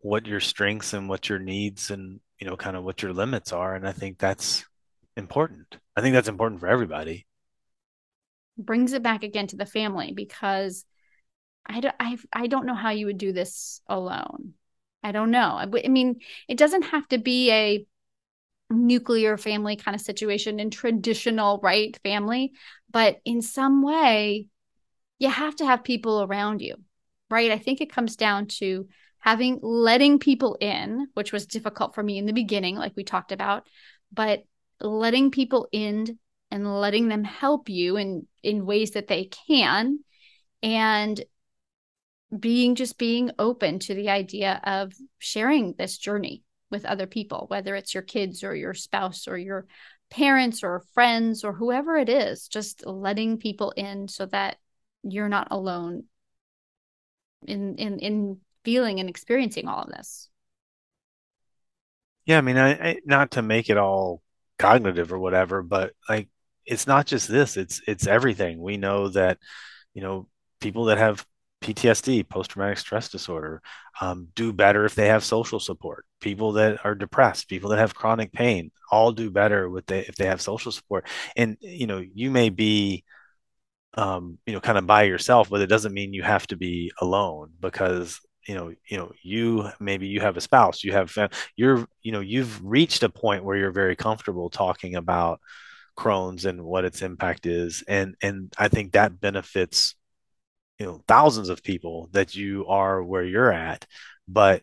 what 0.00 0.26
your 0.26 0.40
strengths 0.40 0.94
and 0.94 1.08
what 1.08 1.28
your 1.28 1.38
needs 1.38 1.90
and 1.90 2.20
you 2.42 2.50
know 2.50 2.56
kind 2.56 2.76
of 2.76 2.82
what 2.82 3.00
your 3.02 3.12
limits 3.12 3.52
are 3.52 3.76
and 3.76 3.86
i 3.86 3.92
think 3.92 4.18
that's 4.18 4.64
important 5.16 5.78
i 5.96 6.00
think 6.00 6.12
that's 6.12 6.26
important 6.26 6.58
for 6.58 6.66
everybody 6.66 7.24
brings 8.58 8.94
it 8.94 9.02
back 9.04 9.22
again 9.22 9.46
to 9.46 9.56
the 9.56 9.64
family 9.64 10.12
because 10.12 10.84
I 11.64 11.78
don't, 11.78 11.94
I, 12.00 12.18
I 12.32 12.46
don't 12.48 12.66
know 12.66 12.74
how 12.74 12.90
you 12.90 13.06
would 13.06 13.18
do 13.18 13.32
this 13.32 13.80
alone. 13.86 14.54
I 15.02 15.12
don't 15.12 15.30
know. 15.30 15.54
I, 15.56 15.62
I 15.62 15.88
mean, 15.88 16.16
it 16.48 16.58
doesn't 16.58 16.82
have 16.82 17.06
to 17.08 17.18
be 17.18 17.52
a 17.52 17.86
nuclear 18.68 19.36
family 19.36 19.76
kind 19.76 19.94
of 19.94 20.00
situation 20.00 20.58
in 20.58 20.70
traditional 20.70 21.60
right 21.62 21.96
family, 22.02 22.52
but 22.90 23.20
in 23.24 23.42
some 23.42 23.82
way, 23.82 24.48
you 25.20 25.30
have 25.30 25.54
to 25.56 25.66
have 25.66 25.84
people 25.84 26.22
around 26.22 26.60
you, 26.62 26.76
right? 27.30 27.52
I 27.52 27.58
think 27.58 27.80
it 27.80 27.92
comes 27.92 28.16
down 28.16 28.46
to 28.58 28.88
having 29.22 29.60
letting 29.62 30.18
people 30.18 30.56
in, 30.60 31.06
which 31.14 31.32
was 31.32 31.46
difficult 31.46 31.94
for 31.94 32.02
me 32.02 32.18
in 32.18 32.26
the 32.26 32.32
beginning, 32.32 32.76
like 32.76 32.92
we 32.96 33.04
talked 33.04 33.32
about, 33.32 33.66
but 34.12 34.42
letting 34.80 35.30
people 35.30 35.68
in 35.72 36.18
and 36.50 36.80
letting 36.80 37.08
them 37.08 37.24
help 37.24 37.68
you 37.68 37.96
in 37.96 38.26
in 38.42 38.66
ways 38.66 38.90
that 38.90 39.06
they 39.06 39.24
can 39.24 40.00
and 40.62 41.24
being 42.38 42.74
just 42.74 42.98
being 42.98 43.30
open 43.38 43.78
to 43.78 43.94
the 43.94 44.10
idea 44.10 44.60
of 44.64 44.92
sharing 45.18 45.74
this 45.78 45.98
journey 45.98 46.42
with 46.70 46.84
other 46.84 47.06
people 47.06 47.46
whether 47.48 47.76
it's 47.76 47.94
your 47.94 48.02
kids 48.02 48.42
or 48.42 48.54
your 48.56 48.74
spouse 48.74 49.28
or 49.28 49.38
your 49.38 49.66
parents 50.10 50.64
or 50.64 50.82
friends 50.94 51.44
or 51.44 51.52
whoever 51.52 51.96
it 51.96 52.08
is 52.08 52.48
just 52.48 52.84
letting 52.84 53.38
people 53.38 53.70
in 53.76 54.08
so 54.08 54.26
that 54.26 54.56
you're 55.02 55.28
not 55.28 55.48
alone 55.50 56.04
in 57.46 57.76
in 57.76 57.98
in 57.98 58.40
feeling 58.64 59.00
and 59.00 59.08
experiencing 59.08 59.68
all 59.68 59.82
of 59.82 59.88
this. 59.90 60.28
Yeah, 62.24 62.38
I 62.38 62.40
mean, 62.40 62.56
I, 62.56 62.70
I, 62.72 62.96
not 63.04 63.32
to 63.32 63.42
make 63.42 63.68
it 63.68 63.76
all 63.76 64.22
cognitive 64.58 65.12
or 65.12 65.18
whatever, 65.18 65.62
but 65.62 65.92
like 66.08 66.28
it's 66.64 66.86
not 66.86 67.06
just 67.06 67.28
this; 67.28 67.56
it's 67.56 67.80
it's 67.86 68.06
everything. 68.06 68.60
We 68.60 68.76
know 68.76 69.08
that 69.08 69.38
you 69.94 70.02
know 70.02 70.28
people 70.60 70.84
that 70.86 70.98
have 70.98 71.26
PTSD, 71.62 72.28
post 72.28 72.50
traumatic 72.50 72.78
stress 72.78 73.08
disorder, 73.08 73.62
um, 74.00 74.28
do 74.34 74.52
better 74.52 74.84
if 74.84 74.94
they 74.94 75.08
have 75.08 75.24
social 75.24 75.60
support. 75.60 76.04
People 76.20 76.52
that 76.52 76.84
are 76.84 76.94
depressed, 76.94 77.48
people 77.48 77.70
that 77.70 77.78
have 77.78 77.94
chronic 77.94 78.32
pain, 78.32 78.70
all 78.90 79.12
do 79.12 79.30
better 79.30 79.68
with 79.68 79.86
the, 79.86 80.06
if 80.08 80.16
they 80.16 80.26
have 80.26 80.40
social 80.40 80.70
support. 80.72 81.08
And 81.36 81.56
you 81.60 81.86
know, 81.86 81.98
you 81.98 82.30
may 82.30 82.50
be 82.50 83.04
um, 83.94 84.38
you 84.46 84.54
know, 84.54 84.60
kind 84.60 84.78
of 84.78 84.86
by 84.86 85.02
yourself, 85.04 85.50
but 85.50 85.60
it 85.60 85.66
doesn't 85.66 85.92
mean 85.92 86.14
you 86.14 86.22
have 86.22 86.46
to 86.48 86.56
be 86.56 86.92
alone 87.00 87.50
because 87.60 88.20
you 88.46 88.54
know 88.54 88.72
you 88.88 88.96
know 88.96 89.12
you 89.22 89.68
maybe 89.80 90.06
you 90.06 90.20
have 90.20 90.36
a 90.36 90.40
spouse 90.40 90.82
you 90.82 90.92
have 90.92 91.16
you're 91.56 91.86
you 92.02 92.12
know 92.12 92.20
you've 92.20 92.64
reached 92.64 93.02
a 93.02 93.08
point 93.08 93.44
where 93.44 93.56
you're 93.56 93.72
very 93.72 93.96
comfortable 93.96 94.50
talking 94.50 94.96
about 94.96 95.40
crohn's 95.96 96.44
and 96.44 96.62
what 96.62 96.84
its 96.84 97.02
impact 97.02 97.46
is 97.46 97.84
and 97.86 98.14
and 98.22 98.52
i 98.58 98.68
think 98.68 98.92
that 98.92 99.20
benefits 99.20 99.94
you 100.78 100.86
know 100.86 101.02
thousands 101.06 101.48
of 101.48 101.62
people 101.62 102.08
that 102.12 102.34
you 102.34 102.66
are 102.66 103.02
where 103.02 103.24
you're 103.24 103.52
at 103.52 103.86
but 104.26 104.62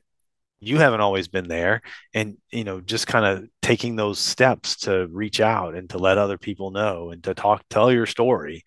you 0.60 0.78
haven't 0.78 1.02
always 1.02 1.28
been 1.28 1.48
there 1.48 1.82
and 2.14 2.38
you 2.52 2.64
know 2.64 2.82
just 2.82 3.08
kind 3.08 3.26
of 3.26 3.48
taking 3.62 3.96
those 3.96 4.20
steps 4.20 4.76
to 4.76 5.08
reach 5.08 5.40
out 5.40 5.76
and 5.76 5.90
to 5.90 5.98
let 5.98 6.18
other 6.18 6.38
people 6.38 6.72
know 6.72 7.12
and 7.12 7.24
to 7.24 7.34
talk 7.34 7.64
tell 7.70 7.92
your 7.92 8.06
story 8.06 8.64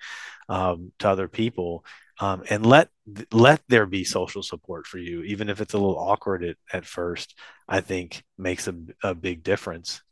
um, 0.48 0.92
to 0.98 1.08
other 1.08 1.28
people 1.28 1.84
um, 2.22 2.44
and 2.48 2.64
let 2.64 2.88
let 3.32 3.62
there 3.68 3.84
be 3.84 4.04
social 4.04 4.44
support 4.44 4.86
for 4.86 4.98
you, 4.98 5.22
even 5.22 5.48
if 5.48 5.60
it's 5.60 5.74
a 5.74 5.78
little 5.78 5.98
awkward 5.98 6.44
at, 6.44 6.56
at 6.72 6.86
first. 6.86 7.36
I 7.68 7.80
think 7.80 8.22
makes 8.38 8.68
a, 8.68 8.76
a 9.02 9.12
big 9.12 9.42
difference. 9.42 10.02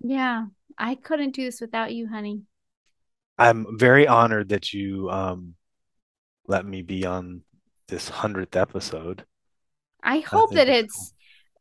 Yeah, 0.00 0.46
I 0.78 0.94
couldn't 0.94 1.34
do 1.34 1.44
this 1.44 1.60
without 1.60 1.92
you, 1.92 2.08
honey. 2.08 2.44
I'm 3.36 3.78
very 3.78 4.08
honored 4.08 4.48
that 4.48 4.72
you 4.72 5.10
um, 5.10 5.54
let 6.46 6.64
me 6.64 6.80
be 6.80 7.04
on 7.04 7.42
this 7.88 8.08
hundredth 8.08 8.56
episode. 8.56 9.26
I 10.02 10.20
hope 10.20 10.52
I 10.52 10.54
that 10.56 10.68
it's 10.70 11.12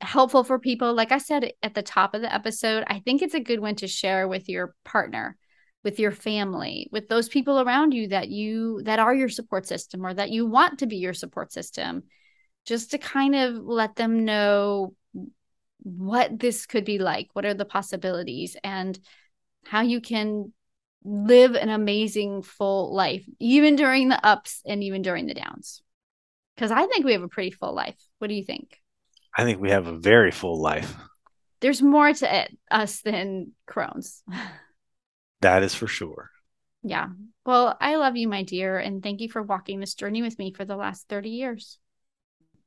cool. 0.02 0.08
helpful 0.08 0.44
for 0.46 0.60
people. 0.60 0.94
Like 0.94 1.12
I 1.12 1.18
said 1.18 1.52
at 1.62 1.74
the 1.74 1.84
top 1.84 2.14
of 2.14 2.22
the 2.22 2.34
episode, 2.34 2.86
I 2.88 3.00
think 3.00 3.22
it's 3.22 3.34
a 3.34 3.42
good 3.42 3.60
one 3.60 3.76
to 3.76 3.88
share 3.88 4.30
with 4.30 4.48
your 4.48 4.76
partner 4.86 5.36
with 5.84 6.00
your 6.00 6.12
family 6.12 6.90
with 6.92 7.08
those 7.08 7.30
people 7.30 7.62
around 7.62 7.94
you 7.94 8.10
that 8.10 8.30
you 8.30 8.82
that 8.84 9.00
are 9.00 9.14
your 9.14 9.30
support 9.30 9.66
system 9.66 10.06
or 10.06 10.14
that 10.14 10.30
you 10.30 10.46
want 10.46 10.80
to 10.80 10.88
be 10.88 10.98
your 10.98 11.14
support 11.14 11.52
system 11.54 12.04
just 12.66 12.92
to 12.92 12.98
kind 12.98 13.36
of 13.36 13.56
let 13.56 13.96
them 13.96 14.26
know 14.26 14.94
what 15.84 16.38
this 16.38 16.66
could 16.66 16.84
be 16.84 17.00
like 17.00 17.30
what 17.34 17.46
are 17.46 17.54
the 17.54 17.66
possibilities 17.66 18.58
and 18.64 19.00
how 19.64 19.82
you 19.82 20.02
can 20.02 20.52
live 21.04 21.56
an 21.56 21.70
amazing 21.70 22.42
full 22.42 22.94
life 22.94 23.26
even 23.40 23.76
during 23.76 24.10
the 24.10 24.26
ups 24.26 24.62
and 24.66 24.84
even 24.84 25.02
during 25.02 25.26
the 25.26 25.34
downs. 25.34 25.82
Because 26.56 26.72
i 26.72 26.86
think 26.88 27.06
we 27.06 27.14
have 27.14 27.24
a 27.24 27.30
pretty 27.30 27.52
full 27.52 27.74
life. 27.74 27.98
What 28.18 28.28
do 28.28 28.34
you 28.34 28.44
think? 28.44 28.78
I 29.38 29.44
think 29.44 29.62
we 29.62 29.70
have 29.70 29.88
a 29.88 29.98
very 29.98 30.32
full 30.32 30.60
life. 30.60 30.94
There's 31.62 31.82
more 31.82 32.12
to 32.12 32.42
it 32.42 32.58
us 32.70 33.02
than 33.02 33.54
crohn's 33.68 34.24
That 35.42 35.64
is 35.64 35.74
for 35.74 35.88
sure. 35.88 36.30
Yeah. 36.84 37.08
Well, 37.46 37.78
I 37.80 37.96
love 37.96 38.16
you, 38.16 38.28
my 38.28 38.44
dear, 38.44 38.78
and 38.78 39.02
thank 39.02 39.22
you 39.22 39.30
for 39.30 39.42
walking 39.42 39.80
this 39.80 39.94
journey 39.94 40.22
with 40.22 40.38
me 40.38 40.54
for 40.54 40.66
the 40.66 40.76
last 40.76 41.08
30 41.10 41.30
years. 41.30 41.80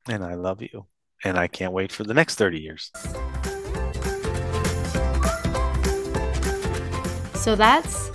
And 0.09 0.25
I 0.25 0.35
love 0.35 0.63
you. 0.63 0.87
And 1.25 1.39
I 1.39 1.47
can't 1.47 1.73
wait 1.73 1.93
for 1.93 2.05
the 2.05 2.15
next 2.15 2.35
30 2.37 2.61
years. 2.61 2.91
So 7.35 7.57
that's 7.57 8.11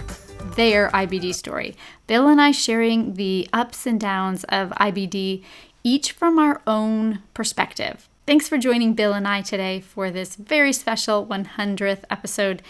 their 0.55 0.89
IBD 0.89 1.33
story. 1.33 1.75
Bill 2.07 2.27
and 2.27 2.41
I 2.41 2.51
sharing 2.51 3.13
the 3.13 3.47
ups 3.53 3.85
and 3.85 3.99
downs 3.99 4.43
of 4.45 4.69
IBD, 4.71 5.43
each 5.83 6.11
from 6.11 6.39
our 6.39 6.61
own 6.65 7.19
perspective. 7.33 8.09
Thanks 8.25 8.49
for 8.49 8.57
joining 8.57 8.93
Bill 8.93 9.13
and 9.13 9.27
I 9.27 9.41
today 9.41 9.79
for 9.79 10.11
this 10.11 10.35
very 10.35 10.73
special 10.73 11.25
100th 11.25 12.03
episode. 12.09 12.61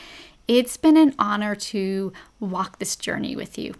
It's 0.48 0.78
been 0.78 0.95
an 0.95 1.14
honor 1.19 1.56
to 1.56 2.14
walk 2.40 2.80
this 2.80 2.95
journey 2.95 3.36
with 3.36 3.57
you. 3.57 3.74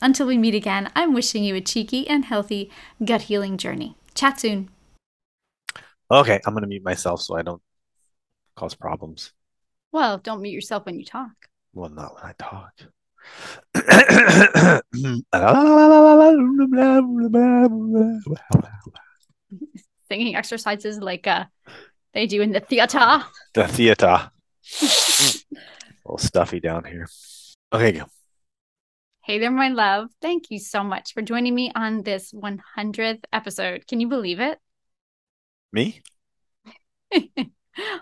Until 0.00 0.28
we 0.28 0.38
meet 0.38 0.54
again, 0.54 0.88
I'm 0.94 1.14
wishing 1.14 1.42
you 1.42 1.56
a 1.56 1.60
cheeky 1.60 2.08
and 2.08 2.24
healthy 2.24 2.70
gut 3.04 3.22
healing 3.22 3.58
journey. 3.58 3.96
Chat 4.14 4.38
soon. 4.38 4.68
Okay, 6.08 6.40
I'm 6.46 6.52
going 6.52 6.62
to 6.62 6.68
mute 6.68 6.84
myself 6.84 7.22
so 7.22 7.34
I 7.34 7.42
don't 7.42 7.60
cause 8.54 8.76
problems. 8.76 9.32
Well, 9.90 10.18
don't 10.18 10.42
mute 10.42 10.52
yourself 10.52 10.86
when 10.86 10.96
you 10.96 11.04
talk. 11.04 11.32
Well, 11.72 11.90
not 11.90 12.14
when 12.14 12.22
I 12.24 12.34
talk. 12.38 12.72
Singing 20.08 20.36
exercises 20.36 20.98
like 20.98 21.26
uh, 21.26 21.46
they 22.14 22.28
do 22.28 22.42
in 22.42 22.52
the 22.52 22.60
theater. 22.60 23.24
The 23.54 23.66
theater 23.66 24.30
little 26.04 26.18
stuffy 26.18 26.60
down 26.60 26.84
here. 26.84 27.08
Okay, 27.72 27.92
go. 27.92 28.04
Hey 29.24 29.38
there, 29.38 29.50
my 29.50 29.68
love. 29.68 30.08
Thank 30.20 30.50
you 30.50 30.58
so 30.58 30.82
much 30.82 31.12
for 31.14 31.22
joining 31.22 31.54
me 31.54 31.70
on 31.74 32.02
this 32.02 32.32
100th 32.32 33.22
episode. 33.32 33.86
Can 33.86 34.00
you 34.00 34.08
believe 34.08 34.40
it? 34.40 34.58
Me? 35.72 36.02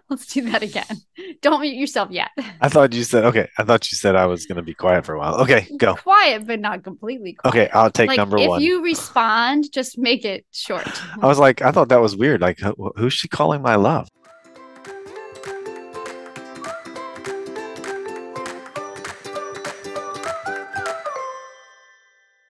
Let's 0.09 0.27
do 0.27 0.51
that 0.51 0.63
again. 0.63 1.03
Don't 1.43 1.61
mute 1.61 1.77
yourself 1.77 2.11
yet. 2.11 2.31
I 2.61 2.69
thought 2.69 2.93
you 2.93 3.05
said 3.05 3.25
okay. 3.25 3.49
I 3.57 3.65
thought 3.65 3.91
you 3.93 3.97
said 3.97 4.17
I 4.17 4.27
was 4.27 4.47
going 4.47 4.57
to 4.57 4.63
be 4.63 4.75
quiet 4.75 5.05
for 5.05 5.15
a 5.15 5.19
while. 5.19 5.35
Okay, 5.43 5.69
go. 5.77 5.95
Quiet, 5.95 6.47
but 6.47 6.59
not 6.59 6.83
completely 6.83 7.35
quiet. 7.35 7.55
Okay, 7.55 7.71
I'll 7.73 7.91
take 7.91 8.09
like, 8.09 8.17
number 8.17 8.39
if 8.39 8.49
one. 8.49 8.61
If 8.61 8.67
you 8.67 8.83
respond, 8.83 9.71
just 9.73 9.99
make 9.99 10.25
it 10.25 10.45
short. 10.51 10.89
I 11.23 11.27
was 11.27 11.39
like, 11.39 11.63
I 11.63 11.71
thought 11.71 11.91
that 11.91 12.01
was 12.01 12.17
weird. 12.17 12.41
Like, 12.41 12.61
who's 12.97 13.13
she 13.13 13.29
calling 13.29 13.63
my 13.63 13.77
love? 13.77 14.09